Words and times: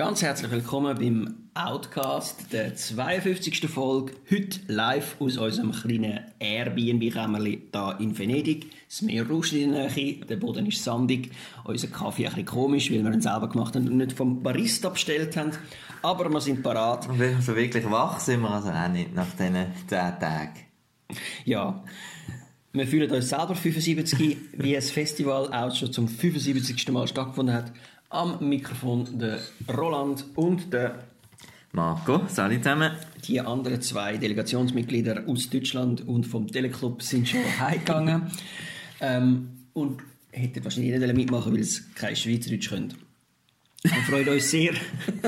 Ganz 0.00 0.22
herzlich 0.22 0.50
willkommen 0.50 0.96
beim 0.96 1.34
Outcast, 1.52 2.54
der 2.54 2.74
52. 2.74 3.68
Folge. 3.68 4.14
Heute 4.30 4.58
live 4.66 5.16
aus 5.20 5.36
unserem 5.36 5.72
kleinen 5.72 6.20
Airbnb-Kämmerli 6.38 7.68
hier 7.70 7.96
in 8.00 8.18
Venedig. 8.18 8.70
Das 8.88 9.02
Meer 9.02 9.28
rauscht 9.28 9.52
in 9.52 9.72
der 9.72 9.90
Nähe, 9.90 10.24
der 10.24 10.36
Boden 10.36 10.64
ist 10.64 10.82
sandig, 10.82 11.30
unser 11.64 11.88
Kaffee 11.88 12.24
ein 12.24 12.30
bisschen 12.30 12.46
komisch, 12.46 12.90
weil 12.90 13.04
wir 13.04 13.12
ihn 13.12 13.20
selber 13.20 13.50
gemacht 13.50 13.76
haben 13.76 13.88
und 13.88 13.98
nicht 13.98 14.14
vom 14.14 14.42
Barista 14.42 14.88
bestellt 14.88 15.36
haben. 15.36 15.50
Aber 16.00 16.30
wir 16.30 16.40
sind 16.40 16.62
parat. 16.62 17.06
Und 17.06 17.20
also 17.20 17.54
wirklich 17.54 17.84
wach 17.90 18.20
sind 18.20 18.40
wir 18.40 18.52
also 18.52 18.70
auch 18.70 18.88
nicht 18.88 19.14
nach 19.14 19.30
diesen 19.32 19.66
10 19.86 19.98
Tagen. 20.18 20.60
Ja. 21.44 21.84
Wir 22.72 22.86
fühlen 22.86 23.10
uns 23.10 23.28
selber 23.28 23.54
75, 23.54 24.38
wie 24.56 24.72
das 24.72 24.90
Festival 24.92 25.52
auch 25.52 25.74
schon 25.74 25.92
zum 25.92 26.08
75. 26.08 26.88
Mal 26.88 27.06
stattgefunden 27.06 27.54
hat. 27.54 27.70
Am 28.12 28.38
Mikrofon 28.40 29.06
der 29.20 29.38
Roland 29.72 30.24
und 30.34 30.72
der 30.72 31.04
Marco, 31.70 32.22
salut 32.26 32.58
zusammen. 32.64 32.90
Die 33.24 33.40
anderen 33.40 33.80
zwei 33.80 34.16
Delegationsmitglieder 34.16 35.22
aus 35.28 35.48
Deutschland 35.48 36.08
und 36.08 36.26
vom 36.26 36.48
Teleclub 36.48 37.02
sind 37.02 37.28
schon 37.28 37.40
heimgegangen. 37.60 38.32
ähm, 39.00 39.50
und 39.74 40.02
hätten 40.32 40.64
wahrscheinlich 40.64 40.98
nicht 40.98 41.14
mitmachen 41.14 41.54
weil 41.54 41.62
sie 41.62 41.82
kein 41.94 42.16
Schweizerdeutsch 42.16 42.70
können. 42.70 42.94
Wir 43.84 44.02
freuen 44.08 44.28
uns 44.28 44.50
sehr. 44.50 44.72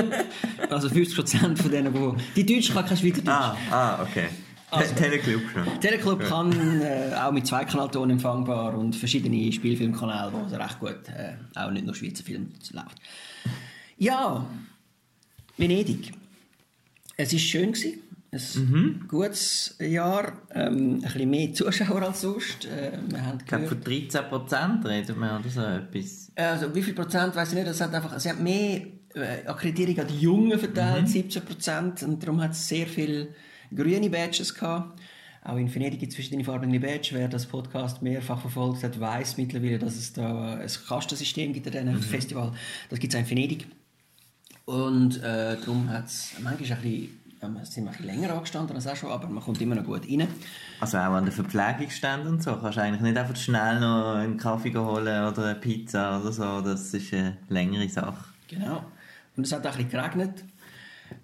also 0.68 0.88
50% 0.88 1.56
von 1.56 1.70
denen, 1.70 1.94
die... 2.34 2.42
Die 2.42 2.54
Deutschen 2.54 2.74
kann 2.74 2.84
kein 2.84 2.96
Schweizerdeutsch. 2.96 3.28
Ah, 3.28 3.56
ah 3.70 4.02
okay. 4.02 4.26
Also, 4.72 4.94
Teleclub 4.96 5.42
schon. 5.52 5.80
Teleclub 5.80 6.22
ja. 6.22 6.28
kann 6.28 6.80
äh, 6.80 7.14
auch 7.14 7.30
mit 7.30 7.46
zwei 7.46 7.64
Kanalton 7.64 8.10
empfangbar 8.10 8.76
und 8.76 8.96
verschiedene 8.96 9.52
Spielfilmkanäle, 9.52 10.32
wo 10.32 10.46
es 10.46 10.58
recht 10.58 10.80
gut 10.80 11.08
äh, 11.08 11.34
auch 11.54 11.70
nicht 11.70 11.84
nur 11.84 11.94
Schweizer 11.94 12.24
Filme 12.24 12.46
läuft. 12.72 12.96
Ja, 13.98 14.46
Venedig. 15.58 16.12
Es 17.16 17.32
war 17.32 17.38
schön 17.38 17.72
gewesen. 17.72 18.00
Ein 18.34 18.40
mhm. 18.70 19.04
gutes 19.08 19.76
Jahr, 19.78 20.32
ähm, 20.54 20.94
ein 20.94 21.00
bisschen 21.02 21.28
mehr 21.28 21.52
Zuschauer 21.52 22.00
als 22.00 22.22
sonst. 22.22 22.64
Äh, 22.64 22.92
wir 23.10 23.26
haben 23.26 23.38
ich 23.40 23.46
glaube, 23.46 23.66
von 23.66 23.80
13 23.82 24.24
Prozent 24.30 24.86
reden 24.86 25.18
wir 25.18 25.38
oder 25.38 25.50
so 25.50 25.60
etwas. 25.60 26.32
Also, 26.34 26.74
wie 26.74 26.82
viel 26.82 26.94
Prozent 26.94 27.36
weiß 27.36 27.50
ich 27.50 27.58
nicht. 27.58 27.68
Es 27.68 27.82
hat 27.82 27.92
einfach, 27.92 28.16
es 28.16 28.26
hat 28.26 28.40
mehr 28.40 28.86
äh, 29.14 29.46
Akkreditierung 29.46 29.98
an 29.98 30.06
die 30.06 30.20
Jungen 30.20 30.58
verteilt, 30.58 31.02
mhm. 31.02 31.08
17 31.08 31.44
Prozent. 31.44 32.02
Und 32.04 32.22
darum 32.22 32.40
hat 32.40 32.52
es 32.52 32.66
sehr 32.66 32.86
viel 32.86 33.34
grüne 33.74 34.10
Badges 34.10 34.54
gehabt. 34.54 35.00
Auch 35.44 35.56
in 35.56 35.74
Venedig 35.74 35.98
gibt 35.98 36.10
es 36.10 36.16
verschiedene 36.16 36.44
farbige 36.44 36.78
Badges. 36.78 37.12
Wer 37.14 37.28
das 37.28 37.46
Podcast 37.46 38.00
mehrfach 38.00 38.40
verfolgt 38.40 38.84
hat, 38.84 39.00
weiß 39.00 39.38
mittlerweile, 39.38 39.78
dass 39.78 39.96
es 39.96 40.12
da 40.12 40.54
ein 40.54 40.70
Kastensystem 40.88 41.52
gibt 41.52 41.66
an 41.66 41.72
diesem 41.72 41.94
mhm. 41.94 42.00
Festival. 42.00 42.52
Das 42.90 43.00
gibt 43.00 43.12
es 43.12 43.18
auch 43.18 43.24
in 43.24 43.30
Venedig. 43.30 43.66
Und 44.64 45.16
äh, 45.18 45.56
darum 45.56 45.88
hat 45.90 46.06
es 46.06 46.34
manchmal 46.40 46.78
ein 46.78 46.82
bisschen, 46.82 47.20
ähm, 47.42 47.58
sind 47.64 47.84
wir 47.84 47.90
ein 47.90 47.96
bisschen 47.96 48.06
länger 48.06 48.34
angestanden 48.34 48.76
als 48.76 48.86
auch 48.86 48.94
schon, 48.94 49.10
aber 49.10 49.26
man 49.26 49.42
kommt 49.42 49.60
immer 49.60 49.74
noch 49.74 49.84
gut 49.84 50.08
rein. 50.08 50.28
Also 50.78 50.98
auch 50.98 51.14
an 51.14 51.24
den 51.24 51.32
Verpflegungsständen 51.32 52.34
und 52.34 52.42
so, 52.42 52.56
kannst 52.56 52.78
du 52.78 52.82
eigentlich 52.82 53.02
nicht 53.02 53.16
einfach 53.16 53.34
schnell 53.34 53.80
noch 53.80 54.14
einen 54.14 54.36
Kaffee 54.36 54.72
holen 54.76 55.26
oder 55.26 55.46
eine 55.46 55.54
Pizza 55.56 56.20
oder 56.20 56.30
so, 56.30 56.60
das 56.60 56.94
ist 56.94 57.12
eine 57.12 57.36
längere 57.48 57.88
Sache. 57.88 58.24
Genau. 58.46 58.84
Und 59.36 59.44
es 59.44 59.52
hat 59.52 59.66
auch 59.66 59.76
ein 59.76 59.84
bisschen 59.84 59.90
geregnet. 59.90 60.44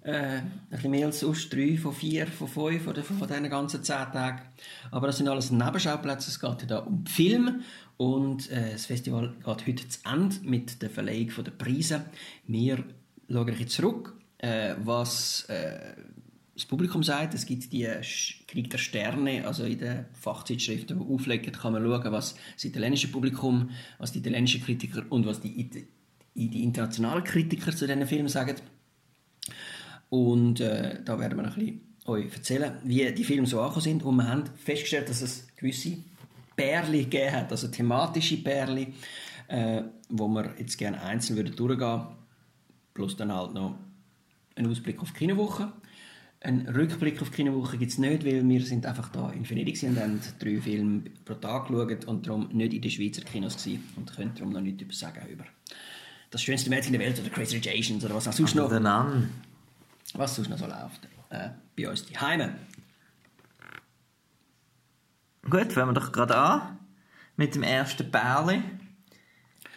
Äh, 0.03 0.37
ein 0.37 0.51
bisschen 0.69 0.91
mehr 0.91 1.07
als 1.07 1.19
sonst, 1.19 1.53
drei 1.53 1.77
von 1.77 1.93
vier, 1.93 2.27
von 2.27 2.47
fünf 2.47 2.87
oder 2.87 3.03
von 3.03 3.27
diesen 3.27 3.49
ganzen 3.49 3.83
zehn 3.83 4.11
Tagen. 4.11 4.41
Aber 4.91 5.07
das 5.07 5.17
sind 5.17 5.27
alles 5.27 5.51
Nebenschauplätze. 5.51 6.29
Es 6.29 6.39
geht 6.39 6.69
ja 6.69 6.79
um 6.79 7.05
Film 7.05 7.61
und 7.97 8.49
äh, 8.51 8.71
das 8.73 8.85
Festival 8.85 9.35
geht 9.43 9.67
heute 9.67 9.87
zu 9.87 9.99
Ende 10.05 10.35
mit 10.43 10.81
der 10.81 10.89
Verleihung 10.89 11.31
der 11.43 11.51
Preise. 11.51 12.05
Wir 12.47 12.83
schauen 13.29 13.49
ein 13.49 13.67
zurück, 13.67 14.15
äh, 14.37 14.75
was 14.83 15.43
äh, 15.49 15.95
das 16.53 16.65
Publikum 16.65 17.03
sagt. 17.03 17.33
Es 17.33 17.45
gibt 17.45 17.71
die 17.71 17.87
Krieg 18.47 18.69
der 18.69 18.77
Sterne, 18.77 19.45
also 19.45 19.63
in 19.63 19.79
den 19.79 20.05
Fachzeitschriften, 20.13 20.99
die 20.99 21.13
auflegen, 21.13 21.51
kann 21.53 21.73
man 21.73 21.83
schauen, 21.83 22.11
was 22.11 22.35
das 22.55 22.65
italienische 22.65 23.07
Publikum, 23.09 23.69
was 23.97 24.11
die 24.11 24.19
italienischen 24.19 24.63
Kritiker 24.63 25.03
und 25.09 25.25
was 25.25 25.39
die, 25.41 25.69
die 26.35 26.63
internationalen 26.63 27.23
Kritiker 27.23 27.75
zu 27.75 27.87
diesen 27.87 28.05
Filmen 28.07 28.29
sagen. 28.29 28.55
Und 30.09 30.59
äh, 30.59 31.03
da 31.03 31.19
werden 31.19 31.37
wir 31.37 31.45
ein 31.45 31.53
bisschen 31.53 31.81
euch 32.05 32.33
erzählen, 32.33 32.73
wie 32.83 33.11
die 33.11 33.23
Filme 33.23 33.47
so 33.47 33.59
angekommen 33.59 33.83
sind. 33.83 34.03
Und 34.03 34.15
wir 34.15 34.27
haben 34.27 34.43
festgestellt, 34.55 35.09
dass 35.09 35.21
es 35.21 35.47
gewisse 35.55 35.97
Pärli 36.55 37.03
gegeben 37.03 37.31
hat, 37.31 37.51
also 37.51 37.67
thematische 37.67 38.37
Pärli, 38.37 38.93
äh, 39.47 39.83
wo 40.09 40.27
wir 40.27 40.53
jetzt 40.57 40.77
gerne 40.77 41.01
einzeln 41.01 41.37
würden 41.37 41.55
durchgehen 41.55 42.01
Plus 42.93 43.15
dann 43.15 43.33
halt 43.33 43.53
noch 43.53 43.77
ein 44.55 44.67
Ausblick 44.67 45.01
auf 45.01 45.13
die 45.13 45.19
Kinowoche. 45.19 45.71
Ein 46.41 46.67
Rückblick 46.67 47.21
auf 47.21 47.29
die 47.29 47.37
Kinowoche 47.37 47.77
gibt 47.77 47.91
es 47.91 47.97
nicht, 47.97 48.25
weil 48.25 48.47
wir 48.47 48.61
sind 48.65 48.85
einfach 48.85 49.09
da 49.09 49.29
in 49.31 49.49
Venedig 49.49 49.81
und 49.83 49.97
haben 49.97 50.19
drei 50.39 50.59
Filme 50.59 51.03
pro 51.23 51.35
Tag 51.35 51.67
geschaut 51.67 52.05
und 52.05 52.27
darum 52.27 52.49
nicht 52.51 52.73
in 52.73 52.81
den 52.81 52.91
Schweizer 52.91 53.21
Kinos 53.21 53.57
gewesen 53.57 53.83
und 53.95 54.13
können 54.13 54.31
darum 54.35 54.51
noch 54.51 54.61
nichts 54.61 54.99
sagen 54.99 55.27
über 55.29 55.45
das 56.29 56.41
schönste 56.41 56.69
Mädchen 56.69 56.91
der 56.93 57.01
Welt 57.01 57.19
oder 57.19 57.29
Crazy 57.29 57.57
Rich 57.57 57.69
Asians 57.69 58.03
oder 58.05 58.15
was 58.15 58.27
auch 58.27 58.33
sonst 58.33 58.55
noch 58.55 58.69
was 60.17 60.35
sonst 60.35 60.49
noch 60.49 60.57
so 60.57 60.65
läuft 60.65 61.07
äh, 61.29 61.49
bei 61.77 61.89
uns 61.89 62.05
die 62.05 62.17
Heime. 62.17 62.55
Gut, 65.49 65.73
fangen 65.73 65.89
wir 65.89 65.93
doch 65.93 66.11
gerade 66.11 66.35
an 66.35 66.79
mit 67.37 67.55
dem 67.55 67.63
ersten 67.63 68.09
Bärli. 68.11 68.63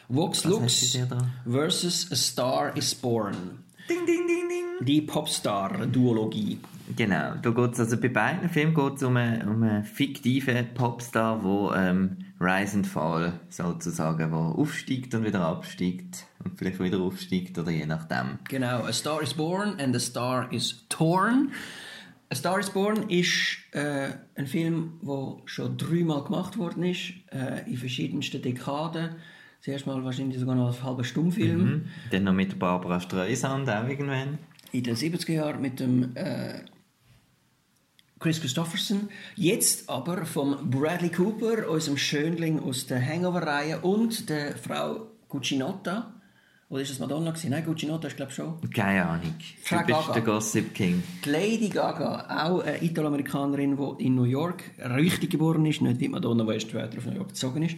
Vox 0.09 0.45
Lux 0.45 0.99
versus 1.45 2.11
A 2.11 2.17
Star 2.17 2.77
is 2.77 2.95
Born. 2.95 3.65
Ding, 3.89 4.05
ding, 4.05 4.27
ding, 4.27 4.49
ding. 4.49 4.52
Die 4.85 5.03
Popstar-Duologie. 5.03 6.59
Genau, 6.97 7.35
da 7.41 7.51
geht 7.51 7.73
es 7.73 7.81
also 7.81 7.97
bei 7.99 8.09
beiden 8.09 8.49
Filmen 8.49 8.75
geht's 8.75 9.03
um, 9.03 9.17
einen, 9.17 9.49
um 9.49 9.63
einen 9.63 9.85
fiktiven 9.85 10.75
Popstar, 10.75 11.41
der 11.41 11.91
ähm, 11.91 12.17
Rise 12.41 12.79
and 12.79 12.87
Fall 12.87 13.41
sozusagen, 13.49 14.33
wo 14.33 14.61
aufsteigt 14.61 15.15
und 15.15 15.25
wieder 15.25 15.41
absteigt 15.43 16.27
und 16.45 16.59
vielleicht 16.59 16.81
wieder 16.81 16.99
aufsteigt 16.99 17.57
oder 17.59 17.71
je 17.71 17.87
nachdem. 17.87 18.41
Genau, 18.49 18.83
A 18.83 18.93
Star 18.93 19.23
is 19.23 19.35
Born 19.35 19.79
and 19.79 19.95
A 19.95 20.01
Star 20.01 20.53
is 20.53 20.85
Torn. 20.89 21.53
A 22.31 22.35
Star 22.35 22.59
is 22.59 22.71
Born 22.71 23.09
ist 23.09 23.59
äh, 23.73 24.09
ein 24.35 24.47
Film, 24.47 24.95
der 25.03 25.37
schon 25.45 25.77
dreimal 25.77 26.25
gemacht 26.25 26.59
worden 26.59 26.83
ist, 26.83 27.13
äh, 27.31 27.71
in 27.71 27.77
verschiedensten 27.77 28.43
Dekaden. 28.43 29.11
Zuerst 29.61 29.87
mal 29.87 30.03
wahrscheinlich 30.03 30.41
sogar 30.41 30.57
noch 30.57 30.67
als 30.67 30.83
halber 30.83 31.05
Stummfilm. 31.05 31.65
Mhm. 31.65 31.85
Dann 32.11 32.25
noch 32.25 32.33
mit 32.33 32.59
Barbara 32.59 32.99
Streisand 32.99 33.71
auch 33.71 33.87
irgendwann. 33.87 34.39
In 34.73 34.83
den 34.83 34.97
70er 34.97 35.33
Jahren 35.33 35.61
mit 35.61 35.81
dem 35.81 36.17
äh, 36.17 36.61
Chris 38.19 38.41
Christopherson. 38.41 39.09
Jetzt 39.37 39.91
aber 39.91 40.25
vom 40.25 40.71
Bradley 40.71 41.11
Cooper, 41.11 41.69
unserem 41.69 41.99
Schönling 41.99 42.61
aus 42.61 42.87
der 42.87 43.05
Hangover-Reihe 43.05 43.81
und 43.81 44.31
der 44.31 44.57
Frau 44.57 45.09
Guccinotta. 45.29 46.15
Oder 46.71 46.83
ist 46.83 46.91
das 46.91 47.01
Madonna 47.01 47.33
gewesen? 47.33 47.51
Nein, 47.51 47.67
Guccinotta 47.67 48.09
ist 48.09 48.17
glaube 48.17 48.31
ich 48.31 48.37
schon. 48.37 48.59
Keine 48.71 49.05
Ahnung. 49.05 49.35
Frau 49.63 49.81
du 49.81 49.87
bist 49.87 50.15
der 50.15 50.23
Gossip 50.23 50.73
King. 50.73 51.03
Die 51.23 51.29
Lady 51.29 51.69
Gaga, 51.69 52.47
auch 52.47 52.61
eine 52.61 52.83
Italoamerikanerin, 52.83 53.77
die 53.77 54.07
in 54.07 54.15
New 54.15 54.25
York 54.25 54.63
richtig 54.79 55.31
geboren 55.31 55.67
ist, 55.67 55.83
nicht 55.83 56.01
wie 56.01 56.09
Madonna, 56.09 56.45
die 56.45 56.53
erst 56.53 56.71
später 56.71 56.97
auf 56.97 57.05
New 57.05 57.15
York 57.15 57.29
gezogen 57.29 57.63
ist, 57.65 57.77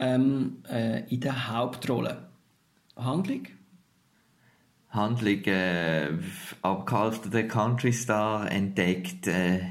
ähm, 0.00 0.56
äh, 0.68 1.08
in 1.12 1.20
der 1.20 1.48
Hauptrolle. 1.54 2.26
Handlung? 2.96 3.42
Handlung 4.94 5.44
äh, 5.44 6.08
abgehalfteter 6.62 7.42
Country 7.44 7.92
Star 7.92 8.50
entdeckt 8.50 9.26
äh, 9.26 9.56
äh, 9.56 9.62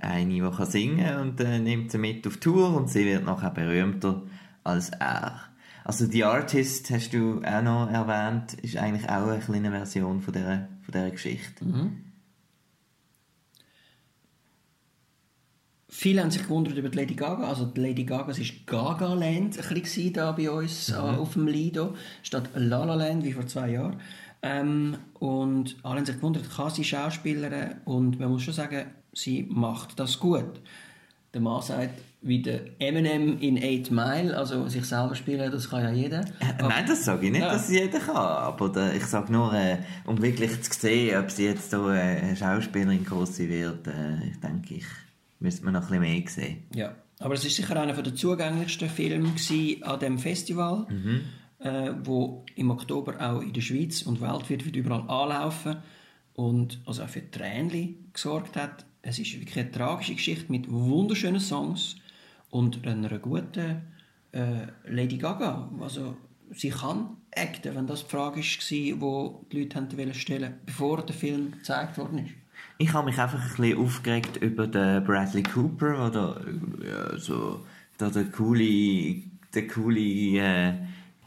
eine, 0.00 0.34
die 0.34 0.40
kann 0.40 0.66
singen 0.66 1.16
und 1.18 1.40
äh, 1.40 1.58
nimmt 1.58 1.92
sie 1.92 1.98
mit 1.98 2.26
auf 2.26 2.38
Tour 2.38 2.74
und 2.74 2.90
sie 2.90 3.04
wird 3.04 3.24
nachher 3.24 3.50
berühmter 3.50 4.22
als 4.64 4.90
er. 4.90 5.40
Also 5.84 6.06
The 6.06 6.24
Artist, 6.24 6.90
hast 6.90 7.12
du 7.12 7.42
auch 7.44 7.62
noch 7.62 7.88
erwähnt, 7.88 8.54
ist 8.54 8.76
eigentlich 8.76 9.08
auch 9.08 9.28
eine 9.28 9.38
kleine 9.38 9.70
Version 9.70 10.20
von 10.20 10.34
dieser, 10.34 10.68
von 10.82 10.92
dieser 10.92 11.10
Geschichte. 11.10 11.64
Mhm. 11.64 12.02
Viele 15.88 16.20
haben 16.20 16.30
sich 16.30 16.42
gewundert 16.42 16.76
über 16.76 16.90
die 16.90 16.98
Lady 16.98 17.14
Gaga. 17.14 17.48
Also 17.48 17.64
die 17.64 17.80
Lady 17.80 18.04
Gaga, 18.04 18.32
es 18.32 18.38
war 18.40 18.56
Gaga 18.66 19.14
Land 19.14 19.58
ein 19.58 19.80
bisschen 19.80 20.12
da 20.12 20.32
bei 20.32 20.50
uns 20.50 20.90
mhm. 20.90 20.96
auf 20.96 21.32
dem 21.32 21.46
Lido, 21.46 21.94
statt 22.22 22.50
La 22.54 22.84
La 22.84 22.94
Land 22.94 23.24
wie 23.24 23.32
vor 23.32 23.46
zwei 23.46 23.70
Jahren. 23.70 24.00
Ähm, 24.42 24.96
und 25.14 25.76
alle 25.82 25.96
haben 25.96 26.06
sich 26.06 26.16
gewundert, 26.16 26.50
kann 26.54 26.70
sie 26.70 26.84
Schauspielerin? 26.84 27.76
Und 27.84 28.20
man 28.20 28.30
muss 28.30 28.42
schon 28.42 28.54
sagen, 28.54 28.86
sie 29.12 29.46
macht 29.48 29.98
das 29.98 30.18
gut. 30.18 30.60
Der 31.34 31.40
Mann 31.40 31.62
sagt, 31.62 32.00
wie 32.22 32.42
der 32.42 32.60
Eminem 32.80 33.38
in 33.40 33.56
8 33.58 33.90
Mile, 33.90 34.36
also 34.36 34.68
sich 34.68 34.84
selber 34.84 35.14
spielen, 35.14 35.50
das 35.50 35.70
kann 35.70 35.82
ja 35.82 35.90
jeder. 35.90 36.20
Äh, 36.40 36.62
nein, 36.62 36.84
das 36.86 37.04
sage 37.04 37.26
ich 37.26 37.32
nicht, 37.32 37.42
ja. 37.42 37.52
dass 37.52 37.70
jeder 37.70 37.98
kann. 38.00 38.16
Aber 38.16 38.68
da, 38.68 38.92
ich 38.92 39.04
sage 39.04 39.32
nur, 39.32 39.52
äh, 39.52 39.78
um 40.04 40.20
wirklich 40.20 40.62
zu 40.62 40.72
sehen, 40.72 41.18
ob 41.18 41.30
sie 41.30 41.44
jetzt 41.44 41.70
so 41.70 41.88
äh, 41.90 42.00
eine 42.00 42.36
Schauspielerin 42.36 43.04
große 43.04 43.48
wird, 43.48 43.86
äh, 43.86 44.28
ich 44.30 44.40
denke, 44.40 44.74
ich 44.74 44.86
müsste 45.40 45.64
man 45.64 45.74
noch 45.74 45.90
ein 45.90 46.00
bisschen 46.00 46.00
mehr 46.00 46.28
sehen. 46.28 46.62
Ja, 46.74 46.94
aber 47.20 47.34
es 47.34 47.44
ist 47.44 47.56
sicher 47.56 47.80
einer 47.80 47.92
der 47.92 48.14
zugänglichsten 48.14 48.88
Filme 48.88 49.32
an 49.82 50.00
dem 50.00 50.18
Festival. 50.18 50.86
Mhm. 50.88 51.20
Äh, 51.58 51.92
wo 52.04 52.44
im 52.54 52.70
Oktober 52.70 53.14
auch 53.20 53.40
in 53.40 53.52
der 53.52 53.60
Schweiz 53.60 54.02
und 54.02 54.20
weltweit 54.20 54.64
wird 54.64 54.76
überall 54.76 55.08
anlaufen 55.08 55.76
und 56.34 56.80
also 56.86 57.02
auch 57.02 57.08
für 57.08 57.30
Tränchen 57.30 58.10
gesorgt 58.12 58.56
hat. 58.56 58.84
Es 59.02 59.18
ist 59.18 59.32
wirklich 59.34 59.58
eine 59.58 59.70
tragische 59.70 60.14
Geschichte 60.14 60.50
mit 60.50 60.70
wunderschönen 60.70 61.40
Songs 61.40 61.96
und 62.50 62.86
einer 62.86 63.18
guten 63.18 63.82
äh, 64.32 64.66
Lady 64.86 65.18
Gaga. 65.18 65.70
Also 65.80 66.16
sie 66.50 66.70
kann 66.70 67.16
acten, 67.34 67.74
wenn 67.74 67.86
das 67.86 68.04
die 68.04 68.10
Frage 68.10 68.40
war, 68.40 69.00
wo 69.00 69.46
die 69.50 69.64
Leute 69.64 70.14
stellen 70.14 70.54
bevor 70.64 71.04
der 71.04 71.14
Film 71.14 71.52
gezeigt 71.52 71.98
worden 71.98 72.18
ist. 72.18 72.34
Ich 72.78 72.92
habe 72.92 73.06
mich 73.06 73.18
einfach 73.18 73.40
ein 73.40 73.48
bisschen 73.48 73.78
aufgeregt 73.78 74.36
über 74.38 74.66
den 74.66 75.04
Bradley 75.04 75.42
Cooper, 75.42 76.08
oder 76.08 76.40
ja, 76.84 77.18
so, 77.18 77.64
der, 77.98 78.10
der 78.10 78.24
coole, 78.26 79.22
der 79.54 79.66
coole 79.66 80.00
äh, 80.00 80.72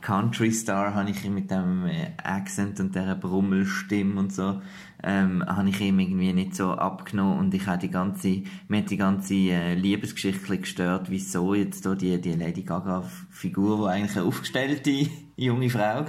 Country 0.02 0.52
Star 0.52 0.94
habe 0.94 1.10
ich 1.10 1.28
mit 1.30 1.52
dem 1.52 1.86
äh, 1.86 2.12
Accent 2.24 2.80
und 2.80 2.96
der 2.96 3.16
Brummelstimme 3.16 4.20
und 4.20 4.34
so, 4.34 4.62
ähm, 5.04 5.44
habe 5.46 5.70
ich 5.70 5.80
ihm 5.82 6.00
irgendwie 6.00 6.34
nicht 6.34 6.56
so 6.56 6.72
abgenommen 6.72 7.40
und 7.40 7.54
ich 7.54 7.68
habe 7.68 7.80
die 7.80 7.90
ganze, 7.90 8.44
mir 8.68 8.80
hat 8.80 8.90
die 8.90 8.98
ganze 8.98 9.34
äh, 9.34 9.76
Liebesgeschichte 9.76 10.58
gestört, 10.58 11.10
wieso 11.10 11.54
jetzt 11.54 11.86
da 11.86 11.96
die, 11.96 12.20
die 12.20 12.34
Lady 12.34 12.64
Gaga 12.64 13.04
Figur, 13.30 13.78
die 13.78 13.94
eigentlich 13.94 14.18
eine 14.18 14.26
aufgestellte 14.26 15.08
junge 15.36 15.70
Frau 15.70 15.80
war, 15.80 16.06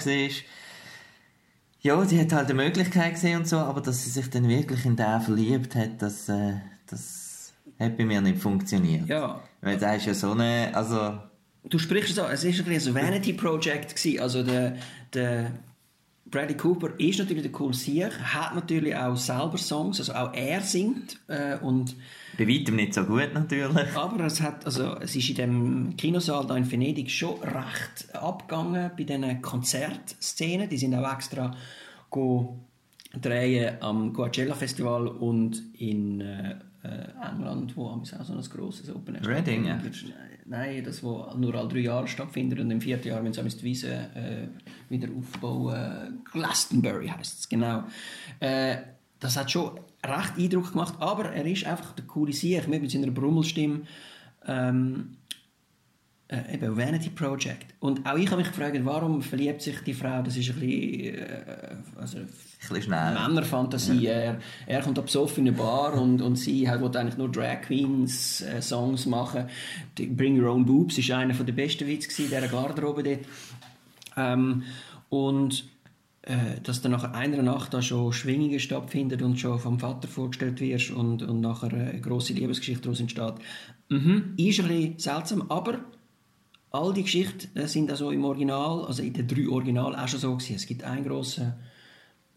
ja, 1.83 2.05
die 2.05 2.21
hat 2.21 2.33
halt 2.33 2.51
eine 2.51 2.63
Möglichkeit 2.63 3.15
gesehen 3.15 3.39
und 3.39 3.49
so, 3.49 3.57
aber 3.57 3.81
dass 3.81 4.05
sie 4.05 4.11
sich 4.11 4.29
dann 4.29 4.49
wirklich 4.49 4.85
in 4.85 4.97
den 4.97 5.21
verliebt 5.21 5.75
hat, 5.75 6.03
das, 6.03 6.29
äh, 6.29 6.57
das 6.87 7.55
hat 7.79 7.97
bei 7.97 8.05
mir 8.05 8.21
nicht 8.21 8.39
funktioniert. 8.39 9.09
Ja. 9.09 9.41
Weil 9.63 9.79
da 9.79 9.95
ist 9.95 10.07
ja 10.07 10.15
so 10.15 10.33
eine, 10.33 10.71
also 10.75 11.19
du 11.65 11.79
sprichst 11.79 12.15
so, 12.15 12.23
es 12.23 12.45
war 12.45 12.67
ein, 12.67 12.73
ein 12.73 12.95
Vanity 12.95 13.33
Project 13.33 13.97
gewesen. 13.97 14.21
Also 14.21 14.43
der, 14.43 14.77
der 15.13 15.53
Bradley 16.31 16.57
Cooper 16.57 16.91
ist 16.99 17.19
natürlich 17.19 17.43
der 17.43 17.61
cool 17.61 17.75
Sieg, 17.75 18.13
hat 18.21 18.55
natürlich 18.55 18.95
auch 18.95 19.17
selber 19.17 19.59
Songs, 19.59 19.99
also 19.99 20.13
auch 20.13 20.33
er 20.33 20.61
singt 20.61 21.19
äh, 21.27 21.59
und 21.59 21.97
bei 22.39 22.47
weitem 22.47 22.77
nicht 22.77 22.95
so 22.95 23.05
gut 23.05 23.35
natürlich. 23.35 23.97
Aber 23.97 24.25
es 24.25 24.41
hat, 24.41 24.65
also 24.65 24.97
es 25.01 25.17
ist 25.17 25.29
in 25.31 25.35
dem 25.35 25.97
Kinosaal 25.97 26.47
da 26.47 26.57
in 26.57 26.71
Venedig 26.71 27.11
schon 27.11 27.41
recht 27.43 28.15
abgegangen 28.15 28.91
bei 28.97 29.03
diesen 29.03 29.43
Konzertszenen. 29.43 30.69
Die 30.69 30.79
sind 30.79 30.95
auch 30.95 31.13
extra 31.13 31.55
go 32.09 32.59
drehen 33.21 33.83
am 33.83 34.13
Coachella 34.13 34.55
Festival 34.55 35.09
und 35.09 35.63
in 35.77 36.21
äh, 36.21 36.55
England, 36.83 37.77
wo 37.77 37.89
auch 37.89 38.05
so 38.05 38.17
ein 38.17 38.43
grosses 38.43 38.95
Open 38.95 39.17
Air 39.17 39.27
Reading, 39.27 39.67
ja. 39.67 39.79
Nein, 40.47 40.83
das 40.83 41.03
wo 41.03 41.27
nur 41.37 41.55
alle 41.55 41.69
drei 41.69 41.81
Jahre 41.81 42.09
stattfindet 42.09 42.59
und 42.59 42.71
im 42.71 42.81
vierten 42.81 43.09
Jahr, 43.09 43.23
wenn 43.23 43.33
sie 43.33 43.43
die 43.43 43.63
Wiese 43.63 43.93
äh, 44.15 44.49
wieder 44.89 45.09
aufbauen. 45.17 46.23
Glastonbury 46.33 47.09
heißt 47.09 47.41
es, 47.41 47.49
genau. 47.49 47.85
Äh, 48.41 48.79
das 49.21 49.37
hat 49.37 49.51
schon 49.51 49.79
recht 50.05 50.39
Eindruck 50.39 50.73
gemacht, 50.73 50.95
aber 50.99 51.31
er 51.33 51.45
ist 51.45 51.67
einfach 51.67 51.93
der 51.93 52.07
coole 52.07 52.33
Sieg 52.33 52.67
mit 52.69 52.91
seiner 52.91 53.11
Brummelstimme. 53.11 53.83
Ähm, 54.47 55.17
äh, 56.31 56.55
eben 56.55 56.77
Vanity 56.77 57.11
Project. 57.11 57.75
Und 57.81 58.07
auch 58.07 58.17
ich 58.17 58.31
habe 58.31 58.41
mich 58.41 58.49
gefragt, 58.49 58.79
warum 58.85 59.21
verliebt 59.21 59.63
sich 59.63 59.81
die 59.81 59.95
Frau? 59.95 60.23
Das 60.23 60.37
ist 60.37 60.51
ein 60.51 60.61
bisschen, 60.61 61.15
äh, 61.17 61.77
also 61.99 62.19
ein 62.19 62.29
bisschen 62.61 62.83
schnell. 62.83 63.15
Männerfantasie. 63.15 64.03
Ja. 64.05 64.13
Er, 64.13 64.39
er 64.67 64.81
kommt 64.83 65.11
so 65.11 65.27
in 65.37 65.49
eine 65.49 65.53
Bar 65.53 65.95
und, 65.95 66.23
und 66.23 66.37
sie 66.37 66.69
halt, 66.69 66.83
will 66.83 66.97
eigentlich 66.97 67.19
nur 67.19 67.31
Drag 67.31 67.63
Queens 67.63 68.43
äh, 68.43 68.63
Songs 68.63 69.07
machen. 69.07 69.47
Die 69.99 70.07
Bring 70.07 70.41
Your 70.41 70.53
Own 70.53 70.65
Boobs 70.65 70.99
ist 70.99 71.11
einer 71.11 71.35
der 71.35 71.53
besten 71.53 71.89
Witze 71.89 72.23
in 72.23 72.29
dieser 72.29 72.47
Garderobe 72.47 73.03
dort. 73.03 73.21
Ähm, 74.17 74.63
und 75.09 75.65
äh, 76.23 76.61
dass 76.63 76.81
dann 76.81 76.93
nach 76.93 77.13
einer 77.13 77.43
Nacht 77.43 77.75
da 77.75 77.83
schon 77.83 78.13
Schwingungen 78.13 78.61
stattfinden 78.61 79.21
und 79.25 79.41
schon 79.41 79.59
vom 79.59 79.81
Vater 79.81 80.07
vorgestellt 80.07 80.61
wirst 80.61 80.93
und, 80.93 81.23
und 81.23 81.41
nachher 81.41 81.73
eine 81.73 82.01
grosse 82.01 82.35
Liebesgeschichte 82.35 82.83
daraus 82.83 83.01
entsteht. 83.01 83.35
Mhm. 83.89 84.35
Ist 84.37 84.61
ein 84.61 84.69
bisschen 84.69 84.99
seltsam, 84.99 85.47
aber 85.49 85.81
all 86.71 86.93
die 86.93 87.03
Geschichten 87.03 87.67
sind 87.67 87.91
also 87.91 88.11
im 88.11 88.25
Original, 88.25 88.85
also 88.85 89.03
in 89.03 89.13
den 89.13 89.27
drei 89.27 89.49
Original 89.49 89.97
auch 89.97 90.09
schon 90.09 90.21
so 90.21 90.37
gewesen. 90.37 90.57
Es 90.57 90.67
gibt 90.67 90.85
einen 90.85 91.05
grossen 91.05 91.55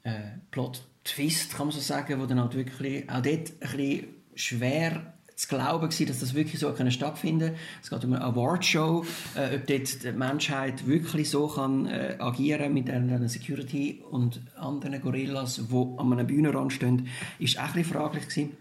äh, 0.03 0.19
Plot-Twist, 0.51 1.55
kann 1.55 1.67
man 1.67 1.75
so 1.75 1.81
sagen, 1.81 2.19
wo 2.19 2.25
dann 2.25 2.39
halt 2.39 2.55
wirklich 2.55 3.09
auch 3.09 3.21
dort 3.21 3.27
ein 3.27 3.43
bisschen 3.59 4.07
schwer 4.35 5.13
zu 5.35 5.47
glauben 5.47 5.89
war, 5.89 6.05
dass 6.05 6.19
das 6.19 6.33
wirklich 6.33 6.59
so 6.59 6.73
stattfinden 6.89 7.49
kann. 7.49 7.57
Es 7.81 7.89
geht 7.89 8.05
um 8.05 8.13
eine 8.13 8.23
Awardshow, 8.23 9.05
äh, 9.35 9.55
ob 9.55 9.67
dort 9.67 10.03
die 10.03 10.11
Menschheit 10.11 10.85
wirklich 10.87 11.29
so 11.29 11.47
kann 11.47 11.87
äh, 11.87 12.15
agieren 12.19 12.73
mit 12.73 12.89
einer 12.89 13.27
Security 13.27 14.03
und 14.09 14.41
anderen 14.55 15.01
Gorillas, 15.01 15.61
die 15.69 15.87
an 15.97 16.13
einer 16.13 16.23
Bühnenrand 16.23 16.73
stehen, 16.73 17.07
ist 17.39 17.57
auch 17.57 17.63
ein 17.63 17.73
bisschen 17.73 17.93
fraglich 17.93 18.27
gewesen. 18.27 18.57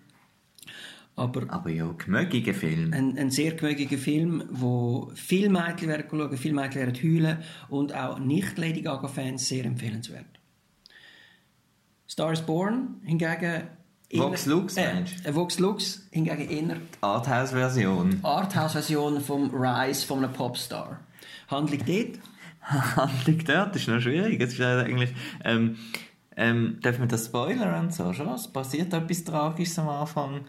Aber, 1.15 1.43
Aber 1.49 1.69
ja, 1.69 1.93
gemögiger 1.93 2.55
Film. 2.55 2.93
Ein, 2.93 3.19
ein 3.19 3.31
sehr 3.31 3.53
gemögiger 3.53 3.99
Film, 3.99 4.45
wo 4.51 5.11
viele 5.15 5.51
Mädchen 5.51 5.89
werden 5.89 6.07
schauen, 6.09 6.37
viele 6.39 6.55
Mädchen 6.55 6.81
werden 6.81 6.95
heulen 7.03 7.39
und 7.69 7.95
auch 7.95 8.19
Nicht-Lady 8.19 8.81
Gaga-Fans 8.81 9.47
sehr 9.47 9.65
empfehlenswert. 9.67 10.25
Star 12.09 12.33
is 12.33 12.41
Born 12.43 13.01
hingegen 13.05 13.63
Vox 14.15 14.47
Lux, 14.47 14.77
äh, 14.77 15.05
äh, 15.25 15.35
Vox 15.35 15.59
Lux 15.59 16.07
hingegen 16.11 16.49
eher 16.51 16.77
die 16.77 16.81
Arthouse-Version. 17.01 18.21
Arthouse-Version 18.23 19.21
vom 19.21 19.51
Rise 19.55 20.07
von 20.07 20.19
einem 20.19 20.33
Popstar. 20.33 21.01
Handlung 21.49 21.81
dort? 21.87 22.19
Handlung 22.97 23.39
dort 23.45 23.77
ist 23.77 23.89
noch 23.89 24.01
schwierig. 24.01 24.41
Es 24.41 24.53
ist 24.53 24.61
eigentlich, 24.61 25.15
ähm, 25.45 25.77
ähm, 26.37 26.79
darf 26.83 26.99
man 26.99 27.09
das 27.09 27.27
spoilern 27.27 27.87
und 27.87 27.95
so 27.95 28.13
schon? 28.13 28.29
Es 28.29 28.49
passiert 28.49 28.93
etwas 28.93 29.25
Tragisches 29.25 29.79
am 29.79 29.89
Anfang. 29.89 30.43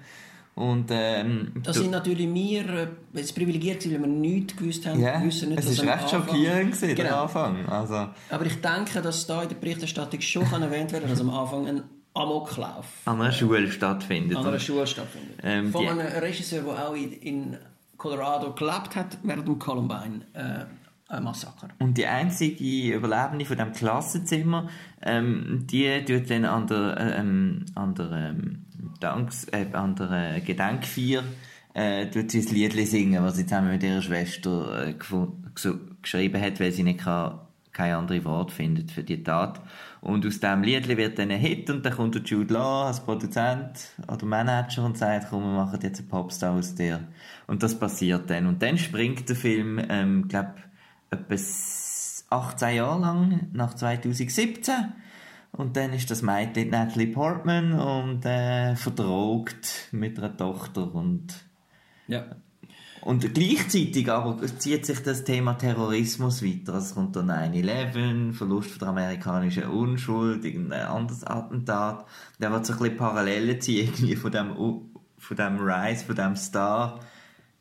Und, 0.56 0.90
ähm, 0.92 1.52
das 1.64 1.78
sind 1.78 1.90
natürlich 1.90 2.32
wir 2.32 2.88
äh, 3.16 3.24
privilegiert, 3.34 3.84
weil 3.86 4.00
wir 4.00 4.08
nichts 4.08 4.56
gewusst 4.56 4.86
haben. 4.86 5.02
Yeah, 5.02 5.20
nicht, 5.20 5.42
es 5.42 5.86
war 5.86 5.96
recht 5.96 6.10
schockierend 6.12 6.80
genau. 6.80 7.10
am 7.10 7.22
Anfang. 7.24 7.66
Also. 7.68 8.10
Aber 8.30 8.46
ich 8.46 8.62
denke, 8.62 9.02
dass 9.02 9.26
da 9.26 9.42
in 9.42 9.50
der 9.50 9.56
Berichterstattung 9.56 10.22
schon 10.22 10.46
erwähnt 10.62 10.92
werden 10.92 11.10
dass 11.10 11.22
am 11.22 11.32
Anfang 11.32 11.68
ein 11.68 11.84
Amoklauf 12.14 12.86
an 13.06 13.20
einer 13.20 13.32
Schule 13.32 13.72
stattfindet. 13.72 14.38
An 14.38 14.46
einer 14.46 14.60
Schule 14.60 14.86
stattfindet. 14.86 15.40
Ähm, 15.42 15.72
Von 15.72 15.88
einem 15.88 16.06
Regisseur, 16.06 16.62
der 16.62 16.88
auch 16.88 16.94
in, 16.94 17.12
in 17.14 17.58
Colorado 17.98 18.54
gelebt 18.54 18.96
hat, 18.96 19.18
während 19.24 19.48
dem 19.48 19.58
Columbine. 19.58 20.22
Äh, 20.34 20.66
ein 21.08 21.24
Massaker. 21.24 21.70
Und 21.80 21.98
die 21.98 22.06
einzige 22.06 22.96
Überlebende 22.96 23.46
von 23.46 23.58
dem 23.58 23.72
Klassenzimmer, 23.72 24.70
ähm, 25.02 25.66
die 25.70 26.04
tut 26.06 26.30
dann 26.30 26.46
an 26.46 26.68
der, 26.68 26.98
äh, 26.98 27.20
ähm, 27.20 27.66
an 27.76 27.96
der, 27.96 28.12
ähm, 28.12 28.66
Danks, 29.04 29.46
äh, 29.52 29.66
an 29.74 29.96
der 29.96 30.40
Gedenkfeier 30.40 31.24
äh, 31.74 32.08
tut 32.10 32.32
sie 32.32 32.40
ein 32.40 32.54
Lied 32.54 32.88
singen, 32.88 33.24
was 33.24 33.36
sie 33.36 33.46
zusammen 33.46 33.72
mit 33.72 33.84
ihrer 33.84 34.02
Schwester 34.02 34.88
äh, 34.88 34.94
geschrieben 36.02 36.42
hat, 36.42 36.60
weil 36.60 36.72
sie 36.72 36.84
nicht 36.84 37.00
kann, 37.00 37.40
kein 37.74 37.94
anderes 37.96 38.24
Wort 38.24 38.52
findet 38.52 38.92
für 38.92 39.04
die 39.04 39.22
Tat. 39.22 39.60
Und 40.00 40.26
aus 40.26 40.40
diesem 40.40 40.64
Lied 40.64 40.88
wird 40.88 41.20
dann 41.20 41.32
ein 41.32 41.40
Hit 41.40 41.70
und 41.70 41.86
dann 41.86 41.94
kommt 41.94 42.16
der 42.16 42.22
Jude 42.22 42.54
Law 42.54 42.88
als 42.88 43.00
Produzent 43.02 43.94
oder 44.08 44.26
Manager 44.26 44.86
und 44.86 44.98
sagt, 44.98 45.28
komm, 45.30 45.44
wir 45.44 45.66
machen 45.66 45.80
jetzt 45.82 46.00
einen 46.00 46.10
Popstar 46.10 46.54
aus 46.54 46.76
dir. 46.76 47.02
Und 47.48 47.64
das 47.64 47.78
passiert 47.78 48.30
dann. 48.30 48.46
Und 48.46 48.62
dann 48.62 48.78
springt 48.78 49.28
der 49.28 49.36
Film, 49.36 49.82
ähm, 49.90 50.28
glaube 50.28 50.54
etwa 51.10 51.36
18 52.30 52.76
Jahre 52.76 53.02
lang, 53.02 53.48
nach 53.54 53.74
2017. 53.74 54.74
Und 55.54 55.78
dann 55.78 55.94
ist 55.94 56.10
das 56.10 56.24
Mädchen 56.24 56.72
Natalie 56.72 57.08
Portman 57.08 57.74
und 57.74 58.26
äh, 58.26 58.76
verdrogt 58.76 59.88
mit 59.92 60.18
einer 60.18 60.36
Tochter 60.36 60.94
und 60.94 61.46
ja. 62.08 62.26
Und 63.02 63.34
gleichzeitig 63.34 64.10
aber 64.10 64.42
zieht 64.60 64.86
sich 64.86 65.00
das 65.04 65.26
Thema 65.26 65.56
Terrorismus 65.56 66.42
weiter. 66.42 66.76
Es 66.76 66.96
kommt 66.96 67.16
dann 67.18 67.32
9-11, 67.32 68.34
Verlust 68.34 68.70
von 68.72 68.80
der 68.80 68.88
amerikanischen 68.90 69.66
Unschuld, 69.66 70.46
irgendein 70.46 70.88
anderes 70.88 71.26
Attentat. 71.26 72.06
Da 72.40 72.52
wird 72.52 72.66
so 72.66 72.74
ein 72.74 72.80
bisschen 72.80 72.98
Parallelen 72.98 73.60
ziehen 73.60 73.88
irgendwie 73.94 74.16
von 74.16 74.32
dem, 74.32 74.56
von 75.18 75.38
dem 75.38 75.58
Rise, 75.60 76.06
von 76.06 76.16
dem 76.16 76.36
Star 76.38 77.02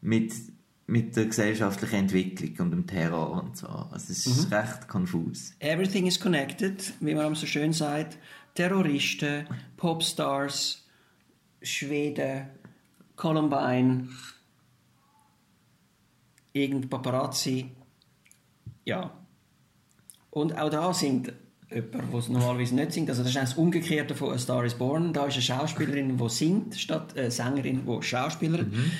mit, 0.01 0.33
mit 0.87 1.17
der 1.17 1.27
gesellschaftlichen 1.27 1.97
Entwicklung 1.97 2.55
und 2.59 2.71
dem 2.71 2.87
Terror 2.87 3.43
und 3.43 3.57
so. 3.57 3.69
Also 3.69 4.13
es 4.13 4.27
ist 4.27 4.51
mhm. 4.51 4.55
recht 4.57 4.89
konfus. 4.89 5.55
Everything 5.61 6.07
is 6.07 6.19
connected, 6.19 6.93
wie 7.01 7.15
man 7.15 7.35
so 7.35 7.47
schön 7.47 7.73
sagt. 7.73 8.19
Terroristen, 8.55 9.47
Popstars, 9.77 10.85
Schweden, 11.63 12.49
Columbine, 13.17 14.09
irgendein 16.53 16.91
Paparazzi. 16.91 17.71
Ja. 18.85 19.13
Und 20.31 20.59
auch 20.59 20.71
da 20.71 20.93
singt 20.93 21.33
jemand, 21.71 22.13
der 22.13 22.19
es 22.19 22.29
normalerweise 22.29 22.75
nicht 22.75 22.93
singt. 22.93 23.09
Also 23.09 23.23
das 23.23 23.35
ist 23.35 23.41
das 23.41 23.55
Umgekehrte 23.55 24.15
von 24.15 24.33
A 24.35 24.39
Star 24.39 24.65
is 24.65 24.75
Born. 24.75 25.13
Da 25.13 25.27
ist 25.27 25.35
eine 25.35 25.43
Schauspielerin, 25.43 26.19
die 26.19 26.29
singt, 26.29 26.75
statt 26.75 27.17
eine 27.17 27.31
Sängerin, 27.31 27.87
die 27.87 28.03
Schauspielerin. 28.03 28.71
Mhm. 28.71 28.93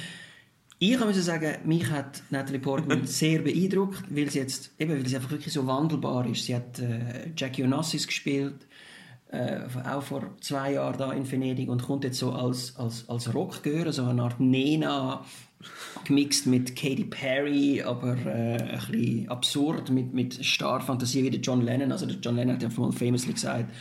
Ich 0.85 0.99
muss 0.99 1.25
sagen, 1.25 1.59
mich 1.65 1.89
hat 1.91 2.25
Natalie 2.31 2.59
Portman 2.59 3.07
sehr 3.07 3.39
beeindruckt, 3.39 4.03
weil 4.11 4.29
sie 4.29 4.41
jetzt 4.41 4.73
eben, 4.81 4.91
weil 4.91 5.07
sie 5.07 5.15
einfach 5.15 5.31
wirklich 5.31 5.55
so 5.55 5.65
wandelbar 5.65 6.27
ist. 6.27 6.45
Sie 6.47 6.57
hat 6.57 6.81
äh, 6.81 7.31
Jackie 7.37 7.63
Onassis 7.63 8.05
gespielt, 8.05 8.67
äh, 9.31 9.61
auch 9.89 10.03
vor 10.03 10.35
zwei 10.41 10.73
Jahren 10.73 10.99
da 10.99 11.13
in 11.13 11.31
Venedig 11.31 11.69
und 11.69 11.85
kommt 11.85 12.03
jetzt 12.03 12.19
so 12.19 12.33
als, 12.33 12.75
als, 12.79 13.09
als 13.09 13.33
Rockgehör, 13.33 13.93
so 13.93 14.03
eine 14.03 14.25
Art 14.25 14.41
Nena 14.41 15.25
gemixt 16.05 16.49
mit 16.49 16.75
Katy 16.75 17.05
Perry, 17.05 17.81
aber 17.81 18.17
äh, 18.27 18.61
ein 18.61 18.81
bisschen 18.91 19.29
absurd, 19.29 19.89
mit, 19.89 20.13
mit 20.13 20.45
Star-Fantasie 20.45 21.23
wie 21.23 21.31
der 21.31 21.41
John 21.41 21.63
Lennon. 21.63 21.93
Also 21.93 22.07
der 22.07 22.17
John 22.17 22.35
Lennon 22.35 22.57
hat 22.57 22.63
ja 22.65 22.69
mal 22.77 22.91
famously 22.91 23.35
gesagt, 23.35 23.73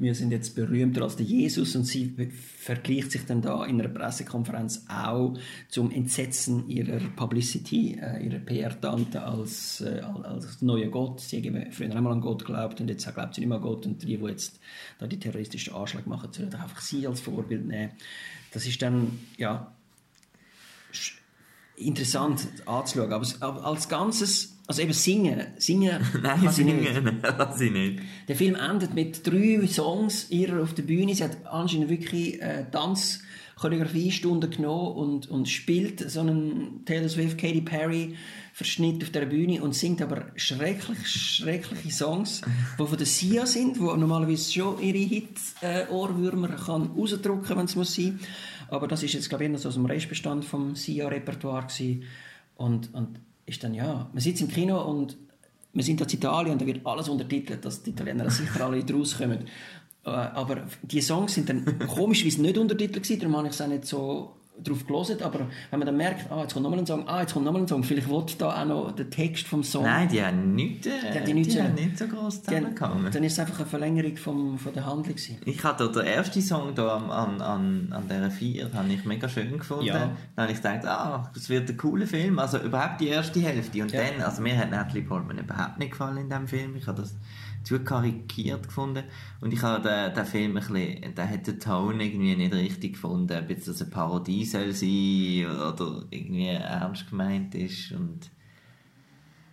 wir 0.00 0.14
sind 0.14 0.32
jetzt 0.32 0.54
berühmter 0.54 1.02
als 1.02 1.16
der 1.16 1.26
Jesus 1.26 1.76
und 1.76 1.84
sie 1.84 2.14
vergleicht 2.58 3.12
sich 3.12 3.26
dann 3.26 3.42
da 3.42 3.64
in 3.64 3.80
einer 3.80 3.90
Pressekonferenz 3.90 4.86
auch 4.88 5.34
zum 5.68 5.90
Entsetzen 5.90 6.68
ihrer 6.68 7.00
Publicity, 7.16 7.98
äh, 8.00 8.24
ihrer 8.24 8.38
PR-Tante 8.38 9.22
als, 9.22 9.82
äh, 9.82 10.00
als 10.22 10.62
neuer 10.62 10.88
Gott. 10.88 11.20
Sie 11.20 11.36
haben 11.42 11.70
früher 11.70 11.94
einmal 11.94 12.14
an 12.14 12.20
Gott 12.22 12.46
geglaubt 12.46 12.80
und 12.80 12.88
jetzt 12.88 13.12
glaubt 13.12 13.34
sie 13.34 13.42
nicht 13.42 13.48
mehr 13.48 13.58
an 13.58 13.62
Gott 13.62 13.86
und 13.86 14.02
die, 14.02 14.16
die 14.16 14.24
jetzt 14.24 14.58
da 14.98 15.06
die 15.06 15.18
terroristischen 15.18 15.74
Anschläge 15.74 16.08
machen, 16.08 16.32
sollen 16.32 16.54
einfach 16.54 16.80
sie 16.80 17.06
als 17.06 17.20
Vorbild 17.20 17.66
nehmen. 17.66 17.92
Das 18.52 18.66
ist 18.66 18.80
dann, 18.80 19.18
ja, 19.36 19.70
interessant 21.76 22.46
anzuschauen, 22.66 23.12
aber 23.40 23.64
als 23.64 23.88
Ganzes 23.88 24.56
also 24.70 24.82
eben 24.82 24.92
singen. 24.92 25.46
Singen 25.56 26.00
Nein, 26.22 26.44
kann 26.44 26.52
singen 26.52 26.76
nicht. 26.78 27.16
lass 27.22 27.60
ich 27.60 27.72
nicht. 27.72 28.00
Der 28.28 28.36
Film 28.36 28.54
endet 28.54 28.94
mit 28.94 29.26
drei 29.26 29.66
Songs 29.66 30.30
ihrer 30.30 30.62
auf 30.62 30.74
der 30.74 30.84
Bühne. 30.84 31.12
Sie 31.12 31.24
hat 31.24 31.44
anscheinend 31.44 31.88
wirklich 31.88 32.40
äh, 32.40 32.66
Tanz 32.70 33.24
Choreografiestunden 33.56 34.48
genommen 34.48 34.94
und, 34.94 35.28
und 35.28 35.48
spielt 35.48 36.08
so 36.08 36.20
einen 36.20 36.84
Taylor 36.86 37.08
Swift, 37.08 37.36
Katy 37.36 37.62
Perry 37.62 38.14
Verschnitt 38.52 39.02
auf 39.02 39.10
der 39.10 39.26
Bühne 39.26 39.60
und 39.60 39.74
singt 39.74 40.00
aber 40.00 40.26
schrecklich, 40.36 41.04
schreckliche 41.06 41.90
Songs, 41.90 42.40
die 42.78 42.86
von 42.86 42.96
der 42.96 43.06
Sia 43.06 43.46
sind, 43.46 43.80
wo 43.80 43.94
normalerweise 43.96 44.52
schon 44.52 44.80
ihre 44.80 44.98
Hits 44.98 45.56
äh, 45.62 45.84
kann 45.86 46.90
rausdrücken, 46.96 47.56
wenn 47.56 47.64
es 47.64 47.74
muss 47.74 47.94
sein. 47.94 48.20
Aber 48.68 48.86
das 48.86 49.02
ist 49.02 49.14
jetzt 49.14 49.28
glaube 49.28 49.44
ich 49.44 49.50
eher 49.50 49.58
so 49.58 49.68
aus 49.68 49.74
dem 49.74 49.86
Restbestand 49.86 50.44
vom 50.44 50.76
Sia 50.76 51.08
Repertoire 51.08 51.66
und, 52.56 52.94
und 52.94 53.20
ist 53.50 53.62
dann, 53.62 53.74
ja, 53.74 54.08
man 54.12 54.20
sitzt 54.20 54.40
im 54.40 54.48
Kino 54.48 54.80
und 54.82 55.16
wir 55.72 55.82
sind 55.84 56.00
in 56.00 56.08
Italien 56.08 56.52
und 56.52 56.62
da 56.62 56.66
wird 56.66 56.84
alles 56.86 57.08
untertitelt, 57.08 57.64
dass 57.64 57.82
die 57.82 57.90
Italiener 57.90 58.30
sicher 58.30 58.64
alle 58.64 58.84
rauskommen. 58.88 59.46
Äh, 60.04 60.10
aber 60.10 60.66
die 60.82 61.00
Songs 61.00 61.34
sind 61.34 61.48
dann 61.48 61.78
komischerweise 61.86 62.42
nicht 62.42 62.58
untertitelt 62.58 63.02
gewesen, 63.02 63.20
darum 63.20 63.36
habe 63.36 63.48
ich 63.48 63.54
es 63.54 63.60
auch 63.60 63.66
nicht 63.68 63.84
so 63.84 64.36
drauf 64.62 64.86
gelesen, 64.86 65.22
aber 65.22 65.40
wenn 65.70 65.78
man 65.78 65.86
dann 65.86 65.96
merkt, 65.96 66.30
ah, 66.30 66.42
jetzt 66.42 66.52
kommt 66.52 66.64
nochmal 66.64 66.80
ein 66.80 66.86
Song, 66.86 67.08
ah, 67.08 67.20
jetzt 67.20 67.32
kommt 67.32 67.44
nochmal 67.44 67.62
ein 67.62 67.68
Song, 67.68 67.82
vielleicht 67.84 68.08
will 68.08 68.24
da 68.38 68.62
auch 68.62 68.64
noch 68.64 68.92
der 68.92 69.10
Text 69.10 69.46
vom 69.46 69.62
Song. 69.62 69.84
Nein, 69.84 70.08
die 70.08 70.22
haben 70.22 70.54
nicht, 70.54 70.86
äh, 70.86 70.90
die, 70.90 71.18
haben 71.18 71.26
die, 71.26 71.34
nicht, 71.34 71.52
die 71.52 71.62
haben 71.62 71.74
nicht 71.74 71.98
so 71.98 72.06
groß 72.06 72.42
zusammengehangen. 72.42 73.10
Dann 73.10 73.24
ist 73.24 73.32
es 73.32 73.38
einfach 73.38 73.60
eine 73.60 73.66
Verlängerung 73.66 74.16
vom, 74.16 74.58
von 74.58 74.72
der 74.72 74.86
Handlung 74.86 75.14
gewesen. 75.14 75.38
Ich 75.44 75.62
hatte 75.64 75.90
den 75.90 76.06
ersten 76.06 76.42
Song 76.42 76.74
da 76.74 76.96
an, 76.96 77.10
an, 77.10 77.40
an, 77.40 77.92
an 77.92 78.08
dieser 78.08 78.30
Vier, 78.30 78.70
habe 78.72 78.92
ich 78.92 79.04
mega 79.04 79.28
schön 79.28 79.58
gefunden. 79.58 79.86
Ja. 79.86 80.10
Dann 80.36 80.44
habe 80.44 80.52
ich 80.52 80.58
gedacht, 80.58 80.86
ah, 80.86 81.30
das 81.34 81.48
wird 81.48 81.68
ein 81.68 81.76
cooler 81.76 82.06
Film, 82.06 82.38
also 82.38 82.58
überhaupt 82.58 83.00
die 83.00 83.08
erste 83.08 83.40
Hälfte. 83.40 83.82
Und 83.82 83.92
ja. 83.92 84.02
dann, 84.02 84.22
also 84.22 84.42
mir 84.42 84.56
hat 84.56 84.70
Natalie 84.70 85.02
Portman 85.02 85.38
überhaupt 85.38 85.78
nicht 85.78 85.92
gefallen 85.92 86.18
in 86.18 86.28
diesem 86.28 86.48
Film, 86.48 86.76
ich 86.76 86.86
habe 86.86 87.00
das 87.00 87.14
zu 87.62 87.80
karikiert 87.80 88.68
gefunden. 88.68 89.04
Und 89.40 89.52
ich 89.52 89.62
habe 89.62 90.12
den, 90.14 90.24
Film 90.24 90.56
ein 90.56 90.62
bisschen, 90.62 91.14
der 91.14 91.28
hat 91.28 91.46
den 91.46 91.60
Ton 91.60 92.00
irgendwie 92.00 92.36
nicht 92.36 92.54
richtig 92.54 92.94
gefunden, 92.94 93.36
ob 93.36 93.50
jetzt 93.50 93.68
das 93.68 93.80
eine 93.80 93.90
Parodie 93.90 94.44
soll 94.44 94.72
sein 94.72 95.46
oder 95.46 96.04
irgendwie 96.10 96.48
ernst 96.48 97.08
gemeint 97.10 97.54
ist 97.54 97.92
und, 97.92 98.30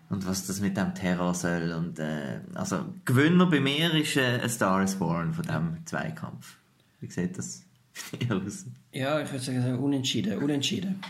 und 0.10 0.26
was 0.26 0.48
das 0.48 0.62
mit 0.62 0.78
dem 0.78 0.94
Terror 0.96 1.34
soll. 1.34 1.72
Und, 1.72 2.00
äh, 2.00 2.40
also, 2.54 2.86
Gewinner 3.06 3.48
bei 3.48 3.60
mir 3.60 3.94
ist 3.94 4.18
äh, 4.18 4.40
A 4.44 4.50
Star 4.50 4.84
is 4.84 4.96
Born 4.96 5.34
von 5.34 5.44
diesem 5.44 5.86
Zweikampf. 5.86 6.58
Wie 7.00 7.10
sieht 7.10 7.38
das 7.38 7.64
aus? 8.30 8.66
Ja, 8.92 9.22
ich 9.22 9.32
würde 9.32 9.44
sagen, 9.44 9.80
unentschieden. 9.80 10.38
Unentschieden. 10.42 11.02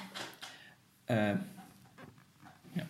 Äh, 1.07 1.35
ja. 2.75 2.85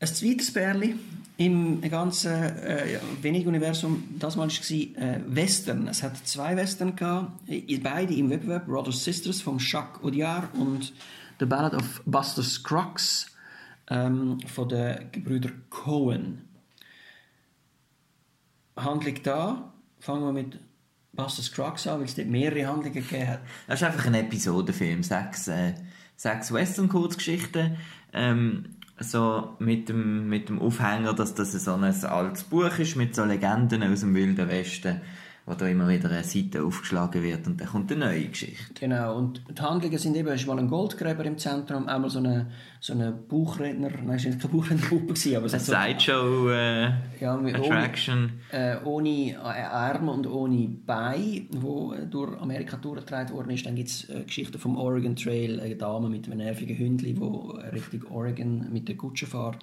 Ein 0.00 0.08
zweites 0.08 0.52
Bärli 0.52 0.96
im 1.36 1.80
ganzen 1.82 2.32
äh, 2.32 2.98
Wenig-Universum, 3.22 4.04
das 4.18 4.36
Mal 4.36 4.48
war 4.48 5.02
äh, 5.02 5.20
Western. 5.26 5.88
Es 5.88 6.02
hat 6.02 6.16
zwei 6.26 6.56
Western 6.56 6.94
gehabt, 6.94 7.32
beide 7.82 8.14
im 8.14 8.30
Wettbewerb, 8.30 8.66
Brothers 8.66 9.02
Sisters 9.02 9.40
von 9.40 9.58
Jacques 9.58 10.02
Audiard 10.02 10.52
und 10.54 10.92
The 11.40 11.46
Ballad 11.46 11.74
of 11.74 12.02
Buster 12.06 12.42
Scruggs 12.42 13.26
ähm, 13.88 14.38
von 14.46 14.68
den 14.68 15.10
Gebrüder 15.12 15.50
Cohen. 15.70 16.48
Handlung 18.76 19.22
da, 19.22 19.72
fangen 20.00 20.24
wir 20.24 20.32
mit 20.32 20.58
Buster 21.12 21.42
Scruggs 21.42 21.86
an, 21.86 22.00
weil 22.00 22.06
es 22.06 22.14
dort 22.14 22.28
mehrere 22.28 22.66
Handlungen 22.66 22.92
gegeben 22.92 23.28
hat. 23.28 23.40
Das 23.66 23.80
ist 23.80 23.86
einfach 23.86 24.06
ein 24.06 24.14
Episodenfilm, 24.14 25.02
sechs, 25.02 25.48
äh, 25.48 25.74
sechs 26.16 26.52
Western-Kurzgeschichten. 26.52 27.76
Ähm, 28.12 28.76
so 28.98 29.56
mit 29.58 29.88
dem, 29.88 30.28
mit 30.28 30.48
dem 30.48 30.60
Aufhänger, 30.60 31.14
dass 31.14 31.34
das 31.34 31.52
so 31.52 31.74
ein 31.74 31.84
altes 31.84 32.44
Buch 32.44 32.78
ist 32.78 32.96
mit 32.96 33.14
so 33.14 33.24
Legenden 33.24 33.82
aus 33.82 34.00
dem 34.00 34.14
Wilden 34.14 34.48
Westen 34.48 35.00
wo 35.46 35.52
da 35.52 35.66
immer 35.68 35.86
wieder 35.88 36.10
eine 36.10 36.24
Seite 36.24 36.64
aufgeschlagen 36.64 37.22
wird 37.22 37.46
und 37.46 37.60
dann 37.60 37.68
kommt 37.68 37.92
eine 37.92 38.06
neue 38.06 38.28
Geschichte. 38.28 38.72
Genau, 38.80 39.16
und 39.16 39.42
die 39.46 39.60
Handlungen 39.60 39.98
sind 39.98 40.16
eben, 40.16 40.28
es 40.28 40.40
ist 40.40 40.46
mal 40.46 40.58
ein 40.58 40.68
Goldgräber 40.68 41.24
im 41.26 41.36
Zentrum, 41.36 41.86
einmal 41.86 42.08
so 42.08 42.18
eine, 42.18 42.50
so 42.80 42.94
eine 42.94 43.12
Buchredner, 43.12 43.90
nein, 44.02 44.16
es 44.16 44.24
war 44.24 44.32
keine 44.32 44.48
Buchrednergruppe, 44.48 45.36
aber 45.36 45.48
so... 45.50 45.58
Sideshow 45.58 46.48
äh, 46.48 46.92
ja, 47.20 47.34
Attraction. 47.34 48.32
Ohne, 48.52 48.52
äh, 48.52 48.84
ohne 48.84 49.38
Arme 49.42 50.12
und 50.12 50.26
ohne 50.26 50.68
Bein, 50.86 51.46
wo 51.50 51.94
durch 52.10 52.40
Amerika 52.40 52.78
durchgetragen 52.78 53.34
worden 53.34 53.50
ist. 53.50 53.66
Dann 53.66 53.74
gibt 53.74 53.90
es 53.90 54.08
äh, 54.08 54.22
Geschichten 54.22 54.58
vom 54.58 54.78
Oregon 54.78 55.14
Trail, 55.14 55.60
eine 55.60 55.76
Dame 55.76 56.08
mit 56.08 56.26
einem 56.26 56.38
nervigen 56.38 56.78
Hündchen, 56.78 57.16
die 57.16 57.76
Richtung 57.76 58.10
Oregon 58.10 58.72
mit 58.72 58.88
der 58.88 58.96
Kutsche 58.96 59.26
fährt. 59.26 59.58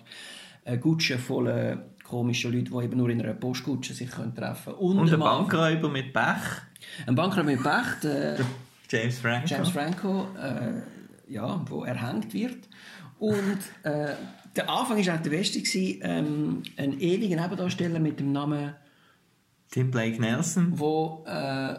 Eine 0.63 0.79
Kutsche 0.79 1.17
voller 1.17 1.85
komischen 2.11 2.51
Leute, 2.51 2.71
die 2.71 2.83
eben 2.83 2.97
nur 2.97 3.09
in 3.09 3.21
einer 3.21 3.33
Postkutsche 3.33 3.93
sich 3.93 4.11
können 4.11 4.35
treffen 4.35 4.73
können. 4.73 4.77
Und, 4.77 4.99
Und 4.99 5.13
ein 5.13 5.19
Bankräuber 5.19 5.89
mit 5.89 6.13
Pech. 6.13 6.61
Ein 7.07 7.15
Bankräuber 7.15 7.45
mit 7.45 7.63
Pech, 7.63 7.99
der 8.03 8.37
James 8.89 9.19
Franco, 9.19 9.47
James 9.47 9.69
Franco 9.69 10.27
äh, 10.37 11.31
ja, 11.31 11.63
wo 11.67 11.83
erhängt 11.85 12.33
wird. 12.33 12.67
Und 13.17 13.59
äh, 13.83 14.09
der 14.55 14.69
Anfang 14.69 14.97
war 14.97 15.13
eigentlich 15.13 15.21
der 15.21 15.29
beste. 15.29 15.79
Ähm, 16.01 16.63
ein 16.75 16.99
ewiger 16.99 17.41
Nebendarsteller 17.41 17.99
mit 17.99 18.19
dem 18.19 18.33
Namen 18.33 18.75
Tim 19.69 19.89
Blake 19.89 20.19
Nelson. 20.19 20.73
Wo 20.77 21.23
äh, 21.25 21.75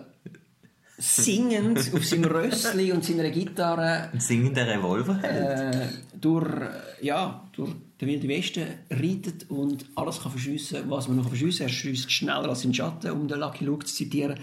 singend 0.96 1.78
auf 1.94 2.04
seinem 2.04 2.24
Rössli 2.24 2.92
und 2.92 3.04
seiner 3.04 3.28
Gitarre. 3.28 4.08
Ein 4.12 4.20
singender 4.20 4.66
Revolver 4.66 5.22
äh, 5.22 5.88
durch, 6.18 6.48
ja, 7.02 7.44
durch 7.52 7.74
der 8.02 8.09
Wilde 8.09 8.26
Westen 8.26 8.64
reitet 8.90 9.49
und 9.49 9.87
alles 9.94 10.21
kann 10.21 10.32
verschiessen, 10.32 10.90
was 10.90 11.06
man 11.06 11.18
noch 11.18 11.28
verschiessen 11.28 11.59
kann. 11.59 11.68
Er 11.68 11.73
schießt 11.73 12.11
schneller 12.11 12.49
als 12.49 12.64
im 12.64 12.75
Schatten, 12.75 13.12
um 13.12 13.28
den 13.28 13.38
Lucky 13.38 13.64
Luke 13.64 13.87
zu 13.87 13.94
zitieren. 13.94 14.40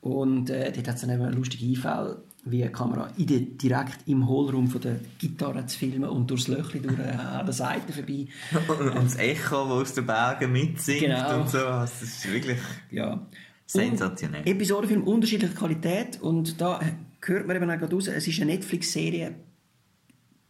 Und 0.00 0.48
äh, 0.48 0.72
dort 0.72 0.88
hat 0.88 0.94
es 0.94 1.02
dann 1.02 1.10
eben 1.10 1.30
lustige 1.34 1.66
Einfälle, 1.66 2.22
wie 2.46 2.62
eine 2.62 2.72
Kamera 2.72 3.10
direkt 3.18 4.08
im 4.08 4.26
Hohlraum 4.26 4.68
von 4.68 4.80
der 4.80 5.00
Gitarre 5.18 5.66
zu 5.66 5.78
filmen 5.78 6.08
und 6.08 6.30
durchs 6.30 6.48
Löchli 6.48 6.80
durch 6.80 6.98
äh, 6.98 7.02
an 7.02 7.44
der 7.44 7.52
Seite 7.52 7.92
vorbei. 7.92 8.26
und 8.68 9.04
das 9.04 9.16
Echo, 9.16 9.64
das 9.64 9.72
aus 9.72 9.94
den 9.94 10.06
Bergen 10.06 10.52
mitsingt 10.52 11.00
genau. 11.00 11.40
und 11.40 11.50
so. 11.50 11.58
Das 11.58 12.00
ist 12.00 12.32
wirklich 12.32 12.58
ja. 12.90 13.26
sensationell. 13.66 14.40
Und 14.40 14.46
Episodenfilm 14.46 15.02
unterschiedlicher 15.02 15.54
Qualität 15.54 16.22
und 16.22 16.58
da 16.58 16.80
hört 17.20 17.46
man 17.46 17.56
eben 17.56 17.70
auch 17.70 17.78
gerade 17.78 17.94
raus, 17.94 18.08
es 18.08 18.26
ist 18.26 18.40
eine 18.40 18.52
Netflix-Serie 18.52 19.34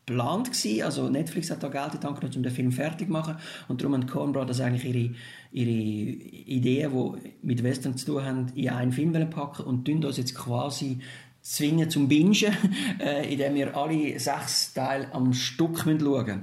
geplant 0.06 0.52
gewesen. 0.52 0.82
Also 0.82 1.08
Netflix 1.08 1.50
hat 1.50 1.62
da 1.62 1.68
Geld 1.68 1.94
in 1.94 2.00
die 2.00 2.06
genommen, 2.06 2.37
um 2.37 2.42
den 2.42 2.52
Film 2.52 2.73
fertig 2.73 3.06
zu 3.06 3.12
machen. 3.12 3.37
Und 3.68 3.80
darum 3.80 3.94
haben 3.94 4.06
Coen 4.06 4.32
Brothers 4.32 4.61
eigentlich 4.61 4.84
ihre, 4.84 5.14
ihre 5.52 5.70
Ideen, 5.70 6.92
die 6.92 7.30
mit 7.42 7.62
Western 7.62 7.96
zu 7.96 8.06
tun 8.06 8.25
haben, 8.25 8.52
in 8.54 8.70
einen 8.70 8.92
Film 8.92 9.12
packen 9.30 9.64
und 9.64 9.84
tun 9.84 10.00
das 10.00 10.16
jetzt 10.16 10.34
quasi 10.34 11.00
zwingen 11.40 11.90
zum 11.90 12.08
Bingen, 12.08 12.56
äh, 13.00 13.32
indem 13.32 13.54
wir 13.54 13.76
alle 13.76 14.18
sechs 14.18 14.73
Teile 14.73 15.12
am 15.12 15.32
Stück 15.32 15.80
schauen 15.80 15.99
müssen. 15.99 16.42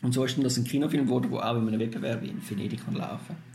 Und 0.00 0.14
so 0.14 0.24
ist 0.24 0.42
das 0.42 0.56
ein 0.56 0.64
Kinofilm 0.64 1.06
geworden, 1.06 1.30
der 1.30 1.50
auch 1.50 1.56
in 1.56 1.66
einem 1.66 1.80
Wettbewerb 1.80 2.22
in 2.22 2.40
Venedig 2.48 2.80
laufen 2.92 3.26
kann. 3.26 3.47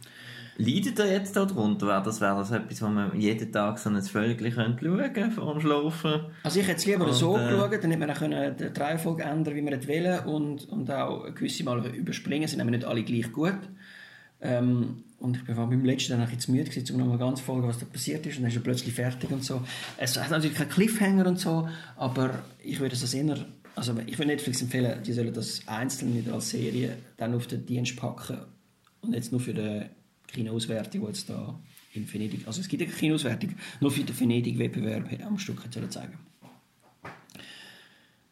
Leidet 0.57 0.99
er 0.99 1.11
jetzt 1.11 1.35
darunter? 1.35 1.87
Wäre 1.87 2.03
das, 2.03 2.21
wäre 2.21 2.37
das 2.37 2.51
etwas, 2.51 2.81
wo 2.81 2.87
man 2.87 3.19
jeden 3.19 3.51
Tag 3.51 3.79
so 3.79 3.89
ein 3.89 4.01
Vögel 4.01 4.51
schauen 4.51 4.75
könnte 4.77 5.31
vor 5.31 5.53
dem 5.53 5.61
Schlafen? 5.61 6.21
Also 6.43 6.59
ich 6.59 6.67
hätte 6.67 6.77
es 6.77 6.85
lieber 6.85 7.05
und, 7.05 7.13
so 7.13 7.37
äh, 7.37 7.49
geschaut, 7.49 7.83
dann 7.83 7.91
hätte 7.91 7.97
man 7.97 8.11
auch 8.11 8.55
die 8.55 8.79
Reihenfolge 8.79 9.23
ändern 9.23 9.55
wie 9.55 9.61
man 9.61 9.73
es 9.73 9.87
will 9.87 10.19
und, 10.25 10.69
und 10.69 10.91
auch 10.91 11.33
gewisse 11.33 11.63
Mal 11.63 11.85
überspringen, 11.87 12.47
sind 12.47 12.59
nämlich 12.59 12.77
nicht 12.77 12.87
alle 12.87 13.03
gleich 13.03 13.31
gut. 13.31 13.57
Ähm, 14.41 15.03
und 15.19 15.39
ich 15.47 15.55
war 15.55 15.67
beim 15.67 15.85
letzten 15.85 16.19
dann 16.19 16.29
jetzt 16.29 16.49
müde 16.49 16.69
gewesen, 16.69 16.93
um 16.95 16.99
nochmal 16.99 17.17
ganz 17.17 17.39
zu 17.39 17.45
folgen, 17.45 17.67
was 17.67 17.79
da 17.79 17.85
passiert 17.85 18.25
ist 18.25 18.35
und 18.35 18.43
dann 18.43 18.51
ist 18.51 18.57
er 18.57 18.63
plötzlich 18.63 18.93
fertig 18.93 19.31
und 19.31 19.43
so. 19.43 19.61
Es 19.97 20.21
hat 20.21 20.29
natürlich 20.29 20.57
keinen 20.57 20.69
Cliffhanger 20.69 21.25
und 21.25 21.39
so, 21.39 21.67
aber 21.95 22.43
ich 22.61 22.79
würde 22.79 22.93
es 22.93 23.13
eher, 23.13 23.37
also 23.73 23.95
ich 24.05 24.19
würde 24.19 24.27
Netflix 24.27 24.61
empfehlen, 24.61 25.01
die 25.01 25.13
sollen 25.13 25.33
das 25.33 25.61
einzeln 25.65 26.13
wieder 26.13 26.33
als 26.33 26.49
Serie 26.49 26.97
dann 27.15 27.33
auf 27.33 27.47
den 27.47 27.65
Dienst 27.65 27.95
packen 27.95 28.37
und 29.01 29.13
jetzt 29.13 29.31
nur 29.31 29.39
für 29.39 29.53
die 29.53 29.83
Kinoauswertung, 30.33 31.01
die 31.01 31.07
jetzt 31.07 31.29
da 31.29 31.59
in 31.93 32.11
Venedig, 32.11 32.47
also 32.47 32.61
es 32.61 32.67
gibt 32.67 32.81
ja 32.81 32.87
keine 32.87 32.99
Kinoauswertung, 32.99 33.51
nur 33.79 33.91
für 33.91 34.03
den 34.03 34.19
Venedig-Wettbewerb 34.19 35.09
am 35.25 35.37
Stück 35.37 35.61
zeigen 35.89 36.17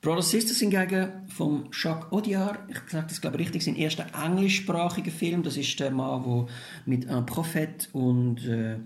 Brothers 0.01 0.31
Sisters 0.31 0.57
hingegen 0.57 1.27
vom 1.27 1.69
Jacques 1.71 2.11
Audiard, 2.11 2.59
ich 2.69 2.79
sage 2.91 3.05
das 3.07 3.21
glaube 3.21 3.37
ich 3.37 3.43
richtig, 3.43 3.63
sein 3.63 3.75
erster 3.75 4.07
englischsprachiger 4.19 5.11
Film. 5.11 5.43
Das 5.43 5.57
ist 5.57 5.79
der 5.79 5.91
Mann, 5.91 6.23
der 6.23 6.47
mit 6.87 7.07
einem 7.07 7.27
Prophet 7.27 7.87
und 7.93 8.43
äh, 8.47 8.77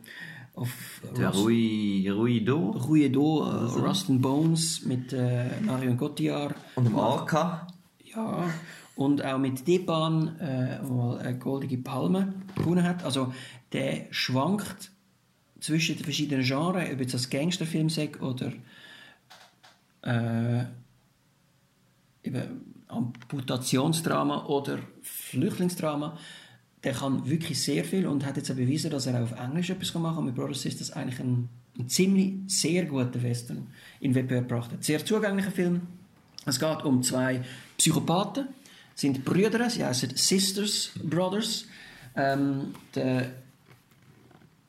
auf 0.56 1.02
der 1.18 1.30
Rui, 1.30 2.10
Rui 2.10 2.44
Do, 2.44 2.72
Rui 2.72 3.10
Do, 3.10 3.44
äh, 3.44 3.50
also. 3.50 3.80
Rust 3.80 4.10
and 4.10 4.22
Bones 4.22 4.86
mit 4.86 5.14
äh, 5.14 5.46
Marion 5.62 5.96
Cotillard 5.96 6.56
und 6.76 6.86
dem 6.86 7.00
Arca. 7.00 7.68
Ja, 8.04 8.50
und 8.96 9.24
auch 9.24 9.38
mit 9.38 9.68
Deban, 9.68 10.40
äh, 10.40 10.82
mal 10.84 11.20
eine 11.20 11.38
goldige 11.38 11.78
Palme 11.78 12.34
gewonnen 12.56 12.84
hat. 12.84 13.04
Also 13.04 13.34
der 13.74 14.08
schwankt 14.12 14.92
zwischen 15.60 15.96
den 15.98 16.04
verschiedenen 16.04 16.46
Genres, 16.46 16.92
ob 16.92 17.00
jetzt 17.00 17.14
als 17.14 17.30
Gangsterfilm 17.30 17.90
sagt 17.90 18.22
oder 18.22 18.54
äh, 20.04 20.64
eben 22.24 22.76
Amputationsdrama 22.88 24.46
oder 24.46 24.80
Flüchtlingsdrama, 25.02 26.18
der 26.84 26.94
kann 26.94 27.28
wirklich 27.28 27.62
sehr 27.62 27.84
viel 27.84 28.06
und 28.06 28.26
hat 28.26 28.38
jetzt 28.38 28.52
auch 28.52 28.56
bewiesen, 28.56 28.92
dass 28.92 29.08
er 29.08 29.18
auch 29.20 29.32
auf 29.32 29.40
Englisch 29.40 29.72
etwas 29.72 29.94
machen 29.96 30.16
kann. 30.16 30.26
Mit 30.26 30.36
Brothers 30.36 30.66
ist 30.66 30.82
das 30.82 30.92
eigentlich 30.92 31.20
ein, 31.20 31.50
ein 31.78 31.90
ziemlich 31.90 32.36
sehr 32.48 32.86
guter 32.86 33.22
Western 33.24 33.68
in 34.00 34.14
Wettbewerb 34.14 34.48
gebracht 34.48 34.72
hat. 34.72 34.84
Sehr 34.84 35.04
zugänglicher 35.04 35.52
Film. 35.52 35.82
Es 36.46 36.60
geht 36.60 36.86
um 36.86 37.02
zwei 37.02 37.44
Psychopathen, 37.78 38.50
sind 38.96 39.24
Brüder, 39.24 39.70
sie 39.70 39.86
heißen 39.86 40.16
Sisters 40.16 40.92
Brothers. 41.04 41.66
Ähm, 42.16 42.74
der 42.96 43.32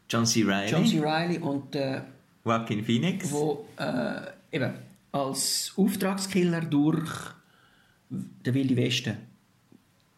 John 0.09 0.26
C. 0.26 0.42
Reilly. 0.45 0.71
John 0.71 0.87
C. 0.87 1.00
Reilly 1.00 1.38
und 1.38 1.73
der 1.73 2.06
Joaquin 2.45 2.85
Phoenix. 2.85 3.30
Wo 3.30 3.66
äh, 3.76 4.21
eben 4.52 4.75
als 5.12 5.73
Auftragskiller 5.76 6.61
durch 6.61 7.11
der 8.11 8.54
Wilde 8.54 8.76
Westen 8.76 9.16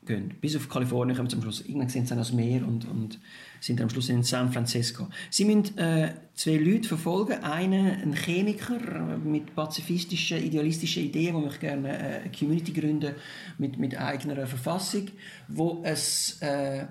gehen. 0.04 0.34
Bis 0.40 0.56
auf 0.56 0.68
Kalifornien 0.68 1.16
kommen 1.16 1.30
sie 1.30 1.36
am 1.36 1.42
Schluss. 1.42 1.60
Irgendwann 1.60 1.88
sind 1.88 2.06
sie 2.06 2.10
dann 2.10 2.18
ans 2.18 2.32
Meer 2.32 2.66
und, 2.66 2.86
und 2.86 3.18
sind 3.60 3.80
am 3.80 3.90
Schluss 3.90 4.08
in 4.08 4.22
San 4.22 4.52
Francisco. 4.52 5.08
Sie 5.30 5.44
müssen 5.44 5.76
äh, 5.78 6.14
zwei 6.34 6.56
Leute 6.56 6.88
verfolgen. 6.88 7.42
Einen, 7.42 7.86
ein 7.86 8.14
Chemiker 8.14 9.18
mit 9.18 9.54
pazifistischen, 9.54 10.42
idealistischen 10.42 11.04
Ideen, 11.04 11.34
der 11.34 11.42
möchte 11.42 11.60
gerne 11.60 11.88
äh, 11.88 12.20
eine 12.20 12.32
Community 12.32 12.72
gründen 12.72 13.14
mit, 13.58 13.78
mit 13.78 13.98
eigener 13.98 14.46
Verfassung, 14.46 15.08
wo 15.48 15.80
es 15.84 16.38
äh, 16.40 16.86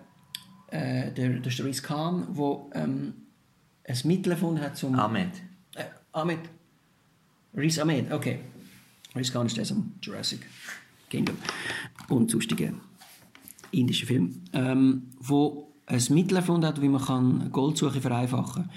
äh, 0.72 1.12
der, 1.12 1.40
der 1.40 1.50
Stories 1.50 1.82
Khan, 1.82 2.28
wo 2.32 2.70
ähm, 2.74 3.14
ein 3.86 3.98
Mittel 4.04 4.34
gefunden 4.34 4.62
hat 4.62 4.78
zum... 4.78 4.96
Ahmed. 4.96 5.32
Äh, 5.76 5.86
Ahmed. 6.12 6.40
Riz 7.56 7.80
Ahmed, 7.80 8.12
okay. 8.12 8.40
Riz 9.16 9.32
Khan 9.32 9.48
ist 9.48 9.58
der 9.58 9.64
zum 9.64 9.94
Jurassic. 10.02 10.42
Kingdom 11.10 11.38
und 12.10 12.30
sonstige 12.30 12.74
indische 13.72 14.06
Filme, 14.06 14.32
ähm, 14.54 15.04
wo 15.20 15.74
ein 15.88 16.04
Mittel 16.10 16.38
erfunden 16.38 16.68
hat, 16.68 16.82
wie 16.82 16.90
man 16.90 17.02
kann 17.02 17.52
Goldsuche 17.52 18.02
vereinfachen 18.02 18.64
kann. 18.64 18.72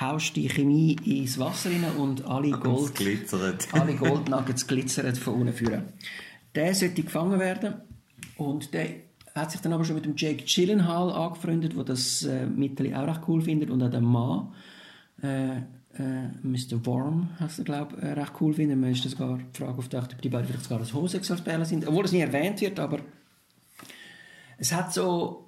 Haust 0.00 0.34
die 0.34 0.48
Chemie 0.48 0.96
ins 1.04 1.38
Wasser 1.38 1.70
rein 1.70 1.84
und 1.96 2.26
alle 2.26 2.50
Gold, 2.50 2.92
alle 3.72 3.94
Goldnuggets 3.94 4.66
glitzern 4.66 5.14
von 5.14 5.34
unten 5.34 5.52
führen. 5.52 5.84
Der 6.54 6.74
sollte 6.74 7.02
gefangen 7.02 7.38
werden 7.38 7.74
und 8.36 8.74
der 8.74 8.88
hat 9.34 9.52
sich 9.52 9.60
dann 9.60 9.72
aber 9.72 9.84
schon 9.84 9.96
mit 9.96 10.04
dem 10.04 10.14
Jake 10.16 10.44
Gyllenhaal 10.44 11.12
angefreundet, 11.12 11.76
der 11.76 11.84
das 11.84 12.24
äh, 12.24 12.46
Mittel 12.46 12.92
auch 12.94 13.06
recht 13.06 13.20
cool 13.28 13.42
findet 13.42 13.70
und 13.70 13.82
auch 13.82 13.90
der 13.90 14.00
Mann 14.00 14.52
äh, 15.22 15.56
äh, 15.56 16.28
Mr. 16.42 16.84
Worm, 16.86 17.30
hast 17.38 17.58
du 17.58 17.64
glaube 17.64 17.96
äh, 18.00 18.12
recht 18.12 18.32
cool 18.40 18.52
finden. 18.54 18.80
Man 18.80 18.90
ist 18.90 19.04
das 19.04 19.16
gar 19.16 19.38
die 19.38 19.58
Frage 19.58 19.78
aufgedacht, 19.78 20.12
ob 20.12 20.22
die 20.22 20.28
beiden 20.28 20.46
vielleicht 20.46 20.64
sogar 20.64 20.80
als 20.80 20.92
Homosexuelle 20.92 21.64
sind, 21.64 21.86
obwohl 21.86 22.04
es 22.04 22.12
nie 22.12 22.20
erwähnt 22.20 22.60
wird, 22.60 22.80
aber 22.80 22.98
es 24.58 24.72
hat 24.72 24.92
so 24.92 25.43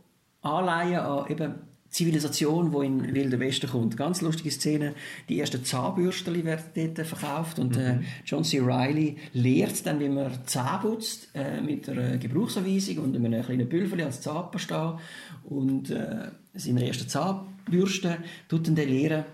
Anleihen 0.47 1.01
an 1.01 1.31
eben 1.31 1.55
Zivilisation, 1.97 2.73
die 2.73 2.87
in 2.87 3.15
Wilder 3.15 3.41
Westen 3.41 3.71
kommt. 3.71 3.97
Ganz 3.97 4.21
lustige 4.21 4.51
Szene. 4.51 4.95
Die 5.29 5.41
ersten 5.41 5.65
Zahnbürsten 5.65 6.45
werden 6.45 6.95
dort 6.95 7.07
verkauft 7.07 7.59
und 7.59 7.77
äh, 7.77 7.95
mhm. 7.95 8.01
äh, 8.01 8.05
John 8.25 8.45
C. 8.45 8.61
Reilly 8.61 9.17
lehrt 9.33 9.87
dann, 9.87 10.01
wie 10.01 10.09
man 10.11 10.31
Zähne 10.45 10.79
putzt 10.83 11.29
äh, 11.35 11.61
mit 11.63 11.89
einer 11.89 12.19
Gebrauchsanweisung 12.19 12.99
und 12.99 13.17
einem 13.17 13.43
kleinen 13.43 13.69
Pülverli 13.69 14.03
als 14.03 14.21
Zahnpasta 14.21 14.99
und 15.45 15.91
äh, 15.91 16.29
seiner 16.55 16.83
ersten 16.83 17.09
Zahnbürste 17.09 18.19
tut 18.49 18.67
dann 18.67 18.75
der 18.75 18.87
lehren, 18.87 19.25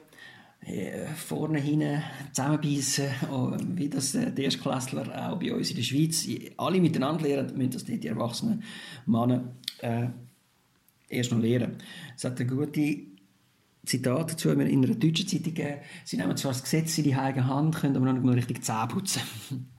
äh, 0.65 1.07
vorne 1.17 1.59
hinten 1.59 2.01
zusammenbeissen, 2.33 3.07
oh, 3.33 3.51
wie 3.75 3.89
das 3.89 4.15
äh, 4.15 4.31
die 4.31 4.45
Erstklässler 4.45 5.33
auch 5.33 5.39
bei 5.41 5.53
uns 5.53 5.71
in 5.71 5.77
der 5.77 5.83
Schweiz 5.83 6.29
alle 6.57 6.81
miteinander 6.81 7.27
lernen, 7.27 7.57
müssen 7.57 7.73
das 7.73 7.89
nicht 7.89 8.05
die 8.05 8.09
erwachsenen 8.09 8.63
Männer 9.05 9.53
äh, 9.81 10.07
erst 11.13 11.33
noch 11.33 11.41
lernen. 11.41 11.79
Es 12.17 12.25
hat 12.25 12.41
eine 12.41 12.49
gute 12.49 12.99
Zitat 13.85 14.33
dazu 14.33 14.51
in 14.51 14.61
einer 14.61 14.95
deutschen 14.95 15.27
Zeitung 15.27 15.55
gegeben. 15.55 15.81
Sie 16.05 16.17
nehmen 16.17 16.37
zwar 16.37 16.53
das 16.53 16.63
Gesetz 16.63 16.97
in 16.99 17.05
die 17.05 17.15
eigene 17.15 17.47
Hand, 17.47 17.77
können 17.77 17.97
aber 17.97 18.07
noch 18.07 18.13
nicht 18.13 18.25
mal 18.25 18.35
richtig 18.35 18.65
Zähne 18.65 18.89
putzen. 18.89 19.23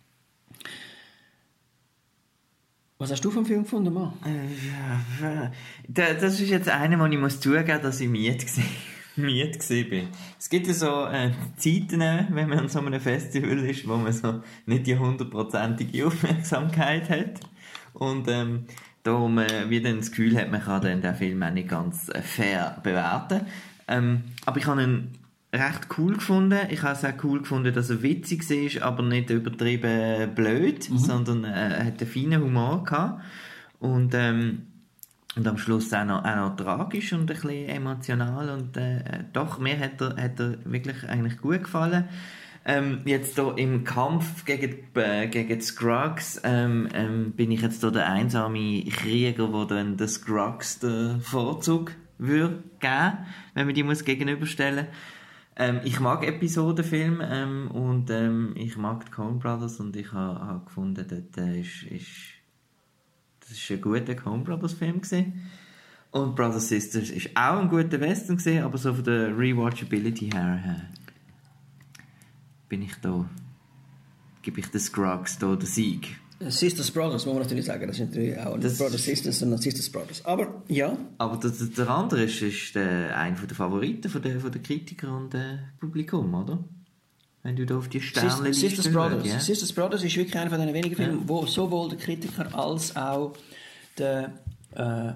Was 2.99 3.11
hast 3.11 3.25
du 3.25 3.31
vom 3.31 3.45
Film 3.45 3.63
gefunden, 3.63 3.93
Mann? 3.93 4.13
Äh, 4.23 5.49
das 5.91 6.39
ist 6.39 6.49
jetzt 6.49 6.69
einer, 6.69 6.97
wo 6.99 7.05
ich 7.05 7.19
muss 7.19 7.41
zugeben, 7.41 7.81
dass 7.81 7.99
ich 7.99 8.07
müde 8.07 8.45
war 8.45 9.83
bin. 9.89 10.07
Es 10.39 10.49
gibt 10.49 10.67
ja 10.67 10.73
so 10.73 11.05
äh, 11.07 11.31
Zeiten, 11.57 11.99
wenn 11.99 12.47
man 12.47 12.59
an 12.59 12.69
so 12.69 12.79
einem 12.79 13.01
Festival 13.01 13.59
ist, 13.65 13.85
wo 13.89 13.97
man 13.97 14.13
so 14.13 14.41
nicht 14.65 14.87
die 14.87 14.97
hundertprozentige 14.97 16.05
Aufmerksamkeit 16.07 17.09
hat. 17.09 17.41
Und 17.93 18.29
ähm, 18.29 18.67
da 19.03 19.19
man 19.27 19.69
wieder 19.69 19.93
das 19.93 20.11
Gefühl 20.11 20.37
hat, 20.37 20.51
man 20.51 20.63
kann 20.63 20.81
dann 20.81 21.01
den 21.01 21.15
Film 21.15 21.43
auch 21.43 21.51
nicht 21.51 21.69
ganz 21.69 22.09
äh, 22.09 22.21
fair 22.21 22.77
bewerten. 22.83 23.41
Ähm, 23.87 24.23
aber 24.45 24.57
ich 24.57 24.65
habe 24.65 24.83
ihn 24.83 25.11
recht 25.53 25.87
cool 25.97 26.15
gefunden. 26.15 26.59
Ich 26.69 26.81
habe 26.81 26.93
es 26.93 27.05
auch 27.05 27.23
cool 27.23 27.39
gefunden, 27.39 27.73
dass 27.73 27.89
er 27.89 28.01
witzig 28.01 28.49
ist, 28.49 28.81
aber 28.81 29.03
nicht 29.03 29.29
übertrieben 29.29 30.33
blöd, 30.33 30.89
mhm. 30.89 30.97
sondern 30.97 31.43
äh, 31.43 31.77
er 31.77 31.85
hat 31.85 32.01
einen 32.01 32.09
feinen 32.09 32.41
Humor 32.41 32.83
gehabt. 32.83 33.23
Und 33.79 34.13
ähm, 34.13 34.63
und 35.35 35.47
am 35.47 35.57
Schluss 35.57 35.91
auch 35.93 36.05
noch, 36.05 36.23
auch 36.23 36.35
noch 36.35 36.55
tragisch 36.55 37.11
und 37.13 37.21
ein 37.21 37.25
bisschen 37.25 37.67
emotional 37.67 38.49
und 38.49 38.77
äh, 38.77 39.23
doch, 39.33 39.57
mir 39.57 39.79
hat 39.79 39.99
er, 39.99 40.15
hat 40.15 40.39
er 40.39 40.57
wirklich 40.65 41.09
eigentlich 41.09 41.39
gut 41.39 41.63
gefallen. 41.63 42.05
Ähm, 42.65 43.01
jetzt 43.05 43.35
hier 43.35 43.57
im 43.57 43.83
Kampf 43.83 44.45
gegen, 44.45 44.77
äh, 44.95 45.27
gegen 45.27 45.59
die 45.59 45.65
Scruggs 45.65 46.39
ähm, 46.43 46.87
ähm, 46.93 47.31
bin 47.33 47.51
ich 47.51 47.61
jetzt 47.61 47.81
hier 47.81 47.91
der 47.91 48.09
einsame 48.09 48.83
Krieger, 48.85 49.47
der 49.49 49.65
dann 49.65 49.97
den 49.97 50.07
Scruggs 50.07 50.79
den 50.79 51.19
Vorzug 51.21 51.91
würde 52.17 52.63
geben, 52.79 53.17
wenn 53.53 53.65
man 53.65 53.75
die 53.75 53.83
muss 53.83 54.05
gegenüberstellen 54.05 54.87
ähm, 55.55 55.81
ich 55.83 55.99
mag 55.99 56.25
Episodenfilme 56.25 57.29
ähm, 57.31 57.71
und 57.71 58.09
ähm, 58.09 58.53
ich 58.55 58.75
mag 58.75 59.05
die 59.05 59.11
Coen 59.11 59.37
Brothers 59.37 59.79
und 59.79 59.95
ich 59.95 60.11
habe 60.11 60.39
ha 60.39 60.61
gefunden, 60.65 61.05
dort 61.07 61.37
äh, 61.37 61.59
ist, 61.59 61.83
ist 61.83 62.07
das 63.39 63.69
war 63.69 63.77
ein 63.77 63.81
guter 63.81 64.15
Coen 64.15 64.43
Brothers 64.43 64.73
Film. 64.73 65.01
Gewesen. 65.01 65.47
Und 66.11 66.35
Brothers 66.35 66.69
Sisters 66.69 67.11
war 67.35 67.57
auch 67.57 67.61
ein 67.61 67.69
guter 67.69 67.99
Western, 67.99 68.37
gewesen, 68.37 68.63
aber 68.63 68.77
so 68.77 68.93
von 68.93 69.03
der 69.03 69.37
Rewatchability 69.37 70.31
her 70.31 70.89
bin 72.73 72.81
ich 72.81 72.95
da, 73.03 73.29
gebe 74.41 74.59
ich 74.59 74.65
den 74.65 74.79
Scruggs 74.79 75.37
da 75.37 75.55
den 75.55 75.67
Sieg. 75.67 76.19
Sisters 76.39 76.89
Brothers, 76.89 77.23
muss 77.27 77.35
man 77.35 77.43
natürlich 77.43 77.65
sagen. 77.65 77.85
Das 77.85 77.97
sind 77.97 78.09
natürlich 78.09 78.35
auch 78.39 78.57
nicht 78.57 78.77
Brothers 78.79 79.03
Sisters, 79.03 79.37
sondern 79.37 79.61
Sisters 79.61 79.91
Brothers. 79.91 80.25
Aber 80.25 80.63
ja. 80.69 80.97
Aber 81.19 81.37
der, 81.37 81.51
der 81.51 81.87
andere 81.87 82.23
ist, 82.23 82.41
ist 82.41 82.73
der, 82.73 83.15
einer 83.15 83.37
der 83.37 83.55
Favoriten 83.55 84.09
von 84.09 84.23
der, 84.23 84.39
von 84.39 84.51
der 84.51 84.59
Kritiker 84.63 85.15
und 85.15 85.35
dem 85.35 85.59
Publikum, 85.79 86.33
oder? 86.33 86.63
Wenn 87.43 87.55
du 87.55 87.63
da 87.63 87.77
auf 87.77 87.89
die 87.89 88.01
Sterne 88.01 88.51
Sisters 88.51 88.91
Brothers. 88.91 89.27
Ja? 89.27 89.39
Sisters 89.39 89.71
Brothers 89.71 90.03
ist 90.03 90.15
wirklich 90.15 90.35
einer 90.35 90.49
von 90.49 90.59
den 90.59 90.73
wenigen 90.73 90.95
Filmen, 90.95 91.19
ja. 91.19 91.29
wo 91.29 91.45
sowohl 91.45 91.89
der 91.89 91.99
Kritiker 91.99 92.57
als 92.57 92.95
auch 92.95 93.33
der 93.99 94.33
äh, 94.71 95.13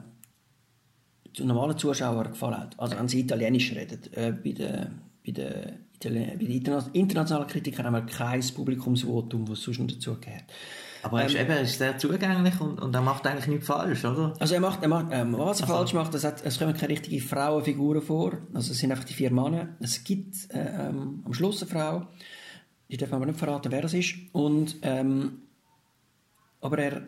normalen 1.44 1.76
Zuschauer 1.76 2.26
gefallen 2.26 2.60
hat. 2.60 2.80
Also 2.80 3.00
wenn 3.00 3.08
sie 3.08 3.22
Italienisch 3.22 3.72
reden. 3.72 4.00
Äh, 4.14 4.32
bei 4.32 4.52
den 4.52 5.08
bei 5.28 5.32
den, 5.34 5.87
bei 6.04 6.10
den 6.10 6.82
internationalen 6.94 7.48
Kritikern 7.48 7.86
haben 7.88 7.94
wir 7.94 8.06
kein 8.06 8.42
Publikumsvotum, 8.42 9.46
das 9.46 9.62
sonst 9.62 9.80
noch 9.80 9.88
dazugehört. 9.88 10.46
Aber 11.04 11.22
er 11.22 11.28
ist, 11.28 11.36
eben, 11.36 11.50
er 11.50 11.62
ist 11.62 11.78
sehr 11.78 11.98
zugänglich 11.98 12.60
und, 12.60 12.82
und 12.82 12.94
er 12.94 13.02
macht 13.02 13.26
eigentlich 13.26 13.48
nichts 13.48 13.68
falsch, 13.68 14.04
oder? 14.04 14.34
Also 14.40 14.56
er 14.56 14.60
macht, 14.60 14.82
er 14.82 14.90
macht 14.90 15.08
ähm, 15.12 15.38
was 15.38 15.62
er 15.62 15.68
falsch 15.68 15.94
macht, 15.94 16.14
es, 16.16 16.24
hat, 16.24 16.44
es 16.44 16.60
kommen 16.60 16.74
keine 16.74 16.94
richtigen 16.94 17.22
Frauenfiguren 17.22 18.02
vor. 18.02 18.34
Also 18.54 18.72
es 18.72 18.80
sind 18.80 18.92
einfach 18.92 19.06
die 19.06 19.14
vier 19.14 19.32
Männer. 19.32 19.70
Es 19.80 20.04
gibt 20.04 20.36
äh, 20.52 20.88
ähm, 20.88 21.24
am 21.26 21.34
Schluss 21.34 21.62
eine 21.62 21.72
Frau, 21.72 22.08
ich 22.88 22.98
darf 22.98 23.14
aber 23.14 23.26
nicht 23.26 23.40
verraten, 23.40 23.72
wer 23.72 23.82
das 23.82 23.94
ist. 23.94 24.16
Und, 24.32 24.78
ähm, 24.82 25.44
aber 26.62 26.78
er, 26.80 27.02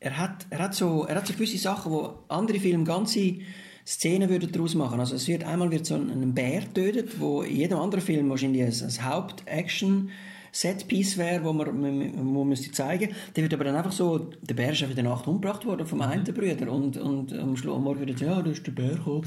er, 0.00 0.18
hat, 0.18 0.46
er, 0.50 0.58
hat 0.58 0.74
so, 0.74 1.04
er 1.04 1.16
hat 1.16 1.26
so 1.26 1.34
gewisse 1.34 1.58
Sachen, 1.58 1.92
wo 1.92 2.24
andere 2.28 2.58
Filme 2.58 2.84
ganze 2.84 3.38
Szenen 3.86 4.28
würden 4.28 4.50
daraus 4.50 4.74
machen. 4.74 4.98
Also 4.98 5.14
es 5.14 5.28
wird 5.28 5.44
einmal 5.44 5.70
wird 5.70 5.86
so 5.86 5.94
ein, 5.94 6.34
Bär 6.34 6.60
getötet, 6.60 7.20
wo 7.20 7.42
in 7.42 7.56
jedem 7.56 7.78
anderen 7.78 8.04
Film 8.04 8.28
wahrscheinlich 8.28 8.62
ein, 8.62 8.88
ein 8.88 9.04
Haupt-Action 9.04 10.10
Setpiece 10.50 11.18
wäre, 11.18 11.44
wo 11.44 11.52
man, 11.52 11.80
man, 11.80 12.32
man 12.32 12.48
müsste 12.48 12.72
zeigen. 12.72 13.14
Der 13.34 13.42
wird 13.42 13.54
aber 13.54 13.64
dann 13.64 13.76
einfach 13.76 13.92
so, 13.92 14.18
der 14.18 14.54
Bär 14.54 14.72
ist 14.72 14.82
einfach 14.82 14.96
in 14.96 15.04
der 15.04 15.12
Nacht 15.12 15.26
umgebracht 15.26 15.66
worden 15.66 15.86
vom 15.86 16.00
einen 16.00 16.24
Brüder 16.24 16.72
und, 16.72 16.96
und 16.96 17.32
am, 17.32 17.56
Schluss, 17.56 17.76
am 17.76 17.84
Morgen 17.84 18.06
wird 18.06 18.20
ja, 18.20 18.40
da 18.40 18.50
ist 18.50 18.66
der 18.66 18.72
Bär 18.72 18.96
gekommen. 18.96 19.26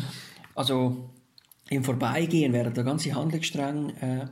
also 0.54 1.10
im 1.70 1.84
Vorbeigehen 1.84 2.52
wäre 2.52 2.72
der 2.72 2.84
ganze 2.84 3.14
Handlungsstrang 3.14 3.90
äh, 3.96 4.26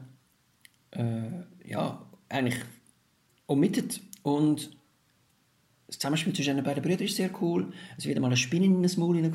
äh, 0.90 1.44
ja, 1.64 2.04
eigentlich 2.28 2.58
omitted 3.46 4.00
und 4.22 4.70
das 5.92 5.98
Zusammenspiel 5.98 6.32
zwischen 6.32 6.56
den 6.56 6.64
beiden 6.64 6.82
Brüdern 6.82 7.04
ist 7.04 7.16
sehr 7.16 7.30
cool. 7.42 7.66
Es 7.98 8.06
wird 8.06 8.18
mal 8.18 8.28
eine 8.28 8.36
Spinne 8.38 8.64
in 8.64 8.82
das 8.82 8.96
Maul 8.96 9.30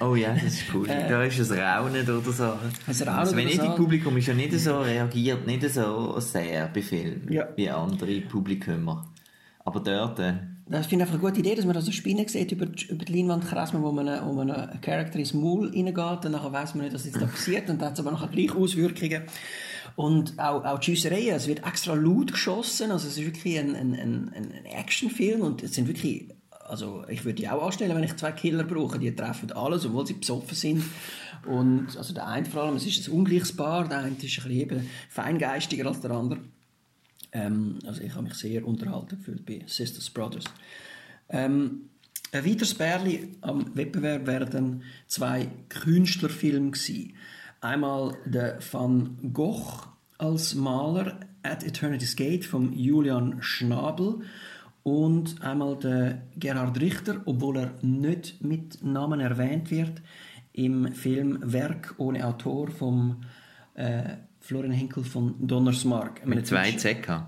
Oh 0.00 0.14
ja, 0.14 0.34
das 0.34 0.44
ist 0.44 0.64
cool. 0.74 0.86
äh, 0.90 1.08
da 1.08 1.22
ist 1.24 1.50
ein 1.50 1.58
Raunen 1.58 2.02
oder 2.02 2.32
so. 2.32 2.44
Ein 2.44 3.08
Raunen 3.08 3.20
das 3.24 3.34
Venedig-Publikum 3.34 4.16
ist 4.18 4.26
ja 4.26 4.34
nicht 4.34 4.52
so, 4.58 4.80
reagiert 4.80 5.46
nicht 5.46 5.68
so 5.70 6.20
sehr 6.20 6.68
bei 6.68 6.82
Filmen 6.82 7.32
ja. 7.32 7.48
wie 7.56 7.70
andere 7.70 8.20
Publikum. 8.20 9.04
Aber 9.64 9.80
dort... 9.80 10.18
Äh, 10.18 10.34
das 10.68 10.86
finde 10.86 11.04
ich 11.04 11.10
einfach 11.10 11.22
eine 11.22 11.30
gute 11.30 11.40
Idee, 11.40 11.54
dass 11.54 11.64
man 11.64 11.74
da 11.74 11.80
so 11.80 11.92
Spinnen 11.92 12.28
sieht 12.28 12.52
über 12.52 12.66
die, 12.66 12.86
über 12.86 13.04
die 13.04 13.12
Leinwand 13.12 13.46
krassen, 13.46 13.82
wo 13.82 13.92
man, 13.92 14.04
man 14.04 14.50
einen 14.50 14.80
Charakter 14.82 15.18
ins 15.18 15.32
Maul 15.32 15.68
reingeht 15.68 16.26
und 16.26 16.32
nachher 16.32 16.52
weiß 16.52 16.74
man 16.74 16.84
nicht, 16.84 16.94
was 16.94 17.06
jetzt 17.06 17.22
da 17.22 17.26
passiert 17.26 17.70
und 17.70 17.80
dann 17.80 17.88
hat 17.88 17.94
es 17.94 18.00
aber 18.00 18.10
nachher 18.10 18.28
gleich 18.28 18.54
Auswirkungen. 18.54 19.22
Und 19.96 20.38
auch, 20.38 20.62
auch 20.64 20.78
die 20.78 20.94
Schusserei, 20.94 21.30
es 21.30 21.48
wird 21.48 21.66
extra 21.66 21.94
laut 21.94 22.30
geschossen, 22.30 22.90
also 22.90 23.08
es 23.08 23.16
ist 23.16 23.24
wirklich 23.24 23.58
ein, 23.58 23.74
ein, 23.74 23.94
ein, 23.94 24.30
ein 24.34 24.66
Actionfilm 24.66 25.40
und 25.40 25.62
es 25.62 25.74
sind 25.74 25.88
wirklich, 25.88 26.28
also 26.50 27.04
ich 27.08 27.24
würde 27.24 27.36
die 27.36 27.48
auch 27.48 27.64
anstellen, 27.64 27.96
wenn 27.96 28.04
ich 28.04 28.14
zwei 28.16 28.32
Killer 28.32 28.64
brauche, 28.64 28.98
die 28.98 29.14
treffen 29.16 29.50
alles, 29.52 29.86
obwohl 29.86 30.06
sie 30.06 30.12
besoffen 30.12 30.54
sind. 30.54 30.84
Und 31.46 31.96
also 31.96 32.12
der 32.12 32.26
eine 32.26 32.44
vor 32.44 32.64
allem, 32.64 32.76
es 32.76 32.86
ist 32.86 33.08
ein 33.08 33.12
ungleiches 33.12 33.56
Paar, 33.56 33.88
der 33.88 33.98
eine 33.98 34.08
ist 34.08 34.20
ein 34.20 34.24
bisschen 34.24 34.50
eben 34.50 34.90
feingeistiger 35.08 35.86
als 35.86 36.00
der 36.00 36.10
andere. 36.10 36.40
Ähm, 37.32 37.78
also 37.86 38.02
ich 38.02 38.14
habe 38.14 38.24
mich 38.24 38.34
sehr 38.34 38.66
unterhalten 38.66 39.16
gefühlt 39.16 39.46
bei 39.46 39.62
Sisters 39.66 40.10
Brothers. 40.10 40.44
Ähm, 41.30 41.88
ein 42.32 42.44
weiteres 42.44 42.74
Bärli 42.74 43.36
am 43.40 43.74
Wettbewerb 43.74 44.26
wären 44.26 44.82
zwei 45.06 45.48
Künstlerfilme 45.70 46.72
gewesen. 46.72 47.14
Einmal 47.66 48.16
der 48.24 48.60
Van 48.70 49.18
Gogh 49.32 49.88
als 50.18 50.54
Maler 50.54 51.18
At 51.42 51.64
Eternity's 51.64 52.14
Gate 52.14 52.44
von 52.44 52.72
Julian 52.72 53.42
Schnabel 53.42 54.20
und 54.84 55.42
einmal 55.42 55.76
der 55.76 56.22
Gerhard 56.36 56.80
Richter, 56.80 57.22
obwohl 57.24 57.56
er 57.56 57.74
nicht 57.82 58.40
mit 58.40 58.84
Namen 58.84 59.18
erwähnt 59.18 59.72
wird, 59.72 60.00
im 60.52 60.92
Film 60.92 61.40
Werk 61.42 61.96
ohne 61.98 62.24
Autor 62.24 62.70
vom 62.70 63.24
äh, 63.74 64.14
Florian 64.38 64.72
Henkel 64.72 65.02
von 65.02 65.34
Donnersmarck. 65.44 66.24
Mit 66.24 66.46
zwei 66.46 66.70
ZK. 66.70 67.26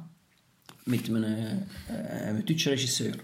Mit 0.86 1.08
einem, 1.08 1.24
äh, 1.24 2.28
einem 2.28 2.46
deutschen 2.46 2.70
Regisseur. 2.70 3.14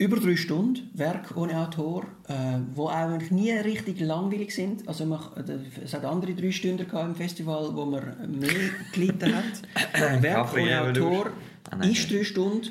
Über 0.00 0.16
drei 0.16 0.34
Stunden 0.34 0.88
Werk 0.94 1.36
ohne 1.36 1.58
Autor, 1.58 2.06
äh, 2.26 2.58
wo 2.74 2.88
eigentlich 2.88 3.30
nie 3.30 3.52
richtig 3.52 4.00
langweilig 4.00 4.54
sind. 4.54 4.88
Also 4.88 5.04
man, 5.04 5.20
äh, 5.36 5.58
es 5.84 5.92
hat 5.92 6.06
andere 6.06 6.34
drei 6.34 6.50
Stunden 6.50 6.86
im 6.90 7.14
Festival, 7.14 7.68
wo 7.74 7.84
man 7.84 8.02
mehr 8.40 8.50
gelitten 8.94 9.34
hat. 9.34 10.22
Werk 10.22 10.54
ohne 10.54 10.80
Autor 10.80 11.32
ah, 11.70 11.84
ist 11.84 12.10
drei 12.10 12.24
Stunden, 12.24 12.70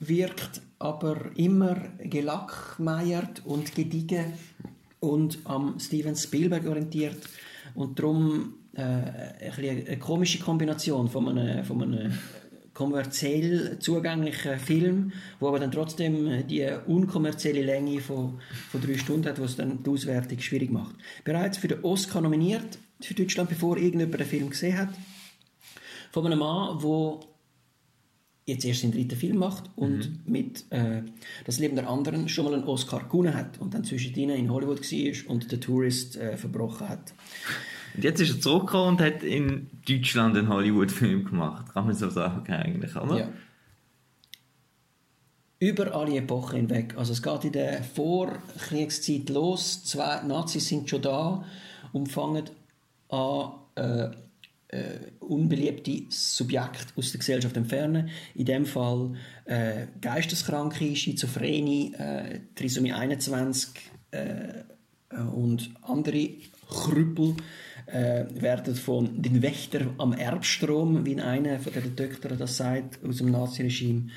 wirkt 0.00 0.60
aber 0.80 1.30
immer 1.36 1.76
gelackmeiert 2.00 3.42
und 3.46 3.72
gediegen 3.76 4.32
und 4.98 5.38
am 5.44 5.78
Steven 5.78 6.16
Spielberg 6.16 6.66
orientiert 6.66 7.18
und 7.76 8.00
darum 8.00 8.54
äh, 8.72 8.82
eine 8.82 9.98
komische 9.98 10.40
Kombination 10.40 11.08
von 11.08 11.28
einem, 11.28 11.64
von 11.64 11.82
einem 11.82 12.12
kommerziell 12.78 13.76
zugänglichen 13.80 14.56
Film, 14.60 15.12
wo 15.40 15.48
aber 15.48 15.58
dann 15.58 15.72
trotzdem 15.72 16.46
die 16.46 16.64
unkommerzielle 16.86 17.64
Länge 17.64 18.00
von, 18.00 18.38
von 18.70 18.80
drei 18.80 18.96
Stunden 18.96 19.26
hat, 19.26 19.40
was 19.40 19.56
dann 19.56 19.82
die 19.82 19.90
Auswertung 19.90 20.38
schwierig 20.38 20.70
macht. 20.70 20.94
Bereits 21.24 21.58
für 21.58 21.66
den 21.66 21.82
Oscar 21.82 22.20
nominiert 22.20 22.78
für 23.00 23.14
Deutschland, 23.14 23.48
bevor 23.48 23.78
irgendjemand 23.78 24.20
den 24.20 24.28
Film 24.28 24.50
gesehen 24.50 24.78
hat, 24.78 24.90
von 26.12 26.24
einem 26.24 26.38
Mann, 26.38 26.78
der 26.80 27.20
jetzt 28.46 28.64
erst 28.64 28.84
den 28.84 28.92
dritten 28.92 29.16
Film 29.16 29.38
macht 29.38 29.64
und 29.74 29.98
mhm. 29.98 30.32
mit 30.32 30.64
äh, 30.70 31.02
Das 31.46 31.58
Leben 31.58 31.74
der 31.74 31.88
anderen 31.88 32.28
schon 32.28 32.44
mal 32.44 32.54
einen 32.54 32.62
Oscar 32.62 33.08
gewonnen 33.08 33.34
hat 33.34 33.58
und 33.58 33.74
dann 33.74 33.82
zwischendrin 33.82 34.30
in 34.30 34.52
Hollywood 34.52 34.80
war 34.80 35.30
und 35.30 35.50
der 35.50 35.58
Tourist 35.58 36.16
äh, 36.16 36.36
verbrochen 36.36 36.88
hat. 36.88 37.12
Und 37.98 38.04
jetzt 38.04 38.20
ist 38.20 38.30
er 38.32 38.40
zurückgekommen 38.40 38.90
und 38.90 39.00
hat 39.00 39.24
in 39.24 39.66
Deutschland 39.88 40.36
einen 40.36 40.48
Hollywood-Film 40.48 41.24
gemacht. 41.24 41.74
Kann 41.74 41.84
man 41.84 41.96
so 41.96 42.08
sagen 42.08 42.52
eigentlich, 42.52 42.94
oder? 42.94 43.18
Ja. 43.18 43.28
Über 45.58 45.92
alle 45.92 46.16
Epochen 46.16 46.58
hinweg. 46.58 46.94
Also 46.96 47.12
es 47.12 47.20
geht 47.20 47.44
in 47.46 47.50
der 47.50 47.82
Vorkriegszeit 47.82 49.28
los. 49.30 49.82
Zwei 49.82 50.22
Nazis 50.22 50.68
sind 50.68 50.88
schon 50.88 51.02
da 51.02 51.44
und 51.90 52.08
fangen 52.08 52.44
an, 53.08 53.50
äh, 53.74 54.10
äh, 54.68 54.98
unbeliebte 55.18 56.04
Subjekte 56.08 56.92
aus 56.94 57.10
der 57.10 57.18
Gesellschaft 57.18 57.56
entfernen. 57.56 58.10
In 58.36 58.44
dem 58.44 58.64
Fall 58.64 59.16
äh, 59.44 59.88
Geisteskranke, 60.00 60.94
Schizophrenie, 60.94 61.94
äh, 61.94 62.38
Trisomie 62.54 62.92
21 62.92 63.72
äh, 64.12 64.62
und 65.34 65.70
andere 65.82 66.30
Krüppel 66.68 67.34
äh, 67.90 68.26
werden 68.30 68.74
von 68.74 69.20
den 69.20 69.42
Wächtern 69.42 69.94
am 69.98 70.12
Erbstrom, 70.12 71.06
wie 71.06 71.20
einer 71.20 71.58
von 71.58 71.72
den 71.72 71.96
Töchtern 71.96 72.38
das 72.38 72.56
sagt, 72.56 73.04
aus 73.04 73.16
dem 73.18 73.30
Naziregime, 73.30 74.08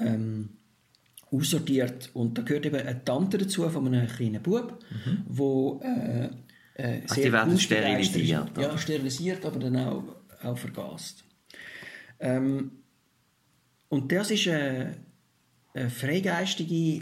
ähm, 0.00 0.50
aussortiert. 1.30 2.10
Und 2.14 2.36
da 2.38 2.42
gehört 2.42 2.66
eben 2.66 2.76
eine 2.76 3.04
Tante 3.04 3.38
dazu 3.38 3.68
von 3.68 3.86
einem 3.86 4.08
kleinen 4.08 4.42
Bub, 4.42 4.78
mhm. 4.90 5.24
wo 5.28 5.80
äh, 5.82 6.28
äh, 6.74 7.02
Ach, 7.08 7.14
die 7.14 7.32
werden 7.32 7.58
sterilisiert. 7.58 8.58
Ja, 8.58 8.76
sterilisiert, 8.76 9.44
aber 9.44 9.58
dann 9.60 9.76
auch, 9.76 10.04
auch 10.42 10.58
vergast. 10.58 11.24
Ähm, 12.18 12.72
und 13.88 14.10
das 14.10 14.30
ist 14.32 14.48
eine, 14.48 14.96
eine 15.72 15.90
freigeistige 15.90 17.00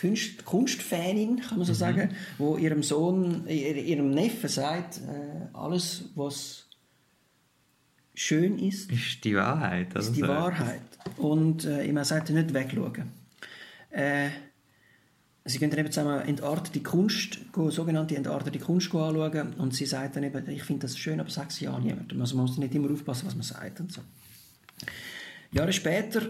Kunst, 0.00 0.44
Kunstfanin, 0.44 1.40
kann 1.40 1.58
man 1.58 1.66
so 1.66 1.72
mhm. 1.72 1.76
sagen, 1.76 2.14
wo 2.38 2.56
ihrem 2.56 2.82
Sohn, 2.82 3.46
ihrem 3.46 4.10
Neffen 4.10 4.48
sagt, 4.48 4.98
äh, 4.98 5.48
alles, 5.52 6.04
was 6.14 6.66
schön 8.14 8.58
ist, 8.58 8.90
ist 8.90 9.24
die 9.24 9.36
Wahrheit. 9.36 9.94
Also 9.94 10.10
ist 10.10 10.16
die 10.16 10.22
Wahrheit. 10.22 10.80
Und 11.16 11.64
äh, 11.64 11.84
immer 11.84 12.04
sagt, 12.04 12.30
nicht 12.30 12.54
wegschauen. 12.54 13.10
Äh, 13.90 14.30
sie 15.44 15.58
gehen 15.58 15.70
dann 15.70 15.80
eben 15.80 15.90
zusammen 15.90 16.20
entartete 16.22 16.80
Kunst, 16.80 17.38
sogenannte 17.68 18.16
entartete 18.16 18.58
Kunst 18.58 18.94
anschauen 18.94 19.54
und 19.54 19.74
sie 19.74 19.86
sagt 19.86 20.16
dann 20.16 20.22
eben, 20.22 20.48
ich 20.48 20.62
finde 20.62 20.82
das 20.82 20.96
schön, 20.96 21.20
aber 21.20 21.30
sag 21.30 21.50
es 21.50 21.60
ja 21.60 21.78
niemandem. 21.78 22.20
Also 22.20 22.36
man 22.36 22.46
muss 22.46 22.58
nicht 22.58 22.74
immer 22.74 22.90
aufpassen, 22.90 23.26
was 23.26 23.34
man 23.34 23.42
sagt 23.42 23.80
und 23.80 23.92
so. 23.92 24.00
Jahre 25.52 25.72
später 25.72 26.22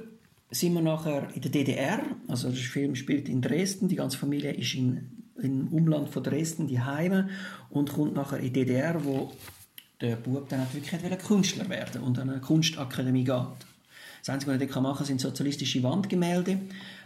sind 0.51 0.75
wir 0.75 0.83
nachher 0.83 1.29
in 1.35 1.43
der 1.43 1.51
DDR, 1.51 2.01
also 2.29 2.49
der 2.49 2.57
Film 2.57 2.97
spielt 2.97 3.29
in 3.29 3.41
Dresden, 3.41 3.89
die 3.89 3.97
ganze 3.97 4.19
Familie 4.19 4.53
ist 4.53 4.75
in, 4.75 5.23
im 5.41 5.69
Umland 5.69 6.09
von 6.09 6.23
Dresden, 6.23 6.67
die 6.67 6.81
Heime 6.81 7.29
und 7.71 7.93
kommt 7.93 8.15
nachher 8.15 8.39
in 8.39 8.53
die 8.53 8.65
DDR, 8.65 9.05
wo 9.05 9.33
der 10.01 10.17
Bub 10.17 10.49
dann 10.49 10.67
wirklich 10.73 11.03
will 11.03 11.17
Künstler 11.17 11.69
werden 11.69 12.03
und 12.03 12.19
an 12.19 12.31
eine 12.31 12.41
Kunstakademie 12.41 13.25
geht. 13.25 13.47
Das 14.21 14.29
Einzige, 14.29 14.53
was 14.53 14.61
er 14.61 14.67
dort 14.67 14.83
machen 14.83 14.99
kann, 14.99 15.07
sind 15.07 15.21
sozialistische 15.21 15.83
Wandgemälde, 15.83 16.59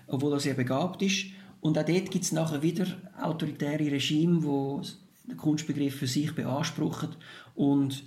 obwohl 0.07 0.33
er 0.33 0.40
sehr 0.40 0.54
begabt 0.54 1.02
ist. 1.02 1.26
Und 1.61 1.78
auch 1.78 1.85
dort 1.85 2.11
gibt 2.11 2.24
es 2.24 2.33
nachher 2.33 2.62
wieder 2.62 2.87
autoritäre 3.20 3.90
Regime, 3.90 4.42
wo 4.42 4.83
den 5.24 5.37
Kunstbegriff 5.37 5.96
für 5.96 6.07
sich 6.07 6.35
beanspruchen 6.35 7.11
und 7.54 8.04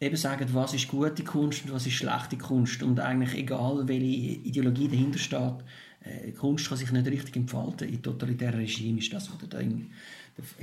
eben 0.00 0.16
sagen, 0.16 0.48
was 0.52 0.74
ist 0.74 0.88
gute 0.88 1.24
Kunst 1.24 1.64
und 1.64 1.72
was 1.72 1.86
ist 1.86 1.94
schlechte 1.94 2.36
Kunst 2.36 2.82
und 2.82 3.00
eigentlich 3.00 3.34
egal, 3.34 3.86
welche 3.86 4.04
Ideologie 4.04 4.88
dahinter 4.88 5.18
steht, 5.18 5.64
äh, 6.04 6.32
Kunst 6.32 6.68
kann 6.68 6.78
sich 6.78 6.92
nicht 6.92 7.06
richtig 7.06 7.36
entfalten. 7.36 7.88
In 7.88 8.02
totalitären 8.02 8.60
Regimen 8.60 8.98
ist 8.98 9.12
das, 9.12 9.30
was 9.30 9.48
der, 9.48 9.62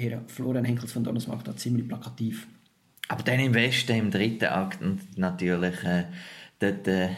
der 0.09 0.21
Florian 0.27 0.65
Henkels 0.65 0.91
von 0.91 1.03
Donnersmarck 1.03 1.43
da 1.43 1.55
ziemlich 1.55 1.87
plakativ 1.87 2.47
Aber 3.07 3.23
dann 3.23 3.39
im 3.39 3.53
Westen, 3.53 3.95
im 3.95 4.11
dritten 4.11 4.45
Akt, 4.45 4.81
und 4.81 5.17
natürlich, 5.17 5.83
äh, 5.83 6.05
dort, 6.59 6.87
äh, 6.87 7.09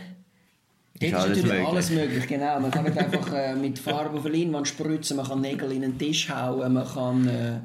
ist, 0.98 1.14
alles 1.14 1.28
natürlich 1.28 1.52
möglich. 1.52 1.68
alles 1.68 1.90
möglich, 1.90 2.28
genau. 2.28 2.60
Man 2.62 2.72
kann 2.72 2.86
einfach 2.86 3.34
äh, 3.34 3.56
mit 3.56 3.78
Farbe 3.78 4.18
auf 4.18 4.26
eine 4.26 4.38
Leinwand 4.38 4.68
spritzen, 4.70 5.18
man 5.18 5.28
kann 5.28 5.42
Nägel 5.42 5.74
in 5.74 5.82
den 5.82 5.98
Tisch 5.98 6.30
hauen, 6.30 6.72
man 6.72 6.88
kann 6.88 7.28
äh, 7.28 7.60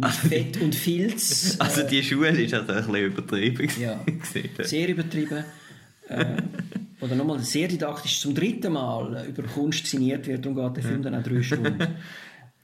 also 0.00 0.28
Fett 0.28 0.60
und 0.60 0.74
Filz... 0.74 1.56
Also 1.60 1.82
die 1.82 2.02
Schule 2.02 2.42
ist 2.42 2.54
also 2.54 2.72
ein 2.72 2.86
bisschen 2.86 3.06
übertrieben. 3.06 3.70
Ja, 3.80 4.04
sehr 4.62 4.88
übertrieben. 4.88 5.44
äh, 6.08 6.24
oder 7.00 7.14
nochmal 7.14 7.40
sehr 7.40 7.68
didaktisch 7.68 8.20
zum 8.20 8.34
dritten 8.34 8.72
Mal 8.72 9.26
über 9.28 9.42
Kunst 9.42 9.86
signiert 9.86 10.26
wird, 10.26 10.44
darum 10.44 10.56
geht 10.56 10.76
der 10.76 10.90
Film 10.90 11.02
dann 11.02 11.14
auch 11.14 11.22
drei 11.22 11.42
Stunden. 11.42 11.86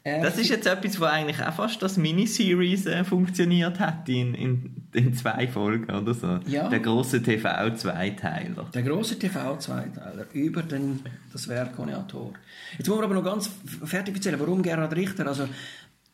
Äh, 0.05 0.21
das 0.21 0.37
ist 0.39 0.49
jetzt 0.49 0.67
etwas, 0.67 1.01
wo 1.01 1.05
eigentlich 1.05 1.41
auch 1.41 1.53
fast 1.53 1.81
das 1.83 1.97
Miniseries 1.97 2.87
äh, 2.87 3.05
funktioniert 3.05 3.79
hat 3.79 4.09
in, 4.09 4.35
in, 4.35 4.89
in, 4.93 5.15
zwei 5.15 5.47
Folgen 5.47 5.95
oder 5.95 6.13
so. 6.13 6.41
Ja. 6.47 6.69
Der 6.69 6.81
große 6.81 7.23
TV-Zweiteiler. 7.23 8.69
Der 8.75 8.83
große 8.83 9.19
TV-Zweiteiler 9.19 10.27
über 10.33 10.63
den, 10.63 11.01
das 11.33 11.47
Werk 11.47 11.79
ohne 11.79 11.97
Autor. 11.97 12.33
Jetzt 12.79 12.89
wollen 12.89 13.01
wir 13.01 13.05
aber 13.05 13.15
noch 13.15 13.25
ganz 13.25 13.49
fertig 13.85 14.17
erzählen, 14.17 14.41
warum 14.41 14.63
Gerhard 14.63 14.97
Richter. 14.97 15.27
Also, 15.27 15.49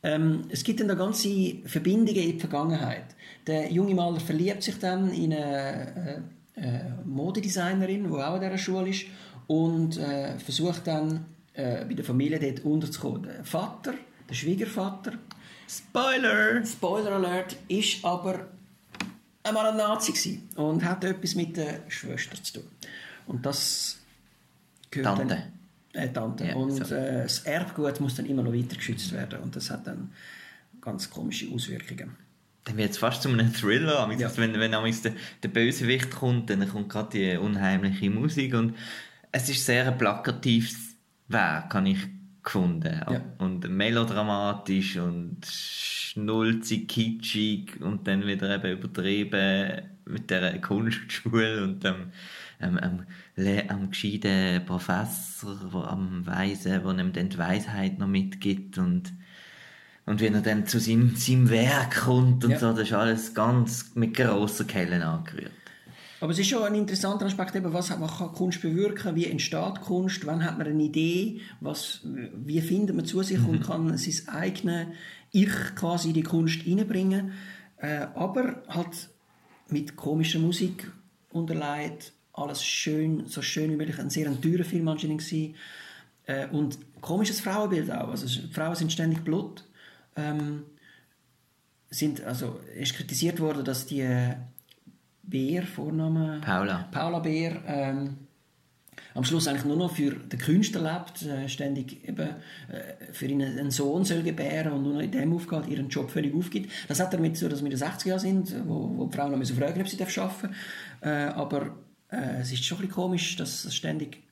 ähm, 0.03 0.45
es 0.49 0.63
gibt 0.63 0.81
dann 0.81 0.89
da 0.89 0.95
ganze 0.95 1.57
Verbindungen 1.65 2.23
in 2.23 2.33
die 2.33 2.41
Vergangenheit. 2.41 3.07
Der 3.47 3.71
junge 3.73 3.95
Maler 3.95 4.21
verliebt 4.21 4.63
sich 4.63 4.79
dann 4.79 5.13
in 5.13 5.33
eine 5.33 6.23
äh, 6.57 6.61
äh, 6.61 6.81
Modedesignerin, 7.05 8.05
die 8.05 8.11
auch 8.11 8.35
an 8.35 8.41
dieser 8.41 8.59
Schule 8.59 8.91
ist, 8.91 9.07
und 9.47 9.97
äh, 9.97 10.39
versucht 10.39 10.87
dann 10.87 11.25
äh, 11.55 11.85
bei 11.85 11.95
der 11.95 12.05
Familie 12.05 12.39
dort 12.39 12.65
unterzukommen. 12.65 13.23
Der 13.23 13.45
Vater, 13.45 13.95
der 14.29 14.35
Schwiegervater, 14.35 15.13
Spoiler! 15.69 16.65
Spoiler 16.65 17.13
Alert, 17.13 17.57
ist 17.69 18.03
aber 18.03 18.49
einmal 19.43 19.67
ein 19.67 19.77
Nazi 19.77 20.13
gewesen 20.13 20.49
und 20.57 20.83
hat 20.83 21.05
etwas 21.05 21.35
mit 21.35 21.57
der 21.59 21.83
Schwester 21.89 22.43
zu 22.43 22.55
tun. 22.55 22.71
Und 23.27 23.45
das 23.45 23.99
gehört 24.91 25.19
Tante. 25.19 25.35
Dann, 25.35 25.58
äh, 25.93 26.09
Tante. 26.09 26.47
Ja, 26.47 26.55
und 26.57 26.71
so. 26.71 26.95
äh, 26.95 27.23
das 27.23 27.41
Erbgut 27.41 28.01
muss 28.01 28.15
dann 28.17 28.27
immer 28.27 28.43
noch 28.43 28.53
weiter 28.53 28.77
geschützt 28.77 29.13
werden 29.13 29.41
und 29.41 29.57
das 29.57 29.71
hat 29.71 29.87
dann 29.87 30.11
ganz 30.81 31.11
komische 31.11 31.53
Auswirkungen. 31.53 32.17
Dann 32.65 32.77
wird 32.77 32.91
es 32.91 32.99
fast 32.99 33.23
zu 33.23 33.31
einem 33.31 33.53
Thriller. 33.53 34.11
Ja. 34.19 34.31
Wenn, 34.37 34.59
wenn 34.59 34.73
der, 34.73 35.13
der 35.43 35.49
Bösewicht 35.49 36.11
kommt, 36.11 36.51
dann 36.51 36.69
kommt 36.69 36.91
gerade 36.91 37.11
die 37.11 37.37
unheimliche 37.39 38.11
Musik 38.11 38.55
und 38.55 38.75
es 39.33 39.49
ist 39.49 39.65
sehr 39.65 39.87
ein 39.87 39.97
plakatives 39.97 40.97
Weg, 41.29 41.75
habe 41.75 41.89
ich 41.89 41.99
gefunden. 42.43 43.03
Ja. 43.11 43.23
Und 43.39 43.69
melodramatisch 43.69 44.97
und 44.97 45.39
schnulzig, 45.45 46.89
kitschig 46.89 47.81
und 47.81 48.07
dann 48.07 48.27
wieder 48.27 48.55
eben 48.55 48.79
übertrieben 48.79 49.83
mit 50.07 50.31
der 50.31 50.61
Kunstschule 50.61 51.63
und 51.63 51.85
dem 51.85 51.95
ähm, 51.95 52.13
ähm, 52.61 53.05
am 53.69 53.91
gescheiten 53.91 54.65
Professor, 54.67 55.57
wo, 55.71 55.81
am 55.81 56.27
Weisen, 56.27 56.83
der 56.83 56.99
ihm 56.99 57.13
dann 57.13 57.29
die 57.29 57.39
Weisheit 57.39 57.99
noch 57.99 58.09
mitgibt 58.09 58.79
und 58.79 59.13
und 60.07 60.23
wenn 60.23 60.35
er 60.35 60.41
dann 60.41 60.67
zu 60.67 60.81
seinem, 60.81 61.17
seinem 61.17 61.51
Werk 61.51 62.05
kommt 62.05 62.43
und 62.43 62.53
ja. 62.53 62.59
so, 62.59 62.73
das 62.73 62.85
ist 62.85 62.93
alles 62.95 63.35
ganz 63.35 63.95
mit 63.95 64.17
grosser 64.17 64.65
Kelle 64.65 65.05
angerührt. 65.05 65.53
Aber 66.21 66.33
es 66.33 66.39
ist 66.39 66.49
schon 66.49 66.63
ein 66.63 66.75
interessanter 66.75 67.27
Aspekt, 67.27 67.55
eben, 67.55 67.73
was, 67.75 67.91
was 68.01 68.19
kann 68.19 68.33
Kunst 68.33 68.63
bewirken, 68.63 69.15
wie 69.15 69.27
entsteht 69.27 69.83
Kunst, 69.83 70.27
wann 70.27 70.43
hat 70.43 70.57
man 70.57 70.67
eine 70.67 70.83
Idee, 70.83 71.43
was, 71.61 72.01
wie 72.05 72.61
findet 72.63 72.97
man 72.97 73.05
zu 73.05 73.23
sich 73.23 73.39
mhm. 73.39 73.49
und 73.49 73.61
kann 73.61 73.99
sein 73.99 74.35
eigenes 74.35 74.87
Ich 75.31 75.53
quasi 75.77 76.09
in 76.09 76.15
die 76.15 76.23
Kunst 76.23 76.67
reinbringen. 76.67 77.33
Äh, 77.77 78.07
aber 78.15 78.63
halt 78.69 79.11
mit 79.69 79.95
komischer 79.95 80.39
Musik 80.39 80.91
unterlegt, 81.31 82.13
alles 82.39 82.65
schön, 82.65 83.27
so 83.27 83.43
schön 83.43 83.71
wie 83.71 83.77
möglich, 83.77 83.99
ein 83.99 84.11
sehr 84.11 84.29
teurer 84.41 84.65
Film 84.65 84.89
anscheinend 84.89 85.21
gewesen. 85.21 85.55
Äh, 86.27 86.47
und 86.49 86.79
komisches 87.01 87.41
Frauenbild 87.41 87.91
auch, 87.91 88.09
also 88.09 88.27
Frauen 88.53 88.77
sind 88.77 88.93
ständig 88.93 89.25
Blut. 89.25 89.65
Ähm, 90.17 90.65
sind, 91.91 92.23
also, 92.25 92.61
ist 92.77 92.95
kritisiert 92.95 93.41
worden, 93.41 93.65
dass 93.65 93.87
die 93.87 94.07
Bär, 95.23 95.63
Vorname? 95.63 96.41
Paula. 96.45 96.89
Paula 96.91 97.19
Bär, 97.21 97.63
ähm, 97.67 98.17
am 99.15 99.25
Schluss 99.25 99.49
eigentlich 99.49 99.65
nur 99.65 99.77
noch 99.77 99.95
für 99.95 100.13
den 100.13 100.39
Künstler 100.39 100.81
lebt, 100.81 101.23
äh, 101.23 101.49
ständig 101.49 102.07
eben 102.09 102.29
äh, 102.29 103.13
für 103.13 103.27
ihn 103.27 103.43
einen 103.43 103.71
Sohn 103.71 104.05
soll 104.05 104.23
gebären 104.23 104.73
und 104.73 104.83
nur 104.83 104.95
noch 104.95 105.01
in 105.01 105.11
dem 105.11 105.33
aufgeht, 105.35 105.67
ihren 105.67 105.89
Job 105.89 106.11
völlig 106.11 106.35
aufgibt. 106.35 106.71
Das 106.89 107.01
hat 107.01 107.13
damit 107.13 107.37
zu 107.37 107.45
tun, 107.45 107.51
dass 107.51 107.65
wir 107.65 107.71
in 107.71 107.79
den 107.79 107.89
60er 107.89 108.09
Jahren 108.09 108.21
sind, 108.21 108.69
wo, 108.69 108.97
wo 108.97 109.07
die 109.07 109.17
Frauen 109.17 109.31
noch 109.31 109.39
müssen 109.39 109.57
fragen, 109.57 109.81
ob 109.81 109.89
sie 109.89 110.01
arbeiten 110.01 110.15
dürfen. 110.15 110.55
Äh, 111.01 111.09
aber 111.09 111.77
äh, 112.11 112.41
es 112.41 112.53
ist 112.53 112.65
schon 112.65 112.79
ein 112.79 112.83
bisschen 112.83 112.95
komisch, 112.95 113.37
dass 113.37 113.73
ständig 113.75 114.23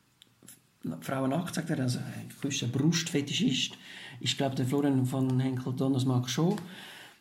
Frauen 1.01 1.31
nachgesagt 1.31 1.69
werden. 1.69 1.83
Also 1.83 1.99
ein 1.99 2.29
Brustfetisch 2.73 3.41
ist, 3.41 3.73
ich 4.21 4.37
glaube, 4.37 4.55
der 4.55 4.67
Florian 4.67 5.05
von 5.07 5.41
Henkel 5.41 5.75
Donners 5.75 6.05
mag 6.05 6.29
schon. 6.29 6.61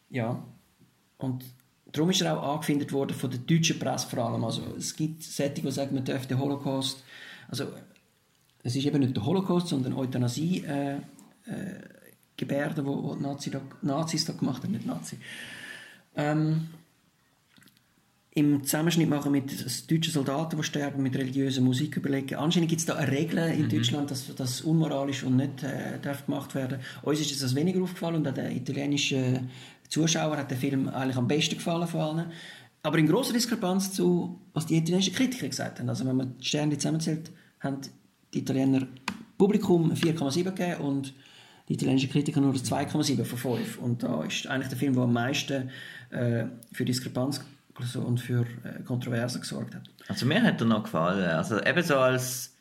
Ja, 0.10 0.44
und 1.18 1.44
Darum 1.96 2.10
ist 2.10 2.22
er 2.22 2.38
auch 2.38 2.56
angefindet 2.56 2.92
worden 2.92 3.16
von 3.16 3.32
der 3.32 3.40
deutschen 3.40 3.80
Presse 3.80 4.08
vor 4.10 4.26
allem. 4.26 4.44
Also 4.44 4.62
es 4.78 4.94
gibt 4.94 5.24
Sätze, 5.24 5.62
die 5.62 5.72
sagen, 5.72 5.96
man 5.96 6.04
darf 6.04 6.28
den 6.28 6.38
Holocaust, 6.38 7.02
also 7.48 7.68
es 8.64 8.76
ist 8.76 8.86
eben 8.86 9.00
nicht 9.00 9.16
der 9.16 9.26
Holocaust, 9.26 9.70
sondern 9.70 9.94
Euthanasie 9.94 10.66
äh, 10.66 10.96
äh, 10.96 11.00
Gebärden, 12.36 12.86
die 12.86 13.86
Nazis 13.86 14.26
da 14.26 14.34
gemacht 14.34 14.64
haben, 14.64 14.74
nicht 14.74 14.86
Nazi. 14.86 15.18
Ähm, 16.18 16.68
im 18.38 18.66
Zusammenschnitt 18.66 19.10
machen 19.10 19.32
mit 19.32 19.50
deutschen 19.90 20.12
Soldaten, 20.12 20.58
die 20.58 20.64
sterben, 20.64 21.02
mit 21.02 21.16
religiöser 21.16 21.62
Musik 21.62 21.96
überlegen. 21.96 22.36
Anscheinend 22.36 22.70
gibt 22.70 22.82
es 22.82 22.86
da 22.86 22.96
eine 22.96 23.10
Regel 23.10 23.38
in 23.38 23.64
mhm. 23.64 23.70
Deutschland, 23.70 24.12
dass 24.12 24.36
das 24.36 24.60
unmoralisch 24.62 25.24
und 25.24 25.38
nicht 25.38 25.64
äh, 25.64 26.00
darf 26.02 26.26
gemacht 26.26 26.54
werden. 26.54 26.80
Uns 27.02 27.22
ist 27.22 27.42
das 27.42 27.56
weniger 27.56 27.82
aufgefallen 27.82 28.16
und 28.16 28.28
auch 28.28 28.34
der 28.34 28.52
italienische 28.52 29.42
Zuschauer 29.88 30.36
hat 30.36 30.52
der 30.52 30.58
Film 30.58 30.90
eigentlich 30.90 31.16
am 31.16 31.30
besten 31.30 31.56
gefallen 31.56 31.88
von 31.88 32.02
allen. 32.02 32.26
Aber 32.84 32.98
in 32.98 33.08
großer 33.08 33.32
Diskrepanz 33.32 33.94
zu, 33.94 34.38
was 34.54 34.66
die 34.66 34.76
italienischen 34.76 35.16
Kritiker 35.16 35.48
gesagt 35.48 35.80
haben. 35.80 35.88
Also 35.88 36.06
wenn 36.06 36.18
man 36.18 36.38
die 36.38 36.46
Sterne 36.46 36.78
zusammenzählt, 36.78 37.32
haben 37.62 37.78
die 38.34 38.40
Italiener 38.40 38.86
Publikum 39.38 39.94
4,7 39.94 40.44
gegeben 40.44 40.82
und 40.82 41.14
die 41.70 41.76
italienischen 41.76 42.10
Kritiker 42.10 42.42
nur 42.42 42.54
2,7 42.54 43.24
von 43.24 43.58
5. 43.58 43.78
Und 43.78 44.04
da 44.04 44.26
ist 44.26 44.46
eigentlich 44.48 44.68
der 44.68 44.78
Film, 44.78 44.94
der 44.94 45.04
am 45.04 45.14
meisten 45.14 45.70
äh, 46.12 46.48
für 46.74 46.84
Diskrepanz 46.84 47.40
und 47.96 48.20
für 48.20 48.46
äh, 48.64 48.82
Kontroversen 48.84 49.42
gesorgt 49.42 49.76
hat. 49.76 49.84
Also 50.08 50.26
mir 50.26 50.42
hat 50.42 50.62
er 50.62 50.68
noch 50.68 50.84
gefallen. 50.84 51.30
Also 51.30 51.62
eben 51.62 51.84
so 51.84 51.98
als 51.98 52.56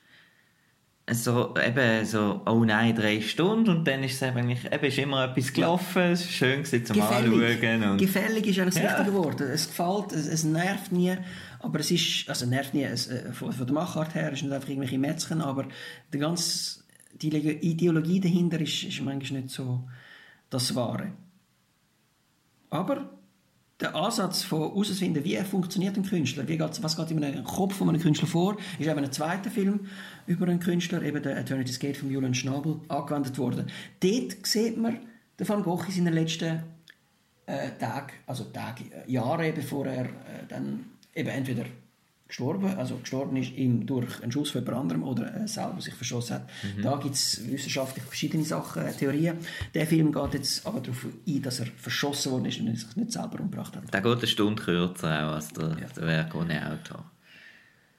so, 1.13 1.55
eben 1.63 2.07
so, 2.07 2.41
oh 2.47 2.65
nein, 2.65 2.97
drei 2.97 3.21
Stunden 3.21 3.69
und 3.69 3.85
dann 3.87 4.03
ist 4.03 4.15
es 4.15 4.23
eigentlich, 4.23 4.65
eben 4.65 4.85
ist 4.85 4.99
immer 4.99 5.25
etwas 5.25 5.53
gelaufen, 5.53 6.03
es 6.03 6.23
ist 6.23 6.31
schön 6.31 6.63
gewesen 6.63 6.87
zum 6.87 6.97
Gefällig. 6.97 7.63
Anschauen. 7.63 7.91
Und 7.91 7.99
Gefällig 7.99 8.47
ist 8.47 8.59
eigentlich 8.59 8.75
das 8.75 8.83
ja. 8.83 8.97
richtige 8.97 9.15
Wort. 9.15 9.41
Es 9.43 9.69
gefällt, 9.69 10.13
es, 10.13 10.27
es, 10.27 10.45
nervt 10.45 10.93
nie, 10.93 11.15
aber 11.61 11.81
es 11.81 11.91
ist, 11.91 12.29
also 12.29 12.47
nervt 12.47 12.73
nie, 12.73 12.85
es, 12.85 13.09
äh, 13.09 13.33
von, 13.33 13.53
von 13.53 13.67
der 13.67 13.75
Machart 13.75 14.15
her, 14.15 14.29
es 14.29 14.39
ist 14.39 14.45
nicht 14.45 14.55
einfach 14.55 14.69
irgendwelche 14.69 14.99
Metzchen, 14.99 15.43
aber 15.43 15.67
die 16.13 16.19
ganze, 16.19 16.81
die 17.21 17.29
Ideologie 17.29 18.21
dahinter 18.21 18.59
ist, 18.61 18.85
ist 18.85 19.03
manchmal 19.03 19.43
nicht 19.43 19.55
so 19.55 19.87
das 20.49 20.75
Wahre. 20.75 21.13
Aber 22.71 23.11
der 23.81 23.95
Ansatz 23.95 24.43
von 24.43 24.61
herauszufinden, 24.61 25.25
wie 25.25 25.37
funktioniert 25.39 25.97
ein 25.97 26.05
Künstler, 26.05 26.47
wie 26.47 26.61
was 26.61 26.97
geht 26.97 27.11
in 27.11 27.25
einem 27.25 27.45
Kopf 27.45 27.75
von 27.75 27.89
einem 27.89 28.01
Künstler 28.01 28.29
vor, 28.29 28.57
ist 28.79 28.87
eben 28.87 28.99
ein 28.99 29.13
zweiter 29.13 29.51
Film 29.51 29.89
über 30.27 30.47
einen 30.47 30.61
Künstler, 30.61 31.03
eben 31.03 31.23
der 31.23 31.37
Eternity's 31.37 31.79
Gate 31.79 31.97
von 31.97 32.11
Julian 32.11 32.35
Schnabel, 32.35 32.81
angewendet 32.89 33.37
worden. 33.37 33.67
Dort 34.01 34.47
sieht 34.47 34.77
man 34.77 34.99
den 35.39 35.49
Van 35.49 35.63
Gogh 35.63 35.85
in 35.89 35.93
seinen 35.93 36.15
letzten 36.15 36.63
äh, 37.47 37.71
Tagen, 37.79 38.13
also 38.27 38.45
Tage, 38.45 38.85
äh, 38.85 39.11
Jahre, 39.11 39.53
bevor 39.53 39.87
er 39.87 40.05
äh, 40.05 40.47
dann 40.49 40.85
eben 41.15 41.29
entweder 41.29 41.65
gestorben, 42.27 42.67
also 42.77 42.97
gestorben 42.97 43.37
ist 43.37 43.53
ihm 43.53 43.87
durch 43.87 44.23
einen 44.23 44.33
Schuss 44.33 44.51
von 44.51 44.63
jemand 44.63 44.79
anderem 44.79 45.03
oder 45.03 45.43
äh, 45.43 45.47
selber 45.47 45.81
sich 45.81 45.95
verschossen 45.95 46.37
hat. 46.37 46.51
Mhm. 46.77 46.83
Da 46.83 46.97
gibt 46.97 47.15
es 47.15 47.47
wissenschaftlich 47.47 48.05
verschiedene 48.05 48.45
Sachen, 48.45 48.83
äh, 48.83 48.93
Theorien. 48.93 49.39
Der 49.75 49.87
Film 49.87 50.13
geht 50.13 50.35
jetzt 50.35 50.67
aber 50.67 50.81
darauf 50.81 51.07
ein, 51.27 51.43
dass 51.43 51.61
er 51.61 51.67
verschossen 51.77 52.33
worden 52.33 52.47
ist 52.47 52.61
und 52.61 52.77
sich 52.77 52.97
nicht 52.97 53.13
selber 53.13 53.41
umgebracht 53.41 53.77
hat. 53.77 53.93
Der 53.93 54.01
geht 54.01 54.19
eine 54.19 54.27
Stunde 54.27 54.63
kürzer 54.63 55.29
auch 55.29 55.35
als 55.35 55.49
der, 55.49 55.69
ja. 55.69 55.87
der 55.97 56.07
Werk 56.07 56.35
ohne 56.35 56.73
Autor. 56.73 57.05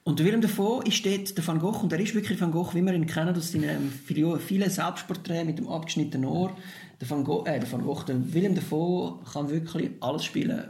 Und 0.06 0.22
Willem 0.22 0.40
Dafoe 0.40 0.84
ist 0.84 1.04
dort 1.04 1.36
der 1.36 1.44
Van 1.44 1.58
Gogh 1.58 1.82
und 1.82 1.92
er 1.92 1.98
ist 1.98 2.14
wirklich 2.14 2.40
Van 2.40 2.52
Gogh, 2.52 2.72
wie 2.74 2.80
wir 2.80 2.94
ihn 2.94 3.08
kennen 3.08 3.34
aus 3.34 3.50
seinen 3.50 3.90
vielen 3.90 4.70
Selbstporträts 4.70 5.44
mit 5.44 5.58
dem 5.58 5.66
abgeschnittenen 5.66 6.28
Ohr. 6.28 6.56
Der 7.00 7.10
Van 7.10 7.24
Gogh, 7.24 7.44
äh, 7.44 7.58
der 7.58 7.72
Van 7.72 7.82
Gogh, 7.82 8.04
der 8.04 8.32
Willem 8.32 8.54
Dafoe 8.54 9.18
kann 9.32 9.50
wirklich 9.50 9.90
alles 9.98 10.24
spielen. 10.24 10.62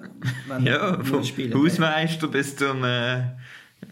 ja, 0.64 1.04
vom 1.04 1.22
Hausmeister 1.22 2.28
bis 2.28 2.56
zum 2.56 2.82
äh, 2.82 3.18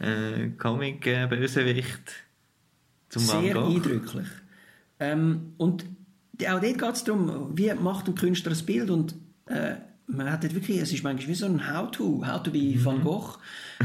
äh, 0.01 0.49
Comic-Bösewicht. 0.57 2.25
Zum 3.11 3.23
Sehr 3.23 3.55
eindrücklich. 3.55 4.29
Ähm, 4.99 5.53
und 5.59 5.85
auch 6.49 6.59
dort 6.59 6.63
geht 6.63 6.83
es 6.95 7.05
darum, 7.05 7.51
wie 7.55 7.71
macht 7.75 8.09
ein 8.09 8.15
Künstler 8.15 8.53
ein 8.53 8.65
Bild 8.65 8.89
und 8.89 9.15
äh, 9.45 9.75
man 10.07 10.31
hat 10.31 10.43
dort 10.43 10.55
wirklich, 10.55 10.79
es 10.79 10.93
ist 10.93 11.03
manchmal 11.03 11.29
wie 11.29 11.35
so 11.35 11.47
ein 11.47 11.71
How-to, 11.71 12.27
How-to 12.27 12.51
be 12.51 12.83
Van 12.83 13.03
Gogh, 13.03 13.37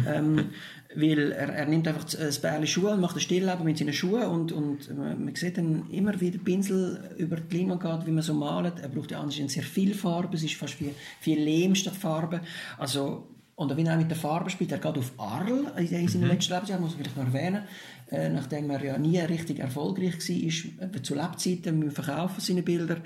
ähm, 0.08 0.50
weil 0.96 1.32
er, 1.32 1.50
er 1.50 1.66
nimmt 1.68 1.88
einfach 1.88 2.04
das 2.04 2.40
Bärli 2.40 2.66
Schuhe 2.66 2.92
und 2.92 3.02
macht 3.02 3.16
ein 3.16 3.20
Stillleben 3.20 3.64
mit 3.64 3.78
seinen 3.78 3.94
Schuhen 3.94 4.24
und, 4.24 4.52
und 4.52 4.98
man 4.98 5.36
sieht 5.36 5.58
dann 5.58 5.88
immer 5.92 6.20
wieder 6.20 6.40
Pinsel 6.40 7.12
über 7.18 7.38
die 7.38 7.58
Linie 7.58 7.78
geht, 7.78 8.08
wie 8.08 8.12
man 8.12 8.24
so 8.24 8.34
malt. 8.34 8.80
Er 8.82 8.90
braucht 8.90 9.12
ja 9.12 9.22
anscheinend 9.22 9.52
sehr 9.52 9.64
viel 9.64 9.94
Farbe, 9.94 10.36
es 10.36 10.44
ist 10.44 10.56
fast 10.56 10.80
wie 10.82 10.94
viel 11.20 11.40
Lehm 11.40 11.76
statt 11.76 11.96
Farbe. 11.96 12.42
Also, 12.80 13.28
und 13.56 13.76
wie 13.78 13.84
er 13.84 13.98
mit 13.98 14.10
der 14.10 14.18
Farbe 14.18 14.50
spielt, 14.50 14.72
er 14.72 14.80
geht 14.80 14.98
auf 14.98 15.12
Arl 15.18 15.72
in 15.78 15.88
seinem 15.88 16.22
mhm. 16.22 16.28
letzten 16.30 16.54
Lebensjahr, 16.54 16.80
muss 16.80 16.96
man 16.96 17.04
vielleicht 17.04 17.18
noch 17.18 17.26
erwähnen, 17.26 17.64
äh, 18.10 18.30
nachdem 18.30 18.70
er 18.72 18.84
ja 18.84 18.98
nie 18.98 19.20
richtig 19.20 19.60
erfolgreich 19.60 20.16
war, 20.18 20.96
äh, 20.96 21.02
zu 21.04 21.14
Lebzeiten 21.14 21.78
mit 21.78 21.94
Verkaufen 21.94 22.40
seine 22.42 22.64
Bilder, 22.64 22.98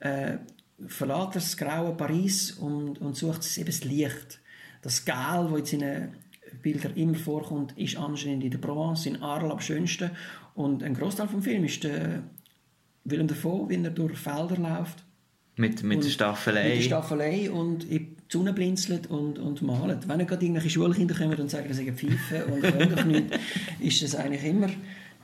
äh, 0.00 0.38
verlässt 0.88 1.20
er 1.20 1.30
das 1.34 1.56
graue 1.56 1.94
Paris 1.94 2.52
und, 2.52 3.00
und 3.00 3.14
sucht 3.14 3.46
eben 3.56 3.66
das 3.66 3.84
Licht. 3.84 4.40
Das 4.82 5.04
Gel, 5.04 5.14
das 5.50 5.72
in 5.72 5.80
seinen 5.80 6.14
Bildern 6.62 6.94
immer 6.94 7.14
vorkommt, 7.14 7.76
ist 7.76 7.96
anscheinend 7.96 8.44
in 8.44 8.50
der 8.50 8.58
Provence, 8.58 9.06
in 9.06 9.22
Arles 9.22 9.50
am 9.50 9.60
schönsten. 9.60 10.10
Und 10.54 10.82
ein 10.82 10.94
Großteil 10.94 11.28
vom 11.28 11.42
Film 11.42 11.64
ist 11.64 11.84
der 11.84 12.22
Willem 13.04 13.26
Dafoe, 13.26 13.68
wie 13.68 13.82
er 13.82 13.90
durch 13.90 14.18
Felder 14.18 14.56
läuft. 14.56 15.04
Mit, 15.56 15.82
mit 15.82 16.04
der 16.04 16.10
Staffelei. 16.10 16.68
Mit 16.68 16.78
der 16.78 16.82
Staffelei 16.82 17.50
und 17.50 17.84
in 17.84 18.16
die 18.16 18.16
Sonne 18.28 18.52
blinzelt 18.52 19.08
und, 19.08 19.38
und 19.38 19.62
malt. 19.62 20.08
Wenn 20.08 20.26
gerade 20.26 20.44
irgendwelche 20.44 20.70
Schulkinder 20.70 21.14
kommen 21.14 21.38
und 21.38 21.50
sagen, 21.50 21.72
sie 21.74 21.90
pfeifen 21.92 22.52
und 22.52 22.62
können 22.62 22.90
doch 22.90 23.04
nicht, 23.04 23.38
ist 23.80 24.02
das 24.02 24.14
eigentlich 24.14 24.44
immer, 24.44 24.68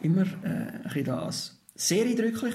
immer 0.02 0.22
äh, 0.42 0.48
ein 0.48 0.82
bisschen 0.82 1.04
das. 1.04 1.62
Sehr 1.74 2.04
eindrücklich. 2.04 2.54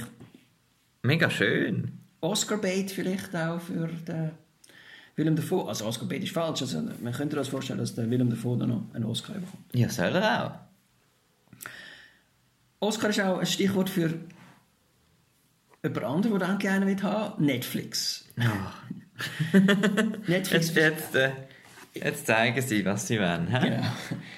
Mega 1.03 1.29
schön. 1.29 1.91
Oscar-Bait 2.21 2.91
vielleicht 2.91 3.36
auch 3.36 3.60
für 3.60 3.88
den 3.88 4.31
Willem 5.15 5.36
Dafoe. 5.36 5.67
Also 5.67 5.86
Oscar-Bait 5.86 6.24
ist 6.24 6.34
falsch. 6.34 6.62
Also 6.62 6.82
man 7.02 7.13
könnte 7.13 7.41
sich 7.41 7.52
vorstellen, 7.52 7.80
dass 7.80 7.95
der 7.95 8.10
Willem 8.10 8.30
Dafoe 8.30 8.58
dann 8.58 8.69
noch 8.69 8.84
einen 8.93 9.06
Oscar 9.06 9.34
bekommt. 9.34 9.63
Ja, 9.74 9.89
soll 9.89 10.15
er 10.15 10.45
auch. 10.45 10.71
Oscar 12.80 13.10
ist 13.10 13.19
auch 13.21 13.38
ein 13.38 13.45
Stichwort 13.45 13.89
für 13.89 14.12
jemand 15.84 16.04
anderen, 16.04 16.39
der 16.39 16.50
endlich 16.50 16.71
einen 16.71 16.88
will 16.88 17.04
haben. 17.04 17.45
Netflix. 17.45 18.26
Oh. 18.39 19.58
Netflix. 20.28 20.74
Jetzt, 20.74 20.76
jetzt, 20.76 21.15
äh, 21.15 21.32
jetzt, 21.93 22.26
zeigen 22.26 22.62
sie, 22.62 22.84
was 22.86 23.08
sie 23.08 23.19
wollen. 23.19 23.47
Genau. 23.47 23.84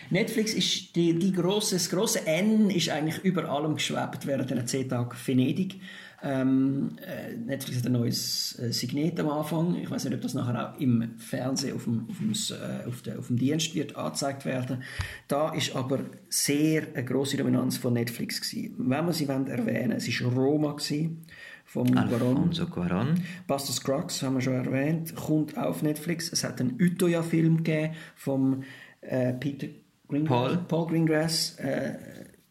Netflix 0.10 0.54
ist 0.54 0.96
die, 0.96 1.18
die 1.18 1.32
grosse, 1.32 1.76
das 1.76 1.90
grosse 1.90 2.28
N 2.28 2.70
ist 2.70 2.90
eigentlich 2.90 3.24
über 3.24 3.50
allem 3.50 3.76
geschwebt 3.76 4.26
während 4.26 4.50
den 4.50 4.68
10 4.68 4.90
Tagen 4.90 5.12
Venedig. 5.26 5.80
Ähm, 6.26 6.92
äh, 7.06 7.36
Netflix 7.36 7.80
hat 7.80 7.86
ein 7.86 7.92
neues 7.92 8.58
äh, 8.58 8.72
Signet 8.72 9.20
am 9.20 9.28
Anfang. 9.30 9.76
Ich 9.76 9.92
weiß 9.92 10.06
nicht, 10.06 10.14
ob 10.14 10.22
das 10.22 10.34
nachher 10.34 10.74
auch 10.74 10.80
im 10.80 11.18
Fernsehen 11.18 11.76
auf 11.76 11.84
dem, 11.84 12.08
auf 12.10 12.18
dem, 12.18 12.32
äh, 12.32 12.88
auf 12.88 13.02
der, 13.02 13.20
auf 13.20 13.28
dem 13.28 13.38
Dienst 13.38 13.76
wird 13.76 13.98
angezeigt 13.98 14.46
werden. 14.46 14.84
Da 15.28 15.54
ist 15.54 15.76
aber 15.76 16.00
sehr 16.30 16.88
eine 16.94 17.04
große 17.04 17.36
Dominanz 17.36 17.76
von 17.76 17.94
Netflix 17.94 18.40
gewesen. 18.40 18.76
Wenn 18.78 19.06
wir 19.06 19.12
sie 19.12 19.28
wollen 19.28 19.48
erwähnen, 19.48 19.92
es 19.92 20.08
ist 20.08 20.22
Roma 20.22 20.72
gewesen, 20.72 21.26
vom 21.66 21.98
Alfonso 21.98 22.66
Cuarón. 22.66 23.16
Buster 23.46 23.74
Scruggs 23.74 24.22
haben 24.22 24.36
wir 24.36 24.42
schon 24.42 24.54
erwähnt, 24.54 25.14
kommt 25.16 25.58
auf 25.58 25.84
Netflix. 25.84 26.32
Es 26.32 26.46
hat 26.46 26.62
einen 26.62 26.78
Utoya-Film 26.80 27.58
gegeben 27.58 27.96
vom 28.16 28.64
äh, 29.02 29.34
Peter 29.34 29.68
Green 30.08 30.24
Paul. 30.24 30.58
Paul 30.70 30.88
Greengrass, 30.88 31.58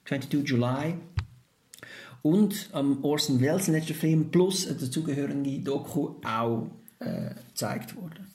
22 0.05 0.35
äh, 0.35 0.45
July 0.45 0.95
und 2.23 2.71
am 2.73 3.05
Orson 3.05 3.41
Welles 3.41 3.69
letzten 3.69 3.95
Film 3.95 4.31
plus 4.31 4.67
eine 4.67 4.79
dazugehörige 4.79 5.61
Doku 5.61 6.15
auch 6.25 6.71
äh, 7.01 7.35
gezeigt 7.49 7.97
worden. 7.97 8.33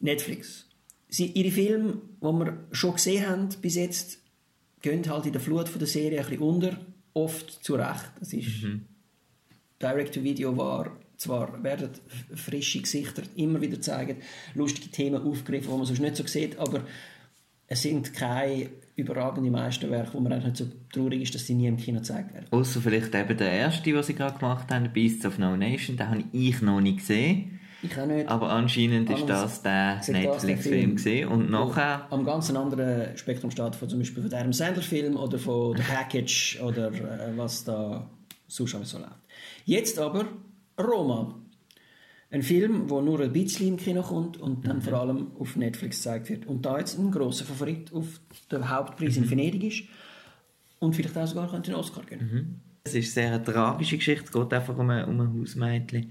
Netflix. 0.00 0.66
Sie, 1.08 1.26
ihre 1.26 1.50
Filme, 1.50 2.00
die 2.20 2.24
wir 2.24 2.58
schon 2.72 2.94
gesehen 2.94 3.28
haben 3.28 3.48
bis 3.60 3.74
jetzt, 3.74 4.18
gehen 4.80 5.08
halt 5.08 5.26
in 5.26 5.32
der 5.32 5.40
Flut 5.40 5.68
von 5.68 5.78
der 5.78 5.88
Serie 5.88 6.20
ein 6.20 6.26
bisschen 6.26 6.42
unter, 6.42 6.78
oft 7.14 7.64
zu 7.64 7.74
Recht. 7.74 8.10
Das 8.18 8.32
ist 8.32 8.62
mhm. 8.62 8.86
Direct-to-Video 9.80 10.56
war 10.56 10.96
zwar 11.16 11.62
werden 11.62 11.90
frische 12.34 12.80
Gesichter 12.80 13.22
immer 13.36 13.60
wieder 13.60 13.80
zeigen, 13.80 14.16
lustige 14.54 14.90
Themen 14.90 15.22
aufgegriffen, 15.22 15.70
die 15.70 15.76
man 15.76 15.86
sonst 15.86 16.00
nicht 16.00 16.16
so 16.16 16.26
sieht, 16.26 16.58
aber 16.58 16.84
es 17.72 17.82
sind 17.82 18.12
keine 18.12 18.68
überragende 18.96 19.50
Meisterwerke, 19.50 20.12
wo 20.12 20.20
man 20.20 20.38
nicht 20.38 20.56
so 20.56 20.66
traurig 20.92 21.22
ist, 21.22 21.34
dass 21.34 21.46
sie 21.46 21.54
nie 21.54 21.66
im 21.66 21.78
Kino 21.78 22.00
gezeigt 22.00 22.34
werden. 22.34 22.46
Außer 22.50 22.82
vielleicht 22.82 23.14
eben 23.14 23.36
der 23.36 23.50
erste, 23.50 23.82
den 23.82 24.02
sie 24.02 24.14
gerade 24.14 24.38
gemacht 24.38 24.70
haben, 24.70 24.92
Beasts 24.92 25.24
of 25.24 25.38
No 25.38 25.56
Nation, 25.56 25.96
den 25.96 26.08
habe 26.08 26.24
ich 26.32 26.60
noch 26.60 26.80
nicht 26.80 26.98
gesehen. 26.98 27.60
Ich 27.82 27.98
auch 27.98 28.06
nicht. 28.06 28.28
Aber 28.28 28.50
anscheinend 28.50 29.08
ist 29.10 29.26
das 29.26 29.62
der 29.62 30.02
Netflix-Film 30.06 30.96
gesehen 30.96 31.28
und 31.28 31.50
nachher... 31.50 32.06
Am 32.10 32.24
ganz 32.24 32.50
anderen 32.54 33.16
Spektrum 33.16 33.50
steht 33.50 33.74
von 33.74 33.88
zum 33.88 33.98
Beispiel 33.98 34.22
von 34.22 34.30
der 34.30 34.40
Adam 34.40 34.52
Sandler-Film 34.52 35.16
oder 35.16 35.38
von 35.38 35.74
The 35.76 35.82
Package 35.94 36.60
oder 36.62 36.88
äh, 36.88 37.36
was 37.36 37.64
da 37.64 38.08
sonst 38.46 38.74
alles 38.74 38.90
so 38.90 38.98
läuft. 38.98 39.16
Jetzt 39.64 39.98
aber 39.98 40.26
Roma. 40.78 41.41
Ein 42.32 42.42
Film, 42.42 42.88
der 42.88 43.02
nur 43.02 43.20
ein 43.20 43.30
bisschen 43.30 43.68
im 43.68 43.76
Kino 43.76 44.00
kommt 44.00 44.38
und 44.38 44.66
dann 44.66 44.78
mhm. 44.78 44.82
vor 44.82 44.94
allem 44.94 45.26
auf 45.38 45.54
Netflix 45.54 45.98
gezeigt 45.98 46.30
wird. 46.30 46.46
Und 46.46 46.64
da 46.64 46.78
jetzt 46.78 46.98
ein 46.98 47.10
grosser 47.10 47.44
Favorit 47.44 47.92
auf 47.92 48.20
den 48.50 48.70
Hauptpreis 48.70 49.16
mhm. 49.16 49.24
in 49.24 49.30
Venedig 49.30 49.64
ist 49.64 49.82
und 50.78 50.96
vielleicht 50.96 51.16
auch 51.18 51.26
sogar 51.26 51.60
den 51.60 51.74
Oscar 51.74 52.00
gewinnen 52.02 52.30
mhm. 52.32 52.60
Es 52.84 52.94
ist 52.94 53.12
sehr 53.12 53.28
eine 53.28 53.44
tragische 53.44 53.98
Geschichte. 53.98 54.24
Es 54.24 54.32
geht 54.32 54.52
einfach 54.54 54.76
um 54.78 54.88
ein, 54.88 55.04
um 55.04 55.20
ein 55.20 55.40
Hausmädchen, 55.40 56.10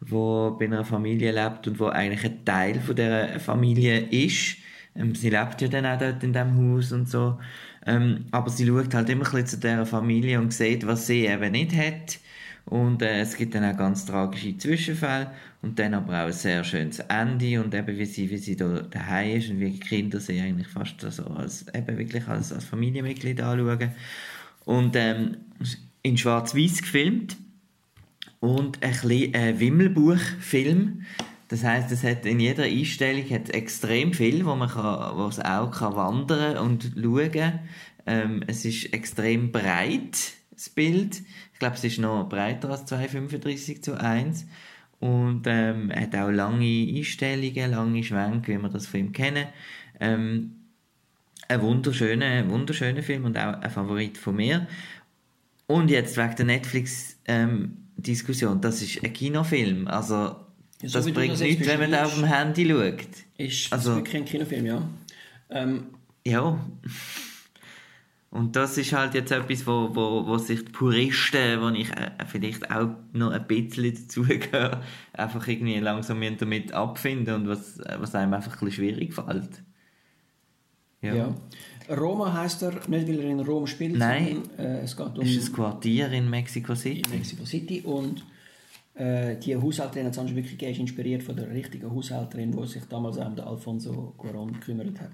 das 0.00 0.10
bei 0.10 0.66
einer 0.66 0.84
Familie 0.84 1.32
lebt 1.32 1.66
und 1.66 1.80
wo 1.80 1.86
eigentlich 1.86 2.24
ein 2.24 2.44
Teil 2.44 2.78
von 2.78 2.94
der 2.94 3.40
Familie 3.40 4.00
ist. 4.10 4.58
Ähm, 4.94 5.14
sie 5.14 5.30
lebt 5.30 5.62
ja 5.62 5.68
dann 5.68 5.86
auch 5.86 5.98
dort 5.98 6.22
in 6.22 6.34
diesem 6.34 6.54
Haus 6.54 6.92
und 6.92 7.08
so. 7.08 7.38
Ähm, 7.86 8.26
aber 8.30 8.50
sie 8.50 8.66
schaut 8.66 8.92
halt 8.92 9.08
immer 9.08 9.24
ein 9.24 9.32
bisschen 9.32 9.46
zu 9.46 9.56
dieser 9.56 9.86
Familie 9.86 10.38
und 10.38 10.52
sieht, 10.52 10.86
was 10.86 11.06
sie 11.06 11.24
eben 11.24 11.52
nicht 11.52 11.74
hat 11.74 12.18
und 12.66 13.00
äh, 13.00 13.20
es 13.20 13.36
gibt 13.36 13.54
dann 13.54 13.64
auch 13.64 13.76
ganz 13.76 14.06
tragische 14.06 14.56
Zwischenfälle 14.58 15.30
und 15.62 15.78
dann 15.78 15.94
aber 15.94 16.22
auch 16.22 16.26
ein 16.26 16.32
sehr 16.32 16.64
schönes 16.64 16.98
Ende 16.98 17.62
und 17.62 17.72
eben 17.74 17.96
wie 17.96 18.04
sie, 18.04 18.28
wie 18.28 18.38
sie 18.38 18.56
da 18.56 18.82
daheim 18.82 19.36
ist 19.36 19.50
und 19.50 19.60
wie 19.60 19.70
die 19.70 19.80
Kinder 19.80 20.18
sie 20.18 20.40
eigentlich 20.40 20.66
fast 20.66 21.00
so 21.00 21.24
als, 21.28 21.66
eben 21.72 21.96
wirklich 21.96 22.26
als, 22.26 22.52
als 22.52 22.64
Familienmitglied 22.64 23.40
anschauen. 23.40 23.92
Und 24.64 24.96
ähm, 24.96 25.36
in 26.02 26.18
schwarz-weiß 26.18 26.82
gefilmt 26.82 27.36
und 28.40 28.82
ein 28.82 28.90
bisschen 28.90 29.34
äh, 29.34 29.60
Wimmelbuch-Film. 29.60 31.02
Das 31.48 31.62
heißt, 31.62 31.92
es 31.92 32.02
hat 32.02 32.26
in 32.26 32.40
jeder 32.40 32.64
Einstellung 32.64 33.30
hat 33.30 33.50
extrem 33.50 34.12
viel, 34.12 34.44
wo 34.44 34.56
man 34.56 34.68
kann, 34.68 35.16
wo 35.16 35.28
es 35.28 35.38
auch 35.38 35.70
kann 35.70 35.94
wandern 35.94 36.58
und 36.58 36.92
schauen. 37.00 37.60
Ähm, 38.06 38.42
es 38.48 38.64
ist 38.64 38.92
extrem 38.92 39.52
breit, 39.52 40.32
das 40.56 40.70
Bild. 40.70 41.22
Ich 41.52 41.58
glaube, 41.58 41.76
es 41.76 41.84
ist 41.84 41.98
noch 41.98 42.28
breiter 42.28 42.70
als 42.70 42.90
2,35 42.90 43.82
zu 43.82 44.00
1. 44.00 44.46
Und 44.98 45.42
ähm, 45.46 45.92
hat 45.94 46.16
auch 46.16 46.30
lange 46.30 46.88
Einstellungen, 46.96 47.70
lange 47.70 48.02
Schwenke, 48.02 48.56
wie 48.56 48.62
wir 48.62 48.70
das 48.70 48.86
von 48.86 49.00
ihm 49.00 49.12
kennen. 49.12 49.46
Ähm, 50.00 50.52
ein 51.48 51.62
wunderschöner, 51.62 52.50
wunderschöner 52.50 53.02
Film 53.02 53.26
und 53.26 53.38
auch 53.38 53.60
ein 53.60 53.70
Favorit 53.70 54.18
von 54.18 54.34
mir. 54.36 54.66
Und 55.66 55.90
jetzt 55.90 56.16
wegen 56.16 56.36
der 56.36 56.46
Netflix-Diskussion, 56.46 58.52
ähm, 58.54 58.60
das 58.60 58.82
ist 58.82 59.04
ein 59.04 59.12
Kinofilm. 59.12 59.88
Also, 59.88 60.36
so 60.82 60.98
das 60.98 61.12
bringt 61.12 61.34
das 61.34 61.40
nichts, 61.40 61.66
wenn 61.66 61.80
man 61.80 61.90
da 61.90 62.04
auf 62.04 62.14
dem 62.14 62.22
Handy 62.24 62.68
schaut. 62.68 63.08
Ist 63.36 63.72
also, 63.72 63.96
wirklich 63.96 64.16
ein 64.16 64.24
Kinofilm, 64.24 64.66
ja. 64.66 64.88
Ähm, 65.50 65.86
ja. 66.24 66.64
Und 68.36 68.54
das 68.54 68.76
ist 68.76 68.92
halt 68.92 69.14
jetzt 69.14 69.32
etwas, 69.32 69.66
wo, 69.66 69.88
wo, 69.94 70.26
wo 70.26 70.36
sich 70.36 70.62
die 70.62 70.70
Puristen, 70.70 71.58
wo 71.62 71.70
ich 71.70 71.90
äh, 71.92 72.10
vielleicht 72.26 72.70
auch 72.70 72.90
noch 73.14 73.30
ein 73.30 73.46
bisschen 73.46 73.94
dazugehöre, 73.94 74.82
einfach 75.14 75.48
irgendwie 75.48 75.78
langsam 75.78 76.20
damit 76.38 76.70
abfinden 76.72 77.34
und 77.34 77.48
was, 77.48 77.78
was 77.98 78.14
einem 78.14 78.34
einfach 78.34 78.52
ein 78.52 78.58
bisschen 78.58 78.72
schwierig 78.72 79.14
fällt. 79.14 79.62
Ja. 81.00 81.14
ja. 81.14 81.34
Roma 81.88 82.30
heißt 82.34 82.62
er 82.64 82.72
nicht, 82.72 83.08
weil 83.08 83.20
er 83.20 83.30
in 83.30 83.40
Rom 83.40 83.66
spielt, 83.66 83.96
Nein, 83.96 84.42
sondern 84.56 84.76
äh, 84.76 84.80
es 84.80 84.96
geht 84.96 85.18
um... 85.18 85.24
ist 85.24 85.48
ein 85.48 85.52
Quartier 85.54 86.10
in 86.10 86.28
Mexico 86.28 86.74
City. 86.74 87.02
In 87.06 87.18
Mexico 87.18 87.44
City 87.46 87.80
und 87.82 88.22
äh, 88.96 89.36
die 89.36 89.54
Haushälterin 89.54 90.06
hat 90.06 90.34
wirklich 90.34 90.62
ist 90.62 90.78
inspiriert 90.78 91.22
von 91.22 91.36
der 91.36 91.50
richtigen 91.50 91.90
Haushälterin, 91.90 92.50
die 92.50 92.66
sich 92.66 92.82
damals 92.84 93.18
auch 93.18 93.26
um 93.26 93.36
den 93.36 93.44
Alfonso 93.44 94.14
Cuarón 94.16 94.52
gekümmert 94.54 94.98
hat. 94.98 95.10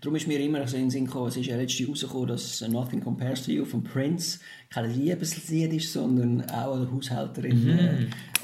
Darum 0.00 0.16
ist 0.16 0.26
mir 0.26 0.40
immer 0.40 0.66
so 0.66 0.76
in 0.76 0.84
den 0.84 0.90
Sinn 0.90 1.04
gekommen, 1.04 1.28
es 1.28 1.36
ist 1.36 1.46
ja 1.46 1.56
letztens 1.56 1.90
rausgekommen, 1.90 2.28
dass 2.28 2.66
Nothing 2.66 3.00
Compares 3.00 3.44
to 3.44 3.52
You 3.52 3.66
von 3.66 3.84
Prince 3.84 4.38
kein 4.70 4.90
Liebeslied 4.90 5.70
ist, 5.74 5.92
sondern 5.92 6.48
auch 6.50 6.76
eine 6.76 6.90
Haushälterin 6.90 7.64
mhm. 7.64 7.78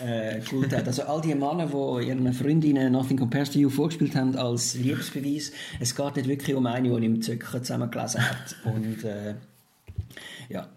äh, 0.04 0.36
äh, 0.36 0.42
hat. 0.42 0.86
Also 0.86 1.04
all 1.04 1.22
die 1.22 1.34
Männer, 1.34 1.66
die 1.66 2.08
ihren 2.08 2.30
Freundinnen 2.34 2.92
Nothing 2.92 3.16
Compares 3.16 3.50
to 3.50 3.58
You 3.58 3.70
vorgespielt 3.70 4.14
haben 4.14 4.36
als 4.36 4.74
Liebesbeweis, 4.74 5.52
es 5.80 5.96
geht 5.96 6.16
nicht 6.16 6.28
wirklich 6.28 6.54
um 6.54 6.66
eine, 6.66 7.00
die 7.00 7.06
im 7.06 7.22
Zöcker 7.22 7.62
zusammengelesen 7.62 8.20
hat. 8.20 8.56
Und 8.64 9.04
äh, 9.04 9.36
ja, 10.50 10.68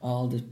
all 0.00 0.28
the 0.28 0.42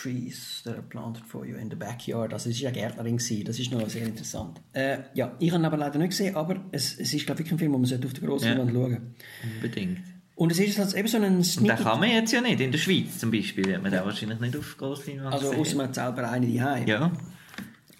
Trees 0.00 0.62
that 0.64 0.74
are 0.74 0.82
planted 0.82 1.24
for 1.26 1.44
you 1.44 1.56
in 1.56 1.70
the 1.70 1.76
backyard. 1.76 2.32
Also, 2.32 2.50
es 2.50 2.62
war 2.62 2.70
ja 2.70 2.70
Gärtnerin, 2.70 3.16
gewesen. 3.16 3.44
das 3.44 3.58
ist 3.58 3.72
noch 3.72 3.88
sehr 3.88 4.06
interessant. 4.06 4.60
Äh, 4.72 4.98
ja, 5.14 5.34
ich 5.38 5.50
habe 5.50 5.60
ihn 5.60 5.64
aber 5.64 5.76
leider 5.76 5.98
nicht 5.98 6.10
gesehen, 6.10 6.36
aber 6.36 6.64
es, 6.70 6.98
es 6.98 7.12
ist, 7.12 7.26
glaube 7.26 7.42
ich, 7.42 7.46
wirklich 7.46 7.52
ein 7.52 7.58
Film, 7.58 7.72
wo 7.72 7.78
man 7.78 7.92
auf 7.92 8.12
der 8.12 8.28
grossen 8.28 8.46
Ja. 8.46 8.54
Leinwand 8.54 8.72
schauen 8.72 9.14
Unbedingt. 9.56 9.98
Und 10.36 10.52
es 10.52 10.60
ist 10.60 10.78
halt 10.78 10.94
eben 10.94 11.08
so 11.08 11.16
ein 11.16 11.24
Und 11.24 11.32
den 11.32 11.44
Snippet, 11.44 11.78
kann 11.78 11.98
man 11.98 12.10
jetzt 12.10 12.32
ja 12.32 12.40
nicht. 12.40 12.60
In 12.60 12.70
der 12.70 12.78
Schweiz 12.78 13.18
zum 13.18 13.32
Beispiel 13.32 13.64
wird 13.64 13.82
man 13.82 13.90
den 13.90 14.04
wahrscheinlich 14.04 14.38
nicht 14.38 14.56
auf 14.56 14.76
Grossleinwand 14.76 15.34
also 15.34 15.50
sehen. 15.50 15.60
außer 15.60 15.76
man 15.76 15.86
hat 15.88 15.94
selber 15.96 16.30
eine 16.30 16.46
daheim. 16.46 16.86
Ja. 16.86 17.12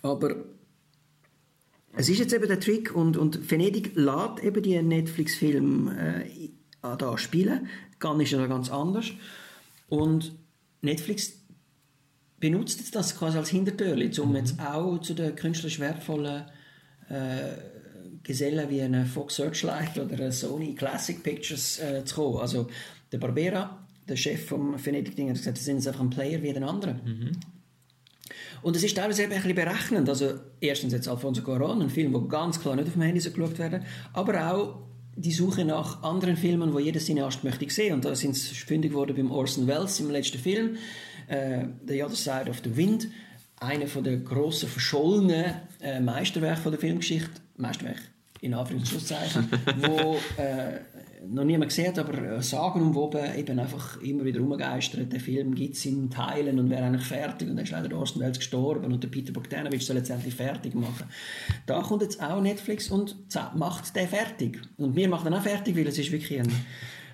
Aber 0.02 0.36
es 1.96 2.08
ist 2.08 2.20
jetzt 2.20 2.32
eben 2.32 2.46
der 2.46 2.60
Trick 2.60 2.94
und, 2.94 3.16
und 3.16 3.50
Venedig 3.50 3.96
lädt 3.96 4.44
eben 4.44 4.62
die 4.62 4.80
Netflix-Film 4.80 5.88
äh, 5.88 6.96
da 6.96 7.18
spielen. 7.18 7.66
Cannes 7.98 8.22
ist 8.26 8.30
ja 8.30 8.38
noch 8.38 8.48
ganz 8.48 8.70
anders. 8.70 9.10
Und 9.88 10.32
Netflix 10.80 11.37
benutzt 12.40 12.78
jetzt 12.78 12.94
das 12.94 13.16
quasi 13.18 13.38
als 13.38 13.48
Hintertürli, 13.48 14.10
um 14.20 14.34
jetzt 14.36 14.58
auch 14.60 14.98
zu 14.98 15.14
den 15.14 15.34
künstlerisch 15.34 15.80
wertvollen 15.80 16.44
äh, 17.08 17.56
Gesellen 18.22 18.68
wie 18.68 18.82
eine 18.82 19.06
Fox 19.06 19.36
Searchlight 19.36 19.98
oder 19.98 20.14
eine 20.14 20.32
Sony 20.32 20.74
Classic 20.74 21.22
Pictures 21.22 21.78
äh, 21.78 22.04
zu 22.04 22.16
kommen. 22.16 22.38
Also 22.38 22.68
der 23.10 23.18
Barbera, 23.18 23.86
der 24.08 24.16
Chef 24.16 24.46
vom 24.46 24.74
Venedig-Ding, 24.84 25.28
hat 25.28 25.36
gesagt, 25.36 25.58
sie 25.58 25.64
sind 25.64 25.86
einfach 25.86 26.00
ein 26.00 26.10
Player 26.10 26.42
wie 26.42 26.52
den 26.52 26.64
anderen. 26.64 27.38
Und 28.62 28.76
es 28.76 28.82
ist 28.82 28.96
teilweise 28.96 29.22
eben 29.22 29.32
ein 29.32 29.38
bisschen 29.38 29.54
berechnend. 29.54 30.08
Also 30.08 30.34
erstens 30.60 30.92
jetzt 30.92 31.08
Alfonso 31.08 31.42
Cuarón, 31.42 31.80
ein 31.80 31.90
Film, 31.90 32.12
der 32.12 32.22
ganz 32.22 32.60
klar 32.60 32.76
nicht 32.76 32.88
auf 32.88 32.94
dem 32.94 33.02
Handy 33.02 33.20
so 33.20 33.30
geschaut 33.30 33.58
werden, 33.58 33.84
aber 34.12 34.52
auch 34.52 34.78
die 35.16 35.32
Suche 35.32 35.64
nach 35.64 36.02
anderen 36.02 36.36
Filmen, 36.36 36.72
wo 36.72 36.78
jeder 36.78 37.00
Cineast 37.00 37.42
möchte 37.44 37.68
sehen. 37.70 37.94
Und 37.94 38.04
da 38.04 38.14
sind 38.14 38.36
sie 38.36 38.54
fündig 38.54 38.92
geworden 38.92 39.16
beim 39.16 39.30
Orson 39.30 39.66
Welles 39.66 39.98
im 40.00 40.10
letzten 40.10 40.38
Film, 40.38 40.76
äh, 41.28 41.64
The 41.86 42.02
Other 42.02 42.16
Side 42.16 42.50
of 42.50 42.60
the 42.64 42.76
Wind, 42.76 43.08
einer 43.60 43.86
von 43.86 44.04
der 44.04 44.16
grossen 44.18 44.68
verschollenen 44.68 45.54
äh, 45.80 46.00
Meisterwerke 46.00 46.60
von 46.60 46.72
der 46.72 46.80
Filmgeschichte, 46.80 47.40
Meisterwerk 47.56 48.00
in 48.40 48.54
Anführungs- 48.54 48.78
und 48.78 48.88
Schlusszeichen, 48.88 49.48
wo 49.78 50.16
äh, 50.40 50.80
noch 51.26 51.44
niemand 51.44 51.70
gesehen 51.70 51.98
aber 51.98 52.36
äh, 52.36 52.42
sagenumwoben 52.42 53.36
eben 53.36 53.58
einfach 53.58 54.00
immer 54.00 54.24
wieder 54.24 54.40
rumgeistert. 54.40 55.12
Der 55.12 55.20
Film 55.20 55.54
gibt 55.54 55.74
es 55.74 55.84
in 55.86 56.10
Teilen 56.10 56.58
und 56.58 56.70
wäre 56.70 56.84
eigentlich 56.84 57.06
fertig 57.06 57.48
und 57.48 57.56
dann 57.56 57.64
ist 57.64 57.72
leider 57.72 57.88
der 57.88 57.98
Orson 57.98 58.22
Welles 58.22 58.38
gestorben 58.38 58.92
und 58.92 59.02
der 59.02 59.08
Peter 59.08 59.32
Bogdanovich 59.32 59.84
soll 59.84 59.96
jetzt 59.96 60.10
endlich 60.10 60.34
fertig 60.34 60.74
machen. 60.74 61.06
Da 61.66 61.82
kommt 61.82 62.02
jetzt 62.02 62.22
auch 62.22 62.40
Netflix 62.40 62.90
und 62.90 63.16
macht 63.54 63.94
den 63.96 64.08
fertig. 64.08 64.60
Und 64.76 64.94
wir 64.94 65.08
machen 65.08 65.26
ihn 65.26 65.34
auch 65.34 65.42
fertig, 65.42 65.76
weil 65.76 65.86
es 65.86 65.98
ist 65.98 66.12
wirklich 66.12 66.40
ein 66.40 66.52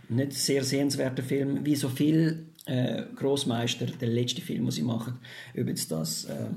nicht 0.09 0.35
sehr 0.35 0.63
sehenswerter 0.63 1.23
Film, 1.23 1.65
wie 1.65 1.77
so 1.77 1.89
viel 1.89 2.47
äh, 2.67 3.03
Großmeister, 3.17 3.87
der 3.87 4.09
letzte 4.09 4.41
Film, 4.41 4.65
den 4.65 4.71
sie 4.71 4.83
machen, 4.83 5.19
jetzt 5.55 5.91
das 5.91 6.25
äh, 6.25 6.49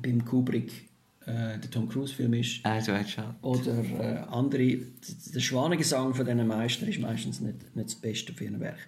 beim 0.00 0.24
Kubrick 0.24 0.72
äh, 1.26 1.58
der 1.58 1.70
Tom 1.70 1.88
Cruise 1.88 2.14
Film 2.14 2.34
ist 2.34 2.60
Also, 2.64 2.92
oder 3.42 3.84
äh, 3.98 4.18
andere, 4.30 4.78
der 5.34 5.40
Schwanengesang 5.40 6.14
von 6.14 6.26
diesen 6.26 6.46
Meistern 6.46 6.88
ist 6.88 7.00
meistens 7.00 7.40
nicht, 7.40 7.74
nicht 7.74 7.88
das 7.88 7.94
Beste 7.94 8.32
für 8.32 8.44
ihren 8.44 8.60
Werk. 8.60 8.78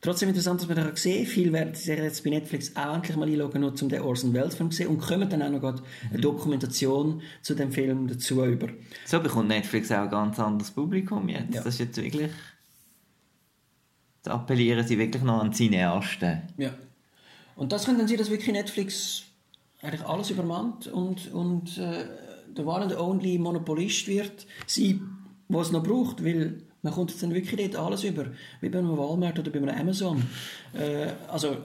Trotzdem 0.00 0.28
interessant, 0.28 0.60
dass 0.60 0.68
man 0.68 0.76
da 0.76 0.94
sehen 0.94 1.26
Viele 1.26 1.52
werden 1.52 1.74
sich 1.74 1.98
jetzt 1.98 2.22
bei 2.22 2.30
Netflix 2.30 2.76
auch 2.76 2.94
endlich 2.94 3.16
mal 3.16 3.28
einschauen, 3.28 3.60
nur 3.60 3.82
um 3.82 3.88
den 3.88 4.00
Orson 4.00 4.32
Welles 4.32 4.54
Film 4.54 4.70
zu 4.70 4.76
sehen 4.76 4.88
und 4.88 4.98
kommen 4.98 5.28
dann 5.28 5.42
auch 5.42 5.50
noch 5.50 5.60
gerade 5.60 5.82
eine 6.10 6.20
Dokumentation 6.20 7.20
zu 7.42 7.54
dem 7.54 7.72
Film 7.72 8.06
dazu 8.06 8.44
über. 8.44 8.68
So 9.06 9.18
bekommt 9.18 9.48
Netflix 9.48 9.90
auch 9.90 10.02
ein 10.02 10.10
ganz 10.10 10.38
anderes 10.38 10.70
Publikum 10.70 11.28
jetzt. 11.28 11.54
Ja. 11.54 11.62
Das 11.62 11.74
ist 11.74 11.80
jetzt 11.80 11.96
wirklich... 11.96 12.30
Da 14.22 14.32
appellieren 14.34 14.86
sie 14.86 14.98
wirklich 14.98 15.22
noch 15.22 15.40
an 15.40 15.50
die 15.50 15.56
Cineasten. 15.56 16.42
Ja. 16.56 16.70
Und 17.56 17.72
das 17.72 17.84
könnte 17.84 18.00
dann 18.00 18.08
sein, 18.08 18.18
dass 18.18 18.30
wirklich 18.30 18.52
Netflix 18.52 19.22
eigentlich 19.82 20.04
alles 20.04 20.30
übermannt 20.30 20.86
und, 20.88 21.32
und 21.32 21.78
äh, 21.78 22.04
der 22.56 22.66
One 22.66 22.84
and 22.84 22.96
Only 22.98 23.38
Monopolist 23.38 24.08
wird, 24.08 24.46
sie, 24.66 25.00
was 25.48 25.68
es 25.68 25.72
noch 25.72 25.82
braucht, 25.84 26.24
weil 26.24 26.62
man 26.82 26.92
kommt 26.92 27.10
jetzt 27.10 27.22
dann 27.22 27.32
wirklich 27.34 27.70
dort 27.72 27.84
alles 27.86 28.04
über, 28.04 28.26
wie 28.60 28.68
bei 28.68 28.78
einem 28.78 28.96
Walmart 28.96 29.38
oder 29.38 29.50
bei 29.50 29.58
einem 29.58 29.68
Amazon. 29.76 30.22
Äh, 30.74 31.08
also 31.28 31.56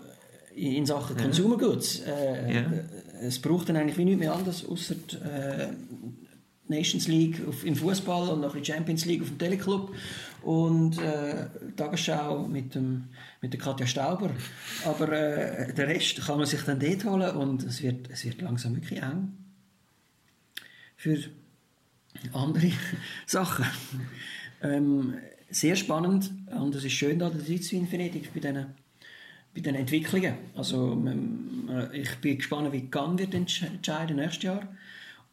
in 0.56 0.86
Sachen 0.86 1.18
Consumer 1.18 1.58
Goods. 1.58 2.02
Äh, 2.02 2.54
Ja. 2.54 2.60
äh, 2.62 2.84
Es 3.28 3.40
braucht 3.40 3.70
dann 3.70 3.76
eigentlich 3.78 3.98
wie 3.98 4.06
nichts 4.06 4.20
mehr 4.20 4.34
anderes, 4.36 4.66
außer 4.68 4.96
äh, 5.24 5.70
Nations 6.68 7.08
League 7.08 7.42
auf, 7.48 7.66
im 7.66 7.76
Fußball 7.76 8.30
und 8.30 8.42
noch 8.42 8.56
die 8.56 8.64
Champions 8.64 9.06
League 9.06 9.22
auf 9.22 9.28
dem 9.30 9.38
Teleclub 9.38 9.94
und 10.42 10.98
äh, 11.00 11.48
Tagesschau 11.76 12.48
mit, 12.48 12.74
dem, 12.76 13.06
mit 13.42 13.54
der 13.54 13.60
Katja 13.60 13.86
Stauber. 13.86 14.32
Aber 14.86 15.12
äh, 15.12 15.74
den 15.74 15.86
Rest 15.86 16.26
kann 16.26 16.38
man 16.38 16.46
sich 16.46 16.62
dann 16.62 16.80
dort 16.80 17.06
holen 17.06 17.36
und 17.36 17.64
es 17.64 17.82
wird, 17.84 18.10
es 18.10 18.24
wird 18.26 18.42
langsam 18.42 18.76
wirklich 18.76 19.02
eng 19.02 19.34
für 20.96 21.18
andere 22.32 22.72
Sachen. 23.26 23.66
Ähm, 24.62 25.16
sehr 25.50 25.76
spannend 25.76 26.32
und 26.60 26.74
es 26.76 26.84
ist 26.86 26.94
schön, 26.94 27.20
da 27.20 27.32
zu 27.32 27.40
sein 27.40 27.80
in 27.82 27.92
Venedig 27.92 28.34
bei 28.34 28.40
diesen 28.40 28.68
bei 29.54 29.62
den 29.62 29.76
Entwicklungen. 29.76 30.34
Also, 30.56 30.94
ähm, 30.94 31.70
äh, 31.70 31.96
ich 32.02 32.16
bin 32.16 32.38
gespannt, 32.38 32.72
wie 32.72 32.90
Cannes 32.90 33.20
wird 33.20 33.36
entsch- 33.36 33.66
entscheiden 33.66 34.16
nächstes 34.16 34.44
Jahr. 34.44 34.68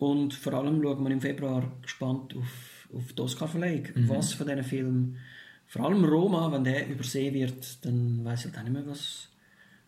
Und 0.00 0.32
vor 0.32 0.54
allem 0.54 0.82
schauen 0.82 1.04
wir 1.04 1.10
im 1.10 1.20
Februar 1.20 1.70
gespannt 1.82 2.34
auf, 2.34 2.88
auf 2.96 3.12
die 3.12 3.20
Oscar-Verleihung. 3.20 3.84
Was 4.08 4.32
von 4.32 4.46
diesen 4.46 4.64
Filmen, 4.64 5.18
vor 5.66 5.84
allem 5.84 6.04
Roma, 6.04 6.50
wenn 6.50 6.64
der 6.64 6.88
übersehen 6.88 7.34
wird, 7.34 7.84
dann 7.84 8.24
weiß 8.24 8.46
ich 8.46 8.56
auch 8.56 8.62
nicht 8.62 8.72
mehr, 8.72 8.86
was, 8.86 9.28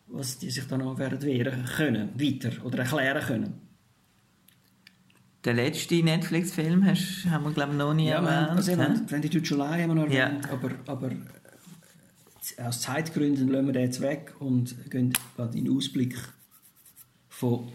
was 0.07 0.37
die 0.37 0.51
sich 0.51 0.65
da 0.67 0.77
noch 0.77 0.99
werden 0.99 1.19
wehren 1.23 1.65
können, 1.65 2.09
weiter 2.13 2.51
oder 2.63 2.77
erklären 2.79 3.23
können. 3.25 3.53
Den 5.43 5.55
letzten 5.55 6.05
Netflix-Film 6.05 6.85
haben 6.85 7.43
wir, 7.43 7.51
glaube 7.51 7.71
ich, 7.71 7.77
noch 7.79 7.93
nie 7.95 8.07
Ja, 8.07 8.21
wir 8.21 8.29
erwähnt. 8.29 8.49
haben, 8.51 8.57
also, 8.57 8.71
hä? 8.71 8.85
eben, 8.85 9.07
Twenty 9.07 9.29
Two 9.29 9.39
July 9.39 9.81
haben 9.81 9.89
wir 9.89 9.95
noch 10.05 10.09
Ja. 10.11 10.27
erwähnt, 10.27 10.49
aber, 10.51 10.71
aber 10.85 11.11
äh, 11.11 12.61
aus 12.61 12.81
Zeitgründen 12.81 13.47
lassen 13.49 13.65
wir 13.65 13.73
den 13.73 13.81
jetzt 13.83 13.99
weg 14.01 14.35
und 14.39 14.75
gehen 14.91 15.11
in 15.53 15.65
den 15.65 15.75
Ausblick 15.75 16.15
von 17.29 17.71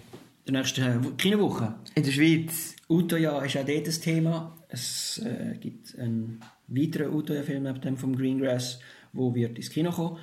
der 0.52 0.60
nächsten 0.60 0.82
äh, 0.82 0.98
Kinowoche. 1.16 1.74
In 1.94 2.02
der 2.02 2.10
Schweiz. 2.12 2.74
Utoya 2.88 3.40
ist 3.42 3.56
auch 3.56 3.64
dort 3.66 3.86
das 3.86 4.00
Thema. 4.00 4.56
Es 4.68 5.18
äh, 5.24 5.56
gibt 5.58 5.98
einen 5.98 6.40
weiteren 6.68 7.12
Utoya-Film 7.14 7.62
neben 7.64 7.80
dem 7.80 7.96
vom 7.96 8.16
Greengrass, 8.16 8.80
wo 9.12 9.34
wird 9.34 9.56
ins 9.58 9.70
Kino 9.70 9.90
kommen. 9.90 10.18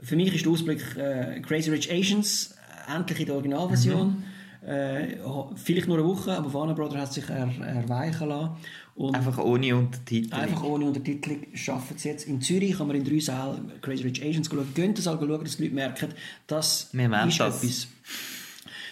Für 0.00 0.16
mich 0.16 0.34
ist 0.34 0.44
der 0.44 0.52
Ausblick 0.52 0.80
äh, 0.96 1.40
Crazy 1.40 1.70
Rich 1.70 1.90
Asians, 1.92 2.54
äh, 2.88 2.96
endlich 2.96 3.20
in 3.20 3.26
der 3.26 3.34
Originalversion. 3.36 4.22
Äh, 4.66 5.18
ho- 5.22 5.52
vielleicht 5.56 5.88
nur 5.88 5.98
eine 5.98 6.06
Woche, 6.06 6.32
aber 6.36 6.52
Warner 6.54 6.74
Brothers 6.74 7.00
hat 7.00 7.12
sich 7.12 7.28
er, 7.28 7.48
erweichen 7.60 8.28
lassen. 8.28 8.56
Und 8.96 9.14
Einfach 9.14 9.38
ohne 9.38 9.74
Untertitel. 9.76 10.32
Einfach 10.34 10.62
ohne 10.62 10.84
Untertitel 10.86 11.36
schaffen 11.52 11.98
sie 11.98 12.08
jetzt. 12.08 12.26
In 12.28 12.40
Zürich 12.40 12.78
kann 12.78 12.86
man 12.86 12.96
in 12.96 13.04
drei 13.04 13.18
Sälen 13.18 13.72
Crazy 13.82 14.04
Rich 14.04 14.22
Asians 14.24 14.48
schauen. 14.48 14.66
Geht 14.74 14.96
das 14.98 15.04
schauen, 15.04 15.28
dass 15.44 15.56
die 15.56 15.64
Leute 15.64 15.74
merken, 15.74 16.08
das 16.46 16.88
Wir 16.92 17.24
ist 17.26 17.40
das. 17.40 17.62
etwas. 17.62 17.88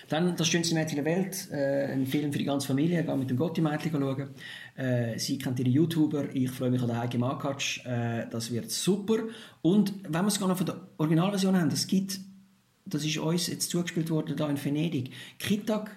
Dann 0.09 0.37
«Das 0.37 0.49
schönste 0.49 0.75
Mädchen 0.75 0.97
der 0.97 1.05
Welt», 1.05 1.49
äh, 1.51 1.93
ein 1.93 2.07
Film 2.07 2.33
für 2.33 2.39
die 2.39 2.45
ganze 2.45 2.67
Familie. 2.67 3.01
Ich 3.01 3.07
gehe 3.07 3.17
mit 3.17 3.31
dem 3.31 3.37
Gotti-Mädchen 3.37 3.91
schauen. 3.93 4.29
Äh, 4.77 5.19
sie 5.19 5.39
kennt 5.39 5.59
ihre 5.59 5.69
YouTuber. 5.69 6.35
Ich 6.35 6.51
freue 6.51 6.71
mich 6.71 6.83
an 6.83 6.89
den 6.89 6.99
Heike 6.99 7.19
Makatsch. 7.19 7.85
Äh, 7.87 8.27
das 8.31 8.51
wird 8.51 8.71
super. 8.71 9.19
Und 9.63 9.93
wenn 10.05 10.23
wir 10.25 10.29
es 10.29 10.39
gar 10.39 10.49
noch 10.49 10.57
von 10.57 10.67
der 10.67 10.77
Originalversion 10.99 11.57
haben, 11.57 11.69
es 11.69 11.87
gibt, 11.87 12.19
das 12.85 13.05
ist 13.05 13.19
uns 13.19 13.47
jetzt 13.47 13.71
zugespielt 13.71 14.11
worden 14.11 14.37
da 14.37 14.49
in 14.49 14.63
Venedig, 14.63 15.11
Kitag 15.39 15.91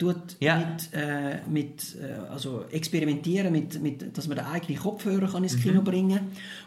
tut 0.00 0.36
Ja. 0.40 0.56
mit, 0.56 0.88
äh, 0.94 1.38
mit 1.48 1.96
äh, 2.00 2.14
also 2.30 2.64
experimentieren 2.70 3.52
mit, 3.52 3.80
mit 3.82 4.16
dass 4.16 4.26
man 4.26 4.38
den 4.38 4.46
eigenen 4.46 4.80
Kopfhörer 4.80 5.30
kann 5.30 5.42
ins 5.44 5.60
Kino 5.60 5.82
bringen 5.82 6.20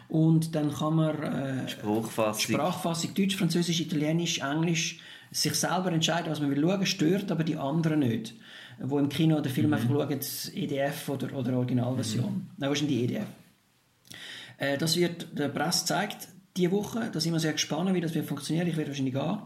und 0.08 0.54
dann 0.54 0.72
kann 0.72 0.94
man 0.94 1.22
äh, 1.22 1.68
Spruchfassung. 1.68 2.54
Sprachfassung 2.54 3.12
Deutsch, 3.14 3.36
Französisch, 3.36 3.80
Italienisch, 3.80 4.38
Englisch 4.38 5.00
sich 5.34 5.54
selber 5.54 5.90
entscheiden, 5.90 6.30
was 6.30 6.40
man 6.40 6.50
will 6.50 6.62
schauen, 6.62 6.86
stört 6.86 7.30
aber 7.32 7.42
die 7.42 7.56
anderen 7.56 7.98
nicht. 7.98 8.34
Wo 8.78 8.98
im 8.98 9.08
Kino 9.08 9.40
den 9.40 9.52
Film 9.52 9.72
einfach 9.72 9.88
schauen, 9.88 10.20
EDF 10.54 11.08
oder, 11.08 11.36
oder 11.36 11.56
Originalversion. 11.56 12.50
Nein, 12.56 12.68
wahrscheinlich 12.68 12.98
die 12.98 13.04
EDF. 13.04 13.26
Äh, 14.58 14.78
das 14.78 14.96
wird 14.96 15.36
der 15.36 15.48
Presse 15.48 15.80
gezeigt 15.80 16.28
diese 16.56 16.70
Woche. 16.70 17.10
Da 17.12 17.18
sind 17.18 17.32
wir 17.32 17.40
sehr 17.40 17.52
gespannt, 17.52 17.92
wie 17.94 18.00
das 18.00 18.14
wird 18.14 18.26
funktionieren. 18.26 18.68
Ich 18.68 18.76
werde 18.76 18.90
wahrscheinlich 18.90 19.14
gehen. 19.14 19.38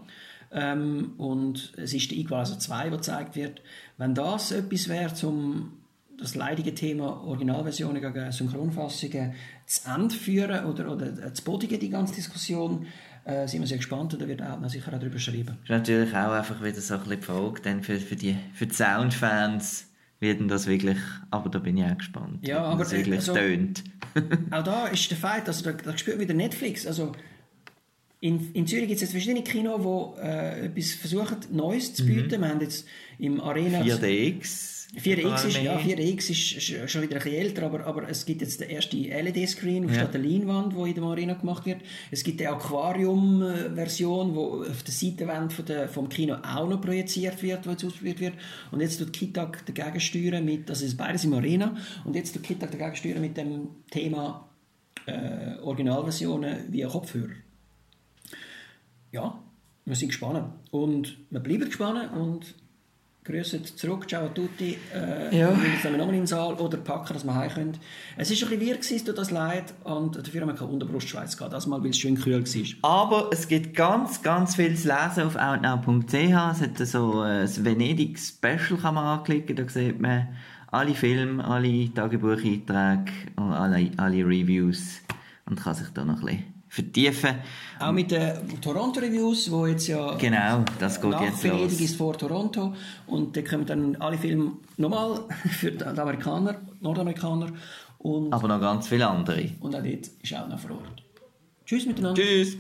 Ähm, 0.50 1.14
und 1.16 1.72
es 1.76 1.94
ist 1.94 2.10
der 2.10 2.18
Equalizer 2.18 2.58
2, 2.58 2.82
der 2.82 2.90
gezeigt 2.90 3.36
wird. 3.36 3.62
Wenn 3.96 4.14
das 4.14 4.52
etwas 4.52 4.88
wäre, 4.88 5.26
um 5.26 5.72
das 6.18 6.34
leidige 6.34 6.74
Thema 6.74 7.22
Originalversionen 7.24 8.02
gegen 8.02 8.32
Synchronfassungen 8.32 9.34
zu 9.66 9.88
Ende 9.88 10.14
führen 10.14 10.64
oder, 10.66 10.90
oder 10.90 11.32
zu 11.32 11.44
bodigen, 11.44 11.78
die 11.78 11.90
ganze 11.90 12.14
Diskussion, 12.14 12.86
äh, 13.28 13.46
sind 13.46 13.60
wir 13.60 13.66
sehr 13.66 13.76
gespannt 13.76 14.12
und 14.14 14.22
da 14.22 14.26
wird 14.26 14.42
auch 14.42 14.68
sicher 14.68 14.92
auch 14.92 14.98
darüber 14.98 15.18
schreiben. 15.18 15.58
ist 15.62 15.68
natürlich 15.70 16.10
auch 16.14 16.32
einfach 16.32 16.62
wieder 16.62 16.80
so 16.80 16.94
ein 16.94 17.00
bisschen 17.00 17.20
die 17.20 17.24
Frage, 17.26 17.60
dann 17.62 17.82
für, 17.82 17.98
für, 18.00 18.16
die, 18.16 18.36
für 18.54 18.66
die 18.66 18.74
Soundfans 18.74 19.86
wird 20.20 20.40
denn 20.40 20.48
das 20.48 20.66
wirklich, 20.66 20.98
aber 21.30 21.48
da 21.48 21.58
bin 21.60 21.76
ich 21.76 21.84
auch 21.84 21.96
gespannt, 21.96 22.38
Ja, 22.46 22.56
wie 22.56 22.72
aber, 22.72 22.78
das 22.84 22.92
wirklich 22.92 23.18
also- 23.18 23.34
tönt. 23.34 23.84
Auch 24.50 24.64
da 24.64 24.86
ist 24.88 25.08
der 25.10 25.18
Fakt, 25.18 25.46
also 25.46 25.62
da, 25.62 25.72
da 25.72 25.96
spürt 25.96 26.18
wieder 26.18 26.34
Netflix, 26.34 26.86
also 26.86 27.12
In, 28.20 28.52
in 28.52 28.66
Zürich 28.66 28.88
gibt 28.88 28.96
es 28.96 29.02
jetzt 29.02 29.12
verschiedene 29.12 29.44
Kinos, 29.44 29.80
die 30.16 30.20
äh, 30.22 30.66
etwas 30.66 30.90
versuchen, 30.92 31.36
Neues 31.52 31.94
zu 31.94 32.04
bieten. 32.04 32.40
Wir 32.40 32.48
haben 32.48 32.60
jetzt 32.60 32.86
im 33.18 33.40
Arena... 33.40 33.80
4DX. 33.82 34.76
4DX 35.04 35.46
ist, 35.48 35.62
ja, 35.62 35.74
Armee. 35.76 35.94
4DX 35.94 36.30
ist 36.30 36.30
sch- 36.32 36.88
schon 36.88 37.02
wieder 37.02 37.16
ein 37.16 37.22
bisschen 37.22 37.38
älter, 37.38 37.62
aber, 37.66 37.84
aber 37.86 38.08
es 38.08 38.24
gibt 38.24 38.40
jetzt 38.40 38.58
den 38.60 38.70
ersten 38.70 38.96
LED-Screen 39.04 39.84
auf 39.84 39.92
statt 39.94 40.14
der 40.14 40.22
Leinwand, 40.22 40.72
die 40.74 40.88
in 40.88 40.94
der 40.94 41.04
Arena 41.04 41.34
gemacht 41.34 41.66
wird. 41.66 41.82
Es 42.10 42.24
gibt 42.24 42.40
die 42.40 42.46
Aquarium-Version, 42.48 44.32
die 44.32 44.38
auf 44.70 44.82
der 44.82 44.94
Seitenwand 44.94 45.52
von 45.52 45.64
der, 45.66 45.88
vom 45.88 46.08
Kino 46.08 46.36
auch 46.42 46.68
noch 46.68 46.80
projiziert 46.80 47.42
wird, 47.42 47.64
die 47.66 47.68
jetzt 47.68 47.84
ausprobiert 47.84 48.20
wird. 48.20 48.34
Und 48.70 48.80
jetzt 48.80 48.98
tut 48.98 49.12
Kitag 49.12 49.64
dagegen 49.66 50.00
steuern 50.00 50.44
mit, 50.44 50.68
es 50.70 50.82
ist 50.82 50.96
beides 50.96 51.24
im 51.24 51.34
Arena, 51.34 51.76
und 52.04 52.16
jetzt 52.16 52.34
tut 52.34 52.42
Kitag 52.42 52.70
dagegen 52.70 52.96
steuern 52.96 53.20
mit 53.20 53.36
dem 53.36 53.68
Thema 53.90 54.48
äh, 55.06 55.58
Originalversionen 55.62 56.72
via 56.72 56.88
Kopfhörer. 56.88 57.28
Ja, 59.12 59.38
wir 59.84 59.96
sind 59.96 60.08
gespannt. 60.08 60.44
Und 60.70 61.16
wir 61.30 61.40
bleiben 61.40 61.64
gespannt 61.64 62.10
und 62.14 62.54
grüßen 63.24 63.64
zurück, 63.64 64.08
ciao 64.08 64.26
a 64.26 64.28
tutti. 64.28 64.76
Äh, 64.94 65.38
Ja. 65.38 65.50
Wir 65.50 65.68
müssen 65.68 65.92
nochmal 65.92 66.14
in 66.14 66.20
den 66.22 66.26
Saal 66.26 66.54
oder 66.54 66.78
packen, 66.78 67.12
dass 67.12 67.24
wir 67.24 67.34
heim 67.34 67.50
können. 67.50 67.78
Es 68.16 68.30
war 68.30 68.48
ein 68.50 68.58
bisschen 68.58 68.60
wirr, 68.60 68.78
es 68.80 69.04
tut 69.04 69.18
das 69.18 69.30
leid. 69.30 69.74
Und 69.84 70.16
dafür 70.16 70.40
haben 70.42 70.48
wir 70.48 70.54
keine 70.54 70.70
Unterbrustschweiz 70.70 71.36
gehabt. 71.36 71.52
Das 71.52 71.66
mal, 71.66 71.82
weil 71.82 71.90
es 71.90 71.98
schön 71.98 72.14
kühl 72.16 72.42
war. 72.42 72.90
Aber 72.90 73.30
es 73.32 73.46
gibt 73.48 73.74
ganz, 73.74 74.22
ganz 74.22 74.56
viel 74.56 74.74
zu 74.76 74.88
lesen 74.88 75.24
auf 75.24 75.36
outnow.ch. 75.36 76.14
Es 76.14 76.60
hat 76.62 76.78
so 76.86 77.20
ein 77.20 77.64
Venedig-Special 77.64 78.78
kann 78.80 78.94
man 78.94 79.18
anklicken. 79.18 79.56
Da 79.56 79.68
sieht 79.68 80.00
man 80.00 80.28
alle 80.70 80.94
Filme, 80.94 81.44
alle 81.44 81.92
Tagebucheinträge 81.92 83.12
und 83.36 83.52
alle, 83.52 83.90
alle 83.96 84.24
Reviews 84.26 85.00
und 85.46 85.60
kann 85.60 85.74
sich 85.74 85.88
da 85.94 86.04
noch 86.04 86.20
ein 86.20 86.24
bisschen 86.26 86.57
vertiefen. 86.68 87.36
Auch 87.80 87.92
mit 87.92 88.10
den 88.10 88.60
Toronto-Reviews, 88.60 89.50
wo 89.50 89.66
jetzt 89.66 89.86
ja 89.86 90.14
Genau, 90.16 90.64
das 90.78 91.00
geht 91.00 91.20
jetzt 91.20 91.44
los. 91.44 91.80
ist 91.80 91.96
vor 91.96 92.16
Toronto. 92.16 92.74
Und 93.06 93.36
da 93.36 93.42
kommen 93.42 93.66
dann 93.66 93.96
alle 93.96 94.18
Filme 94.18 94.52
nochmal 94.76 95.20
für 95.50 95.72
die 95.72 95.84
Amerikaner, 95.84 96.56
Nordamerikaner. 96.80 97.48
Und, 97.98 98.32
Aber 98.32 98.48
noch 98.48 98.60
ganz 98.60 98.88
viele 98.88 99.08
andere. 99.08 99.50
und 99.60 99.74
auch 99.74 99.82
dort 99.82 100.06
ist 100.22 100.34
auch 100.34 100.48
noch 100.48 100.58
vor 100.58 100.72
Ort. 100.72 101.02
Tschüss 101.66 101.84
miteinander. 101.86 102.20
Tschüss! 102.20 102.56